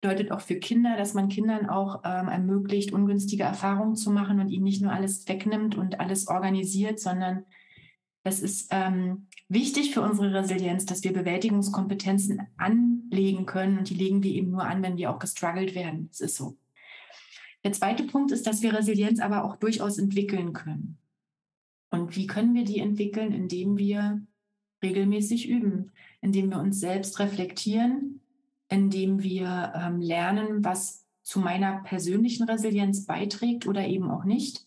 bedeutet 0.00 0.32
auch 0.32 0.40
für 0.40 0.56
Kinder, 0.56 0.96
dass 0.96 1.14
man 1.14 1.28
Kindern 1.28 1.68
auch 1.68 2.02
ähm, 2.04 2.28
ermöglicht, 2.28 2.92
ungünstige 2.92 3.42
Erfahrungen 3.42 3.96
zu 3.96 4.10
machen 4.10 4.40
und 4.40 4.48
ihnen 4.48 4.64
nicht 4.64 4.82
nur 4.82 4.92
alles 4.92 5.28
wegnimmt 5.28 5.76
und 5.76 6.00
alles 6.00 6.28
organisiert, 6.28 6.98
sondern 6.98 7.44
das 8.22 8.40
ist 8.40 8.68
ähm, 8.70 9.26
wichtig 9.48 9.92
für 9.92 10.02
unsere 10.02 10.32
Resilienz, 10.32 10.86
dass 10.86 11.04
wir 11.04 11.12
Bewältigungskompetenzen 11.12 12.40
anlegen 12.56 13.46
können 13.46 13.78
und 13.78 13.90
die 13.90 13.94
legen 13.94 14.22
wir 14.22 14.32
eben 14.32 14.50
nur 14.50 14.64
an, 14.64 14.82
wenn 14.82 14.96
wir 14.96 15.10
auch 15.10 15.18
gestruggelt 15.18 15.74
werden. 15.74 16.08
Das 16.08 16.20
ist 16.20 16.36
so. 16.36 16.56
Der 17.64 17.72
zweite 17.72 18.04
Punkt 18.04 18.32
ist, 18.32 18.46
dass 18.46 18.62
wir 18.62 18.74
Resilienz 18.74 19.20
aber 19.20 19.44
auch 19.44 19.56
durchaus 19.56 19.98
entwickeln 19.98 20.52
können. 20.52 20.98
Und 21.90 22.16
wie 22.16 22.26
können 22.26 22.54
wir 22.54 22.64
die 22.64 22.78
entwickeln? 22.78 23.32
Indem 23.32 23.76
wir 23.76 24.22
regelmäßig 24.82 25.48
üben, 25.48 25.92
indem 26.20 26.50
wir 26.50 26.58
uns 26.58 26.80
selbst 26.80 27.18
reflektieren, 27.18 28.20
indem 28.68 29.22
wir 29.22 29.72
ähm, 29.74 30.00
lernen, 30.00 30.64
was 30.64 31.04
zu 31.22 31.40
meiner 31.40 31.82
persönlichen 31.82 32.44
Resilienz 32.44 33.04
beiträgt 33.04 33.66
oder 33.66 33.86
eben 33.86 34.10
auch 34.10 34.24
nicht. 34.24 34.66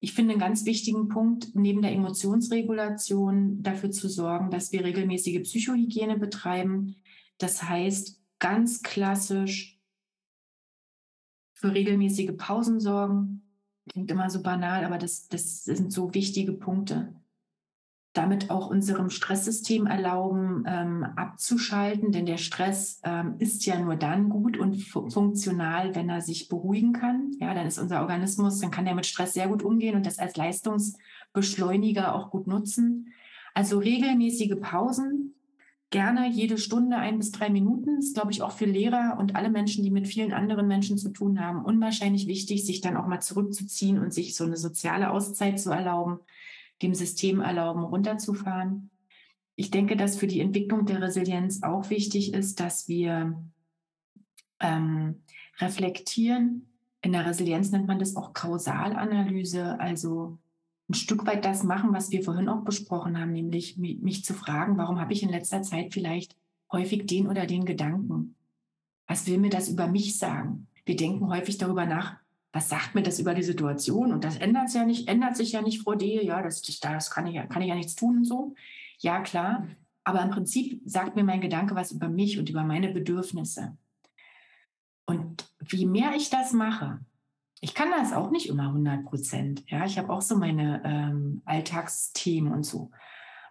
Ich 0.00 0.12
finde 0.12 0.32
einen 0.32 0.40
ganz 0.40 0.64
wichtigen 0.64 1.08
Punkt, 1.08 1.54
neben 1.54 1.82
der 1.82 1.92
Emotionsregulation 1.92 3.62
dafür 3.62 3.90
zu 3.90 4.08
sorgen, 4.08 4.50
dass 4.50 4.72
wir 4.72 4.84
regelmäßige 4.84 5.42
Psychohygiene 5.42 6.18
betreiben. 6.18 6.96
Das 7.38 7.62
heißt, 7.62 8.20
ganz 8.38 8.82
klassisch 8.82 9.75
für 11.56 11.74
regelmäßige 11.74 12.36
Pausen 12.36 12.78
sorgen. 12.78 13.42
Klingt 13.90 14.10
immer 14.10 14.30
so 14.30 14.42
banal, 14.42 14.84
aber 14.84 14.98
das, 14.98 15.26
das 15.28 15.64
sind 15.64 15.92
so 15.92 16.14
wichtige 16.14 16.52
Punkte 16.52 17.12
damit 18.16 18.50
auch 18.50 18.70
unserem 18.70 19.10
Stresssystem 19.10 19.86
erlauben, 19.86 20.64
ähm, 20.66 21.04
abzuschalten, 21.16 22.12
denn 22.12 22.26
der 22.26 22.38
Stress 22.38 23.00
ähm, 23.04 23.34
ist 23.38 23.66
ja 23.66 23.78
nur 23.78 23.96
dann 23.96 24.28
gut 24.28 24.56
und 24.56 24.76
fu 24.76 25.08
funktional, 25.10 25.94
wenn 25.94 26.08
er 26.08 26.20
sich 26.20 26.48
beruhigen 26.48 26.92
kann. 26.92 27.32
Ja, 27.38 27.54
dann 27.54 27.66
ist 27.66 27.78
unser 27.78 28.00
Organismus, 28.00 28.60
dann 28.60 28.70
kann 28.70 28.86
er 28.86 28.94
mit 28.94 29.06
Stress 29.06 29.34
sehr 29.34 29.48
gut 29.48 29.62
umgehen 29.62 29.96
und 29.96 30.06
das 30.06 30.18
als 30.18 30.36
Leistungsbeschleuniger 30.36 32.14
auch 32.14 32.30
gut 32.30 32.46
nutzen. 32.46 33.12
Also 33.54 33.78
regelmäßige 33.78 34.56
Pausen, 34.60 35.34
gerne 35.90 36.28
jede 36.28 36.58
Stunde 36.58 36.96
ein 36.96 37.18
bis 37.18 37.30
drei 37.30 37.48
Minuten. 37.48 37.98
Ist, 37.98 38.14
glaube 38.14 38.32
ich, 38.32 38.42
auch 38.42 38.52
für 38.52 38.66
Lehrer 38.66 39.16
und 39.18 39.36
alle 39.36 39.50
Menschen, 39.50 39.84
die 39.84 39.90
mit 39.90 40.08
vielen 40.08 40.32
anderen 40.32 40.66
Menschen 40.66 40.98
zu 40.98 41.10
tun 41.10 41.40
haben, 41.40 41.64
unwahrscheinlich 41.64 42.26
wichtig, 42.26 42.66
sich 42.66 42.80
dann 42.80 42.96
auch 42.96 43.06
mal 43.06 43.20
zurückzuziehen 43.20 43.98
und 43.98 44.12
sich 44.12 44.34
so 44.34 44.44
eine 44.44 44.56
soziale 44.56 45.10
Auszeit 45.10 45.60
zu 45.60 45.70
erlauben 45.70 46.20
dem 46.82 46.94
System 46.94 47.40
erlauben, 47.40 47.84
runterzufahren. 47.84 48.90
Ich 49.54 49.70
denke, 49.70 49.96
dass 49.96 50.16
für 50.16 50.26
die 50.26 50.40
Entwicklung 50.40 50.84
der 50.84 51.00
Resilienz 51.00 51.62
auch 51.62 51.88
wichtig 51.90 52.34
ist, 52.34 52.60
dass 52.60 52.88
wir 52.88 53.42
ähm, 54.60 55.22
reflektieren. 55.58 56.68
In 57.00 57.12
der 57.12 57.24
Resilienz 57.24 57.70
nennt 57.70 57.86
man 57.86 57.98
das 57.98 58.16
auch 58.16 58.34
Kausalanalyse, 58.34 59.80
also 59.80 60.38
ein 60.88 60.94
Stück 60.94 61.26
weit 61.26 61.44
das 61.44 61.64
machen, 61.64 61.92
was 61.92 62.10
wir 62.10 62.22
vorhin 62.22 62.48
auch 62.48 62.62
besprochen 62.62 63.18
haben, 63.18 63.32
nämlich 63.32 63.76
mich 63.76 64.24
zu 64.24 64.34
fragen, 64.34 64.78
warum 64.78 65.00
habe 65.00 65.12
ich 65.12 65.22
in 65.22 65.30
letzter 65.30 65.62
Zeit 65.62 65.92
vielleicht 65.92 66.36
häufig 66.70 67.06
den 67.06 67.26
oder 67.26 67.46
den 67.46 67.64
Gedanken? 67.64 68.36
Was 69.06 69.26
will 69.26 69.38
mir 69.38 69.50
das 69.50 69.68
über 69.68 69.88
mich 69.88 70.18
sagen? 70.18 70.68
Wir 70.84 70.96
denken 70.96 71.28
häufig 71.28 71.58
darüber 71.58 71.86
nach, 71.86 72.16
was 72.52 72.68
sagt 72.68 72.94
mir 72.94 73.02
das 73.02 73.18
über 73.18 73.34
die 73.34 73.42
Situation? 73.42 74.12
Und 74.12 74.24
das 74.24 74.36
ändert, 74.36 74.72
ja 74.72 74.84
nicht, 74.84 75.08
ändert 75.08 75.36
sich 75.36 75.52
ja 75.52 75.60
nicht, 75.60 75.82
Frau 75.82 75.94
D. 75.94 76.24
Ja, 76.24 76.42
das, 76.42 76.62
das 76.62 77.10
kann, 77.10 77.26
ich, 77.26 77.36
kann 77.48 77.62
ich 77.62 77.68
ja 77.68 77.74
nichts 77.74 77.96
tun 77.96 78.18
und 78.18 78.24
so. 78.24 78.54
Ja, 78.98 79.20
klar. 79.20 79.66
Aber 80.04 80.22
im 80.22 80.30
Prinzip 80.30 80.80
sagt 80.86 81.16
mir 81.16 81.24
mein 81.24 81.40
Gedanke 81.40 81.74
was 81.74 81.92
über 81.92 82.08
mich 82.08 82.38
und 82.38 82.48
über 82.48 82.62
meine 82.62 82.90
Bedürfnisse. 82.92 83.76
Und 85.04 85.52
wie 85.58 85.84
mehr 85.84 86.14
ich 86.16 86.30
das 86.30 86.52
mache, 86.52 87.00
ich 87.60 87.74
kann 87.74 87.90
das 87.90 88.12
auch 88.12 88.30
nicht 88.30 88.48
immer 88.48 88.68
100 88.68 89.04
Prozent. 89.04 89.64
Ja, 89.68 89.84
ich 89.84 89.98
habe 89.98 90.12
auch 90.12 90.22
so 90.22 90.36
meine 90.36 90.82
ähm, 90.84 91.42
Alltagsthemen 91.44 92.52
und 92.52 92.64
so. 92.64 92.90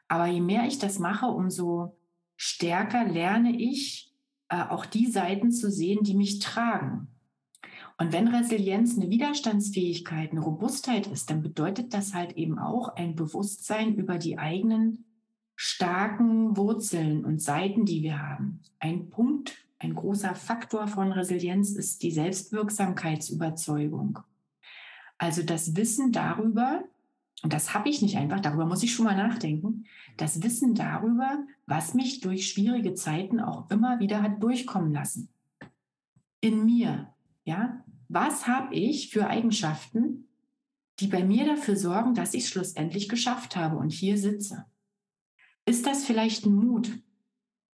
Aber 0.08 0.28
je 0.28 0.42
mehr 0.42 0.66
ich 0.68 0.78
das 0.78 1.00
mache, 1.00 1.26
umso 1.26 1.98
stärker 2.36 3.06
lerne 3.06 3.56
ich 3.60 4.14
äh, 4.50 4.62
auch 4.62 4.86
die 4.86 5.08
Seiten 5.08 5.52
zu 5.52 5.72
sehen, 5.72 6.04
die 6.04 6.14
mich 6.14 6.40
tragen. 6.40 7.08
Und 7.98 8.12
wenn 8.12 8.28
Resilienz 8.28 8.98
eine 8.98 9.10
Widerstandsfähigkeit, 9.10 10.32
eine 10.32 10.42
Robustheit 10.42 11.08
ist, 11.08 11.30
dann 11.30 11.42
bedeutet 11.42 11.94
das 11.94 12.14
halt 12.14 12.34
eben 12.34 12.60
auch 12.60 12.90
ein 12.90 13.16
Bewusstsein 13.16 13.96
über 13.96 14.18
die 14.18 14.38
eigenen 14.38 15.06
starken 15.56 16.58
Wurzeln 16.58 17.24
und 17.24 17.42
Seiten, 17.42 17.86
die 17.86 18.04
wir 18.04 18.22
haben. 18.22 18.62
Ein 18.80 19.10
Punkt, 19.10 19.65
ein 19.80 19.94
großer 19.94 20.36
Faktor 20.36 20.88
von 20.88 21.12
Resilienz 21.12 21.72
ist 21.72 22.04
die 22.04 22.12
Selbstwirksamkeitsüberzeugung. 22.12 24.20
Also 25.18 25.44
das 25.44 25.76
Wissen 25.76 26.12
darüber, 26.12 26.84
und 27.44 27.54
das 27.54 27.74
habe 27.74 27.90
ich 27.90 28.02
nicht 28.02 28.18
einfach, 28.18 28.40
darüber 28.40 28.66
muss 28.66 28.84
ich 28.84 28.94
schon 28.94 29.06
mal 29.06 29.18
nachdenken, 29.18 29.86
das 30.18 30.44
Wissen 30.44 30.76
darüber, 30.76 31.46
was 31.66 31.94
mich 31.94 32.22
durch 32.22 32.48
schwierige 32.48 32.94
Zeiten 32.94 33.40
auch 33.40 33.70
immer 33.70 34.00
wieder 34.00 34.22
hat 34.22 34.42
durchkommen 34.42 34.94
lassen. 34.94 35.30
In 36.40 36.66
mir, 36.66 37.14
ja, 37.44 37.84
was 38.08 38.48
habe 38.48 38.76
ich 38.76 39.10
für 39.10 39.28
Eigenschaften, 39.28 40.28
die 41.00 41.08
bei 41.08 41.26
mir 41.26 41.46
dafür 41.46 41.76
sorgen, 41.76 42.14
dass 42.14 42.34
ich 42.34 42.44
es 42.44 42.50
schlussendlich 42.50 43.10
geschafft 43.10 43.58
habe 43.58 43.78
und 43.78 43.92
hier 43.92 44.18
sitze? 44.18 44.66
Ist 45.66 45.86
das 45.86 46.06
vielleicht 46.06 46.46
ein 46.46 46.56
Mut? 46.56 47.00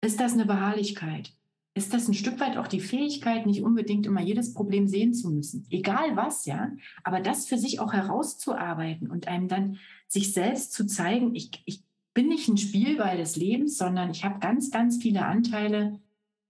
Ist 0.02 0.20
das 0.20 0.34
eine 0.34 0.46
Beharrlichkeit? 0.46 1.34
Ist 1.76 1.94
das 1.94 2.08
ein 2.08 2.14
Stück 2.14 2.40
weit 2.40 2.58
auch 2.58 2.68
die 2.68 2.80
Fähigkeit, 2.80 3.46
nicht 3.46 3.62
unbedingt 3.62 4.06
immer 4.06 4.22
jedes 4.22 4.54
Problem 4.54 4.88
sehen 4.88 5.14
zu 5.14 5.30
müssen? 5.30 5.66
Egal 5.70 6.16
was, 6.16 6.46
ja. 6.46 6.72
Aber 7.04 7.22
das 7.22 7.48
für 7.48 7.58
sich 7.58 7.80
auch 7.80 7.94
herauszuarbeiten 7.94 9.10
und 9.10 9.28
einem 9.28 9.48
dann 9.48 9.78
sich 10.08 10.34
selbst 10.34 10.74
zu 10.74 10.88
zeigen, 10.88 11.36
ich, 11.36 11.62
ich 11.66 11.84
bin 12.14 12.28
nicht 12.28 12.50
ein 12.50 12.58
Spielball 12.58 13.18
des 13.18 13.36
Lebens, 13.36 13.78
sondern 13.78 14.10
ich 14.10 14.26
habe 14.26 14.40
ganz, 14.40 14.72
ganz 14.72 14.98
viele 15.02 15.26
Anteile, 15.26 16.00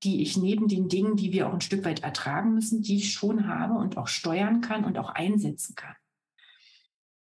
die 0.03 0.21
ich 0.21 0.37
neben 0.37 0.67
den 0.67 0.87
Dingen, 0.87 1.17
die 1.17 1.33
wir 1.33 1.47
auch 1.47 1.53
ein 1.53 1.61
Stück 1.61 1.83
weit 1.83 2.03
ertragen 2.03 2.53
müssen, 2.53 2.81
die 2.81 2.95
ich 2.95 3.11
schon 3.11 3.47
habe 3.47 3.73
und 3.73 3.97
auch 3.97 4.07
steuern 4.07 4.61
kann 4.61 4.85
und 4.85 4.97
auch 4.97 5.09
einsetzen 5.09 5.75
kann. 5.75 5.95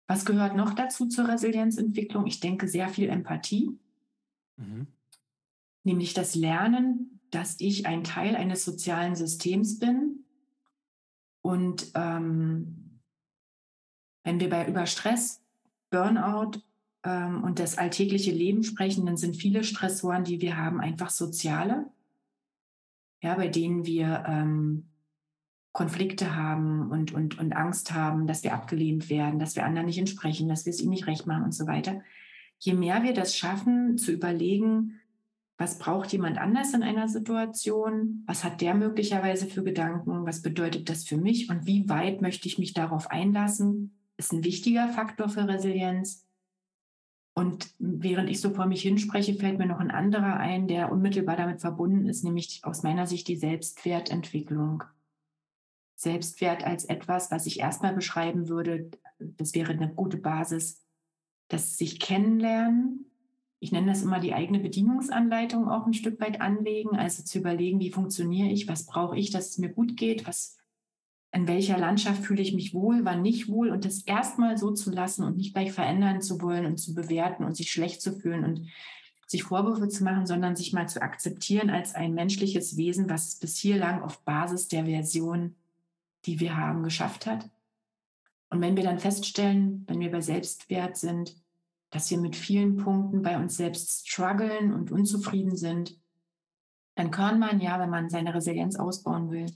Was 0.07 0.25
gehört 0.25 0.57
noch 0.57 0.75
dazu 0.75 1.07
zur 1.07 1.29
Resilienzentwicklung? 1.29 2.27
Ich 2.27 2.41
denke 2.41 2.69
sehr 2.69 2.89
viel 2.89 3.09
Empathie, 3.09 3.79
mhm. 4.57 4.87
nämlich 5.85 6.15
das 6.15 6.35
Lernen, 6.35 7.21
dass 7.33 7.59
ich 7.61 7.87
ein 7.87 8.05
Teil 8.05 8.37
eines 8.37 8.65
sozialen 8.65 9.17
Systems 9.17 9.79
bin 9.79 10.25
und 11.43 11.91
ähm, 11.95 13.01
wenn 14.25 14.39
wir 14.39 14.49
bei 14.49 14.69
über 14.69 14.87
Stress, 14.87 15.43
Burnout 15.91 16.61
ähm, 17.05 17.43
und 17.43 17.59
das 17.59 17.77
alltägliche 17.77 18.31
Leben 18.31 18.63
sprechen, 18.63 19.05
dann 19.05 19.17
sind 19.17 19.37
viele 19.37 19.65
Stressoren, 19.65 20.25
die 20.25 20.41
wir 20.41 20.57
haben, 20.57 20.81
einfach 20.81 21.11
soziale 21.11 21.91
ja, 23.23 23.35
bei 23.35 23.49
denen 23.49 23.87
wir 23.87 24.25
ähm, 24.27 24.89
Konflikte 25.73 26.35
haben 26.35 26.91
und, 26.91 27.13
und, 27.13 27.39
und 27.39 27.55
Angst 27.55 27.95
haben, 27.95 28.27
dass 28.27 28.43
wir 28.43 28.53
abgelehnt 28.53 29.09
werden, 29.09 29.39
dass 29.39 29.57
wir 29.57 29.65
anderen 29.65 29.87
nicht 29.87 29.99
entsprechen, 29.99 30.49
dass 30.49 30.67
wir 30.67 30.71
es 30.71 30.81
ihnen 30.81 30.91
nicht 30.91 31.07
recht 31.07 31.27
machen 31.27 31.45
und 31.45 31.53
so 31.53 31.67
weiter. 31.67 32.03
Je 32.59 32.75
mehr 32.75 33.03
wir 33.03 33.15
das 33.15 33.37
schaffen, 33.37 33.97
zu 33.97 34.13
überlegen, 34.13 35.01
was 35.59 35.79
braucht 35.79 36.13
jemand 36.13 36.39
anders 36.39 36.75
in 36.75 36.83
einer 36.83 37.09
Situation, 37.09 38.25
was 38.27 38.43
hat 38.43 38.61
der 38.61 38.75
möglicherweise 38.75 39.47
für 39.47 39.63
Gedanken, 39.63 40.27
was 40.27 40.43
bedeutet 40.43 40.89
das 40.89 41.05
für 41.05 41.17
mich 41.17 41.51
und 41.51 41.67
wie 41.67 41.89
weit 41.89 42.21
möchte 42.21 42.49
ich 42.49 42.59
mich 42.59 42.73
darauf 42.73 43.11
einlassen, 43.11 43.99
ist 44.17 44.33
ein 44.33 44.45
wichtiger 44.45 44.89
Faktor 44.89 45.29
für 45.29 45.47
Resilienz. 45.47 46.27
Und 47.35 47.75
während 47.79 48.29
ich 48.29 48.41
so 48.41 48.51
vor 48.51 48.67
mich 48.67 48.83
hinspreche, 48.83 49.35
fällt 49.35 49.59
mir 49.59 49.67
noch 49.67 49.81
ein 49.81 49.91
anderer 49.91 50.37
ein, 50.37 50.69
der 50.69 50.93
unmittelbar 50.93 51.37
damit 51.37 51.61
verbunden 51.61 52.07
ist, 52.07 52.25
nämlich 52.25 52.61
aus 52.63 52.83
meiner 52.83 53.07
Sicht 53.07 53.27
die 53.29 53.37
Selbstwertentwicklung. 53.37 54.85
Selbstwert 55.95 56.65
als 56.65 56.85
etwas, 56.85 57.31
was 57.31 57.47
ich 57.47 57.61
erstmal 57.61 57.95
beschreiben 57.95 58.49
würde, 58.49 58.91
das 59.19 59.55
wäre 59.55 59.73
eine 59.73 59.95
gute 59.95 60.19
Basis, 60.19 60.85
das 61.49 61.79
sich 61.79 62.01
kennenlernen. 62.01 63.12
Ich 63.63 63.71
nenne 63.71 63.87
das 63.87 64.03
immer 64.03 64.19
die 64.19 64.35
eigene 64.35 64.59
Bedienungsanleitung 64.59 65.69
auch 65.69 65.87
ein 65.87 65.95
Stück 65.95 66.21
weit 66.21 66.41
anlegen, 66.41 66.97
also 66.97 67.23
zu 67.23 67.39
überlegen, 67.39 67.79
wie 67.79 67.93
funktioniere 67.93 68.49
ich, 68.49 68.67
was 68.67 68.87
brauche 68.87 69.17
ich, 69.17 69.31
dass 69.31 69.51
es 69.51 69.59
mir 69.59 69.69
gut 69.69 69.97
geht, 69.97 70.27
was 70.27 70.57
in 71.31 71.47
welcher 71.47 71.79
Landschaft 71.79 72.25
fühle 72.25 72.43
ich 72.43 72.55
mich 72.55 72.75
wohl, 72.75 73.05
wann 73.05 73.23
nicht 73.23 73.49
wohl 73.49 73.71
und 73.71 73.85
das 73.85 74.03
erstmal 74.03 74.59
so 74.59 74.73
zu 74.73 74.91
lassen 74.91 75.23
und 75.23 75.37
nicht 75.37 75.55
gleich 75.55 75.71
verändern 75.71 76.21
zu 76.21 76.43
wollen 76.43 76.67
und 76.67 76.79
zu 76.79 76.93
bewerten 76.93 77.45
und 77.45 77.57
sich 77.57 77.71
schlecht 77.71 78.03
zu 78.03 78.19
fühlen 78.19 78.43
und 78.43 78.67
sich 79.29 79.45
Vorwürfe 79.45 79.87
zu 79.87 80.03
machen, 80.03 80.27
sondern 80.27 80.57
sich 80.57 80.73
mal 80.73 80.89
zu 80.89 81.01
akzeptieren 81.01 81.71
als 81.71 81.95
ein 81.95 82.15
menschliches 82.15 82.77
Wesen, 82.77 83.09
was 83.09 83.37
bis 83.37 83.59
hier 83.59 83.77
lang 83.77 84.03
auf 84.03 84.25
Basis 84.25 84.67
der 84.67 84.87
Version, 84.87 85.55
die 86.25 86.41
wir 86.41 86.57
haben, 86.57 86.83
geschafft 86.83 87.27
hat. 87.27 87.49
Und 88.51 88.61
wenn 88.61 88.77
wir 88.77 88.83
dann 88.83 88.99
feststellen, 88.99 89.85
wenn 89.87 90.01
wir 90.01 90.11
bei 90.11 90.21
Selbstwert 90.21 90.97
sind, 90.97 91.37
dass 91.93 92.11
wir 92.11 92.19
mit 92.19 92.35
vielen 92.35 92.79
Punkten 92.79 93.23
bei 93.23 93.39
uns 93.39 93.57
selbst 93.57 94.09
strugglen 94.09 94.73
und 94.73 94.91
unzufrieden 94.91 95.57
sind, 95.57 96.01
dann 96.95 97.11
kann 97.11 97.39
man 97.39 97.61
ja, 97.61 97.79
wenn 97.79 97.91
man 97.91 98.09
seine 98.09 98.35
Resilienz 98.35 98.77
ausbauen 98.77 99.31
will, 99.31 99.47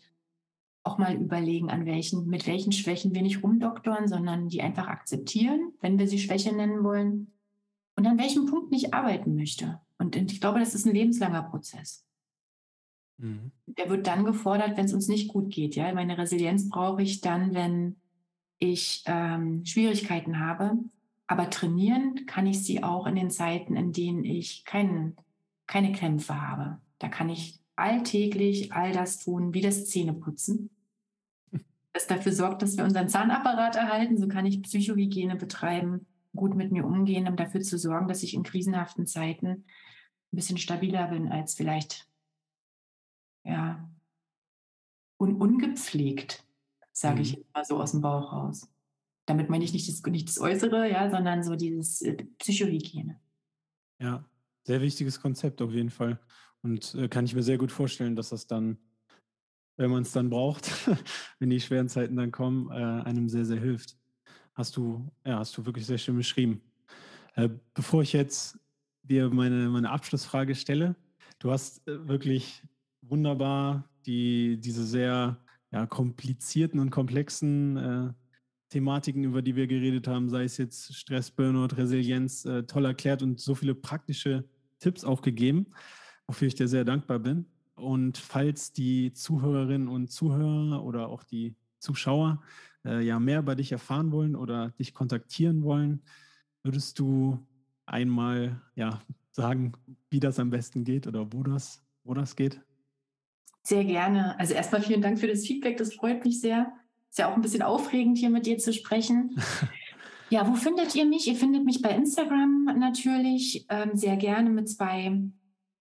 auch 0.84 0.98
mal 0.98 1.16
überlegen, 1.16 1.70
an 1.70 1.86
welchen, 1.86 2.26
mit 2.26 2.46
welchen 2.46 2.72
Schwächen 2.72 3.14
wir 3.14 3.22
nicht 3.22 3.42
rumdoktoren, 3.42 4.06
sondern 4.06 4.48
die 4.48 4.62
einfach 4.62 4.86
akzeptieren, 4.86 5.72
wenn 5.80 5.98
wir 5.98 6.06
sie 6.06 6.18
Schwäche 6.18 6.54
nennen 6.54 6.84
wollen 6.84 7.32
und 7.96 8.06
an 8.06 8.18
welchem 8.18 8.46
Punkt 8.46 8.70
nicht 8.70 8.94
arbeiten 8.94 9.34
möchte. 9.34 9.80
Und 9.98 10.14
ich 10.14 10.40
glaube, 10.40 10.60
das 10.60 10.74
ist 10.74 10.86
ein 10.86 10.94
lebenslanger 10.94 11.42
Prozess. 11.42 12.06
Mhm. 13.16 13.50
Der 13.66 13.88
wird 13.88 14.06
dann 14.06 14.24
gefordert, 14.24 14.76
wenn 14.76 14.84
es 14.84 14.94
uns 14.94 15.08
nicht 15.08 15.28
gut 15.28 15.50
geht. 15.50 15.74
Ja, 15.74 15.92
meine 15.94 16.18
Resilienz 16.18 16.68
brauche 16.68 17.02
ich 17.02 17.22
dann, 17.22 17.54
wenn 17.54 17.96
ich 18.58 19.02
ähm, 19.06 19.64
Schwierigkeiten 19.64 20.38
habe. 20.38 20.78
Aber 21.26 21.50
trainieren 21.50 22.26
kann 22.26 22.46
ich 22.46 22.64
sie 22.64 22.82
auch 22.82 23.06
in 23.06 23.16
den 23.16 23.30
Zeiten, 23.30 23.76
in 23.76 23.92
denen 23.92 24.24
ich 24.24 24.64
kein, 24.64 25.16
keine 25.66 25.92
Krämpfe 25.92 26.40
habe. 26.40 26.80
Da 26.98 27.08
kann 27.08 27.28
ich 27.28 27.60
alltäglich 27.74 28.72
all 28.72 28.92
das 28.92 29.18
tun, 29.18 29.52
wie 29.52 29.60
das 29.60 29.86
Zähneputzen 29.86 30.70
das 31.96 32.06
dafür 32.06 32.32
sorgt, 32.32 32.62
dass 32.62 32.76
wir 32.76 32.84
unseren 32.84 33.08
Zahnapparat 33.08 33.74
erhalten. 33.76 34.18
So 34.18 34.28
kann 34.28 34.46
ich 34.46 34.62
Psychohygiene 34.62 35.34
betreiben, 35.34 36.06
gut 36.34 36.54
mit 36.54 36.70
mir 36.70 36.84
umgehen, 36.84 37.26
um 37.26 37.36
dafür 37.36 37.62
zu 37.62 37.78
sorgen, 37.78 38.06
dass 38.06 38.22
ich 38.22 38.34
in 38.34 38.42
krisenhaften 38.42 39.06
Zeiten 39.06 39.46
ein 39.46 39.64
bisschen 40.30 40.58
stabiler 40.58 41.08
bin 41.08 41.32
als 41.32 41.54
vielleicht 41.54 42.08
ja 43.44 43.88
un 45.18 45.36
ungepflegt, 45.40 46.44
sage 46.92 47.16
mhm. 47.16 47.22
ich 47.22 47.38
immer 47.38 47.64
so 47.64 47.80
aus 47.80 47.92
dem 47.92 48.02
Bauch 48.02 48.32
raus. 48.32 48.68
Damit 49.26 49.50
meine 49.50 49.64
ich 49.64 49.72
nicht 49.72 49.88
das, 49.88 50.02
nicht 50.10 50.28
das 50.28 50.40
Äußere, 50.40 50.90
ja, 50.90 51.10
sondern 51.10 51.42
so 51.42 51.56
dieses 51.56 52.02
äh, 52.02 52.16
Psychohygiene. 52.38 53.20
Ja, 54.00 54.24
sehr 54.64 54.80
wichtiges 54.80 55.20
Konzept 55.20 55.60
auf 55.62 55.72
jeden 55.72 55.90
Fall. 55.90 56.18
Und 56.62 56.94
äh, 56.94 57.08
kann 57.08 57.24
ich 57.24 57.34
mir 57.34 57.42
sehr 57.42 57.58
gut 57.58 57.72
vorstellen, 57.72 58.16
dass 58.16 58.30
das 58.30 58.46
dann 58.46 58.78
wenn 59.76 59.90
man 59.90 60.02
es 60.02 60.12
dann 60.12 60.30
braucht, 60.30 60.70
wenn 61.38 61.50
die 61.50 61.60
schweren 61.60 61.88
Zeiten 61.88 62.16
dann 62.16 62.32
kommen, 62.32 62.70
äh, 62.70 62.74
einem 62.74 63.28
sehr, 63.28 63.44
sehr 63.44 63.60
hilft. 63.60 63.96
Hast 64.54 64.76
du, 64.76 65.06
ja, 65.24 65.38
hast 65.38 65.56
du 65.56 65.66
wirklich 65.66 65.86
sehr 65.86 65.98
schön 65.98 66.16
beschrieben. 66.16 66.62
Äh, 67.34 67.50
bevor 67.74 68.02
ich 68.02 68.12
jetzt 68.12 68.58
dir 69.02 69.28
meine, 69.28 69.68
meine 69.68 69.90
Abschlussfrage 69.90 70.54
stelle, 70.54 70.96
du 71.38 71.50
hast 71.50 71.86
äh, 71.86 72.08
wirklich 72.08 72.62
wunderbar 73.02 73.88
die, 74.06 74.58
diese 74.58 74.84
sehr 74.84 75.38
ja, 75.70 75.86
komplizierten 75.86 76.80
und 76.80 76.90
komplexen 76.90 78.14
Thematiken, 78.68 79.24
über 79.24 79.42
die 79.42 79.56
wir 79.56 79.66
geredet 79.66 80.08
haben, 80.08 80.28
sei 80.28 80.44
es 80.44 80.56
jetzt 80.56 80.94
Stress, 80.94 81.30
Burnout, 81.30 81.76
Resilienz, 81.76 82.44
äh, 82.44 82.64
toll 82.64 82.84
erklärt 82.84 83.22
und 83.22 83.40
so 83.40 83.54
viele 83.54 83.74
praktische 83.74 84.44
Tipps 84.78 85.04
auch 85.04 85.22
gegeben, 85.22 85.66
wofür 86.26 86.48
ich 86.48 86.54
dir 86.54 86.68
sehr 86.68 86.84
dankbar 86.84 87.18
bin. 87.18 87.46
Und 87.76 88.18
falls 88.18 88.72
die 88.72 89.12
Zuhörerinnen 89.12 89.88
und 89.88 90.10
Zuhörer 90.10 90.82
oder 90.82 91.08
auch 91.08 91.22
die 91.22 91.54
Zuschauer 91.78 92.42
äh, 92.84 93.04
ja 93.04 93.20
mehr 93.20 93.40
über 93.40 93.54
dich 93.54 93.72
erfahren 93.72 94.10
wollen 94.12 94.34
oder 94.34 94.70
dich 94.70 94.94
kontaktieren 94.94 95.62
wollen, 95.62 96.02
würdest 96.62 96.98
du 96.98 97.38
einmal 97.84 98.60
ja, 98.74 99.00
sagen, 99.30 99.72
wie 100.10 100.20
das 100.20 100.38
am 100.38 100.50
besten 100.50 100.84
geht 100.84 101.06
oder 101.06 101.32
wo 101.32 101.42
das, 101.42 101.82
wo 102.02 102.14
das 102.14 102.34
geht? 102.34 102.60
Sehr 103.62 103.84
gerne. 103.84 104.38
Also 104.38 104.54
erstmal 104.54 104.82
vielen 104.82 105.02
Dank 105.02 105.18
für 105.18 105.26
das 105.26 105.46
Feedback, 105.46 105.76
das 105.76 105.94
freut 105.94 106.24
mich 106.24 106.40
sehr. 106.40 106.72
Ist 107.10 107.18
ja 107.18 107.30
auch 107.30 107.36
ein 107.36 107.42
bisschen 107.42 107.62
aufregend, 107.62 108.18
hier 108.18 108.30
mit 108.30 108.46
dir 108.46 108.58
zu 108.58 108.72
sprechen. 108.72 109.40
ja, 110.30 110.48
wo 110.48 110.54
findet 110.54 110.94
ihr 110.94 111.06
mich? 111.06 111.28
Ihr 111.28 111.36
findet 111.36 111.64
mich 111.64 111.82
bei 111.82 111.90
Instagram 111.90 112.64
natürlich 112.78 113.66
ähm, 113.68 113.90
sehr 113.94 114.16
gerne 114.16 114.50
mit 114.50 114.68
zwei 114.68 115.30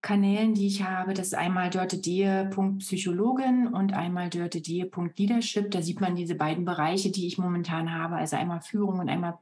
Kanälen, 0.05 0.53
die 0.53 0.67
ich 0.67 0.83
habe. 0.83 1.15
Das 1.15 1.27
ist 1.27 1.33
einmal 1.33 1.71
dörtedie.psychologin 1.71 3.67
und 3.67 3.93
einmal 3.93 4.29
dörtedie.leadership. 4.29 5.71
Da 5.71 5.81
sieht 5.81 5.99
man 5.99 6.15
diese 6.15 6.35
beiden 6.35 6.63
Bereiche, 6.63 7.09
die 7.09 7.25
ich 7.25 7.39
momentan 7.39 7.91
habe. 7.91 8.15
Also 8.15 8.35
einmal 8.35 8.61
Führung 8.61 8.99
und 8.99 9.09
einmal 9.09 9.39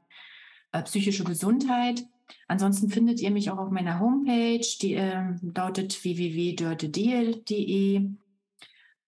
äh, 0.72 0.82
psychische 0.84 1.26
Gesundheit. 1.26 2.06
Ansonsten 2.48 2.90
findet 2.90 3.20
ihr 3.20 3.32
mich 3.32 3.52
auch 3.52 3.58
auf 3.58 3.72
meiner 3.72 4.00
Homepage, 4.00 4.66
die 4.82 4.94
äh, 4.94 5.34
lautet 5.42 6.02
www.dörtedeal.de. 6.02 8.10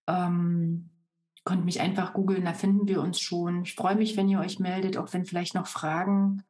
Ähm, 0.08 0.90
könnt 1.46 1.64
mich 1.64 1.80
einfach 1.80 2.12
googeln, 2.12 2.44
da 2.44 2.52
finden 2.52 2.88
wir 2.88 3.00
uns 3.00 3.20
schon. 3.20 3.62
Ich 3.62 3.74
freue 3.74 3.94
mich, 3.94 4.16
wenn 4.16 4.28
ihr 4.28 4.40
euch 4.40 4.58
meldet, 4.58 4.98
auch 4.98 5.12
wenn 5.14 5.24
vielleicht 5.24 5.54
noch 5.54 5.68
Fragen 5.68 6.42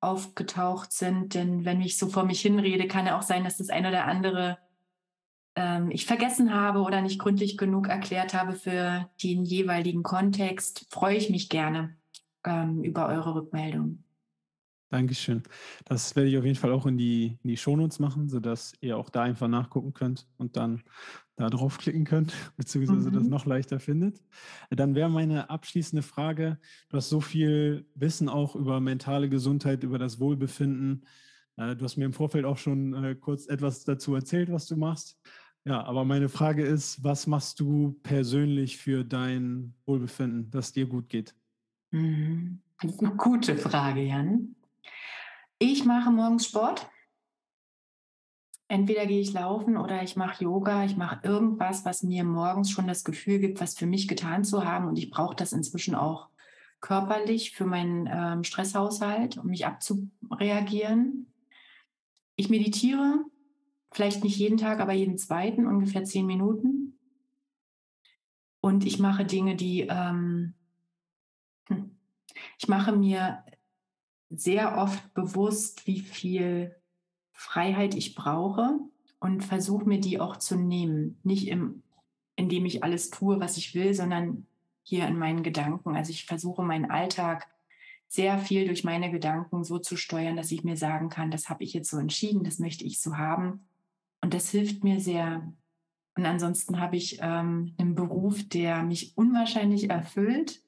aufgetaucht 0.00 0.92
sind. 0.92 1.34
Denn 1.34 1.64
wenn 1.64 1.82
ich 1.82 1.98
so 1.98 2.06
vor 2.06 2.24
mich 2.24 2.40
hinrede, 2.40 2.86
kann 2.86 3.06
ja 3.06 3.18
auch 3.18 3.22
sein, 3.22 3.44
dass 3.44 3.58
das 3.58 3.70
eine 3.70 3.88
oder 3.88 4.06
andere 4.06 4.56
ähm, 5.56 5.90
ich 5.90 6.06
vergessen 6.06 6.54
habe 6.54 6.80
oder 6.80 7.02
nicht 7.02 7.18
gründlich 7.18 7.58
genug 7.58 7.88
erklärt 7.88 8.34
habe 8.34 8.52
für 8.52 9.10
den 9.20 9.44
jeweiligen 9.44 10.04
Kontext. 10.04 10.86
Freue 10.90 11.16
ich 11.16 11.28
mich 11.28 11.48
gerne 11.48 11.96
ähm, 12.44 12.84
über 12.84 13.08
eure 13.08 13.34
Rückmeldung. 13.34 14.04
Dankeschön. 14.90 15.42
Das 15.86 16.14
werde 16.14 16.28
ich 16.28 16.38
auf 16.38 16.44
jeden 16.44 16.56
Fall 16.56 16.70
auch 16.70 16.86
in 16.86 16.96
die, 16.96 17.36
in 17.42 17.48
die 17.48 17.56
Shownotes 17.56 17.98
machen, 17.98 18.28
sodass 18.28 18.74
ihr 18.80 18.96
auch 18.96 19.10
da 19.10 19.22
einfach 19.22 19.48
nachgucken 19.48 19.92
könnt 19.92 20.28
und 20.36 20.56
dann 20.56 20.84
da 21.36 21.50
draufklicken 21.50 22.04
könnt, 22.04 22.34
beziehungsweise 22.56 23.10
mhm. 23.10 23.14
das 23.14 23.24
noch 23.24 23.46
leichter 23.46 23.78
findet. 23.78 24.22
Dann 24.70 24.94
wäre 24.94 25.10
meine 25.10 25.50
abschließende 25.50 26.02
Frage, 26.02 26.58
du 26.88 26.96
hast 26.96 27.08
so 27.08 27.20
viel 27.20 27.86
Wissen 27.94 28.28
auch 28.28 28.56
über 28.56 28.80
mentale 28.80 29.28
Gesundheit, 29.28 29.84
über 29.84 29.98
das 29.98 30.18
Wohlbefinden. 30.18 31.04
Äh, 31.56 31.76
du 31.76 31.84
hast 31.84 31.96
mir 31.96 32.06
im 32.06 32.12
Vorfeld 32.12 32.44
auch 32.44 32.58
schon 32.58 32.94
äh, 33.04 33.14
kurz 33.14 33.46
etwas 33.46 33.84
dazu 33.84 34.14
erzählt, 34.14 34.50
was 34.50 34.66
du 34.66 34.76
machst. 34.76 35.20
Ja, 35.64 35.82
aber 35.84 36.04
meine 36.04 36.28
Frage 36.28 36.64
ist, 36.64 37.02
was 37.02 37.26
machst 37.26 37.58
du 37.58 37.98
persönlich 38.02 38.78
für 38.78 39.04
dein 39.04 39.74
Wohlbefinden, 39.84 40.50
dass 40.50 40.72
dir 40.72 40.86
gut 40.86 41.08
geht? 41.08 41.34
Mhm. 41.90 42.60
Gute 43.16 43.56
Frage, 43.56 44.02
Jan. 44.02 44.54
Ich 45.58 45.84
mache 45.84 46.10
morgens 46.10 46.46
Sport. 46.46 46.88
Entweder 48.68 49.06
gehe 49.06 49.20
ich 49.20 49.32
laufen 49.32 49.76
oder 49.76 50.02
ich 50.02 50.16
mache 50.16 50.44
Yoga. 50.44 50.84
Ich 50.84 50.96
mache 50.96 51.20
irgendwas, 51.22 51.84
was 51.84 52.02
mir 52.02 52.24
morgens 52.24 52.70
schon 52.70 52.86
das 52.86 53.04
Gefühl 53.04 53.38
gibt, 53.38 53.60
was 53.60 53.76
für 53.76 53.86
mich 53.86 54.08
getan 54.08 54.44
zu 54.44 54.64
haben. 54.64 54.88
Und 54.88 54.98
ich 54.98 55.10
brauche 55.10 55.36
das 55.36 55.52
inzwischen 55.52 55.94
auch 55.94 56.28
körperlich 56.80 57.52
für 57.52 57.64
meinen 57.64 58.08
ähm, 58.10 58.44
Stresshaushalt, 58.44 59.38
um 59.38 59.46
mich 59.46 59.66
abzureagieren. 59.66 61.32
Ich 62.34 62.50
meditiere, 62.50 63.24
vielleicht 63.92 64.24
nicht 64.24 64.36
jeden 64.36 64.58
Tag, 64.58 64.80
aber 64.80 64.92
jeden 64.92 65.16
zweiten, 65.16 65.66
ungefähr 65.66 66.04
zehn 66.04 66.26
Minuten. 66.26 66.98
Und 68.60 68.84
ich 68.84 68.98
mache 68.98 69.24
Dinge, 69.24 69.56
die 69.56 69.86
ähm, 69.88 70.54
hm, 71.68 71.96
ich 72.58 72.68
mache 72.68 72.92
mir 72.92 73.44
sehr 74.28 74.76
oft 74.76 75.14
bewusst, 75.14 75.86
wie 75.86 76.00
viel 76.00 76.75
Freiheit 77.36 77.94
ich 77.94 78.14
brauche 78.14 78.78
und 79.20 79.44
versuche 79.44 79.88
mir 79.88 80.00
die 80.00 80.20
auch 80.20 80.36
zu 80.36 80.56
nehmen. 80.56 81.18
Nicht 81.22 81.48
im, 81.48 81.82
indem 82.34 82.66
ich 82.66 82.82
alles 82.82 83.10
tue, 83.10 83.40
was 83.40 83.56
ich 83.56 83.74
will, 83.74 83.94
sondern 83.94 84.46
hier 84.82 85.06
in 85.06 85.18
meinen 85.18 85.42
Gedanken. 85.42 85.96
Also 85.96 86.10
ich 86.10 86.26
versuche 86.26 86.62
meinen 86.62 86.90
Alltag 86.90 87.48
sehr 88.08 88.38
viel 88.38 88.66
durch 88.66 88.84
meine 88.84 89.10
Gedanken 89.10 89.64
so 89.64 89.78
zu 89.78 89.96
steuern, 89.96 90.36
dass 90.36 90.52
ich 90.52 90.64
mir 90.64 90.76
sagen 90.76 91.08
kann, 91.08 91.30
das 91.30 91.48
habe 91.48 91.64
ich 91.64 91.72
jetzt 91.72 91.90
so 91.90 91.98
entschieden, 91.98 92.44
das 92.44 92.58
möchte 92.58 92.84
ich 92.84 93.00
so 93.00 93.16
haben. 93.16 93.66
Und 94.20 94.32
das 94.32 94.50
hilft 94.50 94.84
mir 94.84 95.00
sehr. 95.00 95.52
Und 96.16 96.24
ansonsten 96.24 96.80
habe 96.80 96.96
ich 96.96 97.18
ähm, 97.20 97.74
einen 97.78 97.94
Beruf, 97.94 98.48
der 98.48 98.82
mich 98.82 99.16
unwahrscheinlich 99.16 99.90
erfüllt 99.90 100.62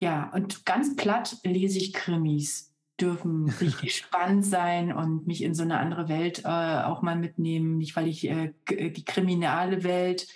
ja, 0.00 0.30
und 0.32 0.64
ganz 0.64 0.94
platt 0.96 1.38
lese 1.42 1.78
ich 1.78 1.92
Krimis. 1.92 2.67
Dürfen 3.00 3.48
richtig 3.48 3.96
spannend 4.04 4.44
sein 4.44 4.92
und 4.92 5.26
mich 5.26 5.42
in 5.42 5.54
so 5.54 5.62
eine 5.62 5.78
andere 5.78 6.08
Welt 6.08 6.44
äh, 6.44 6.82
auch 6.82 7.02
mal 7.02 7.16
mitnehmen. 7.16 7.78
Nicht, 7.78 7.96
weil 7.96 8.08
ich 8.08 8.28
äh, 8.28 8.52
äh, 8.70 8.90
die 8.90 9.04
kriminale 9.04 9.84
Welt 9.84 10.26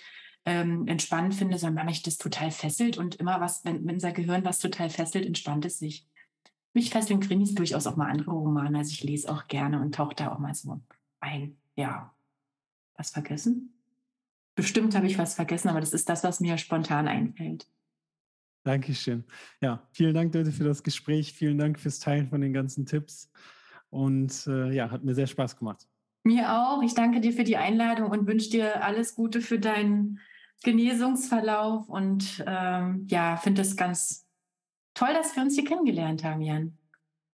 ähm, 0.45 0.87
entspannt 0.87 1.35
finde, 1.35 1.57
sondern 1.57 1.77
weil 1.77 1.91
mich 1.91 2.03
das 2.03 2.17
total 2.17 2.51
fesselt 2.51 2.97
und 2.97 3.15
immer 3.15 3.39
was, 3.41 3.63
wenn, 3.65 3.85
wenn 3.85 3.95
unser 3.95 4.11
Gehirn 4.11 4.45
was 4.45 4.59
total 4.59 4.89
fesselt, 4.89 5.25
entspannt 5.25 5.65
es 5.65 5.79
sich. 5.79 6.07
Mich 6.73 6.89
fesseln 6.89 7.19
Krimis 7.19 7.53
durchaus 7.53 7.85
auch 7.85 7.95
mal 7.95 8.09
andere 8.09 8.31
Romane. 8.31 8.79
Also 8.79 8.91
ich 8.91 9.03
lese 9.03 9.31
auch 9.31 9.47
gerne 9.47 9.79
und 9.79 9.93
tauche 9.95 10.15
da 10.15 10.33
auch 10.33 10.39
mal 10.39 10.55
so 10.55 10.81
ein. 11.19 11.57
Ja. 11.75 12.13
Was 12.95 13.11
vergessen? 13.11 13.73
Bestimmt 14.55 14.95
habe 14.95 15.07
ich 15.07 15.17
was 15.17 15.33
vergessen, 15.35 15.69
aber 15.69 15.79
das 15.79 15.93
ist 15.93 16.09
das, 16.09 16.23
was 16.23 16.39
mir 16.39 16.57
spontan 16.57 17.07
einfällt. 17.07 17.67
Dankeschön. 18.63 19.25
Ja, 19.61 19.87
vielen 19.91 20.13
Dank, 20.13 20.33
Leute, 20.33 20.51
für 20.51 20.63
das 20.63 20.83
Gespräch. 20.83 21.33
Vielen 21.33 21.57
Dank 21.57 21.79
fürs 21.79 21.99
Teilen 21.99 22.29
von 22.29 22.41
den 22.41 22.53
ganzen 22.53 22.85
Tipps. 22.85 23.31
Und 23.89 24.47
äh, 24.47 24.71
ja, 24.71 24.89
hat 24.89 25.03
mir 25.03 25.13
sehr 25.13 25.27
Spaß 25.27 25.57
gemacht. 25.57 25.87
Mir 26.23 26.53
auch. 26.53 26.81
Ich 26.81 26.93
danke 26.93 27.19
dir 27.19 27.33
für 27.33 27.43
die 27.43 27.57
Einladung 27.57 28.09
und 28.09 28.25
wünsche 28.25 28.49
dir 28.49 28.83
alles 28.83 29.15
Gute 29.15 29.41
für 29.41 29.59
deinen 29.59 30.19
Genesungsverlauf. 30.63 31.89
Und 31.89 32.43
ähm, 32.47 33.05
ja, 33.09 33.35
finde 33.35 33.61
es 33.61 33.75
ganz 33.75 34.25
toll, 34.93 35.13
dass 35.13 35.35
wir 35.35 35.43
uns 35.43 35.55
hier 35.55 35.65
kennengelernt 35.65 36.23
haben, 36.23 36.41
Jan. 36.41 36.77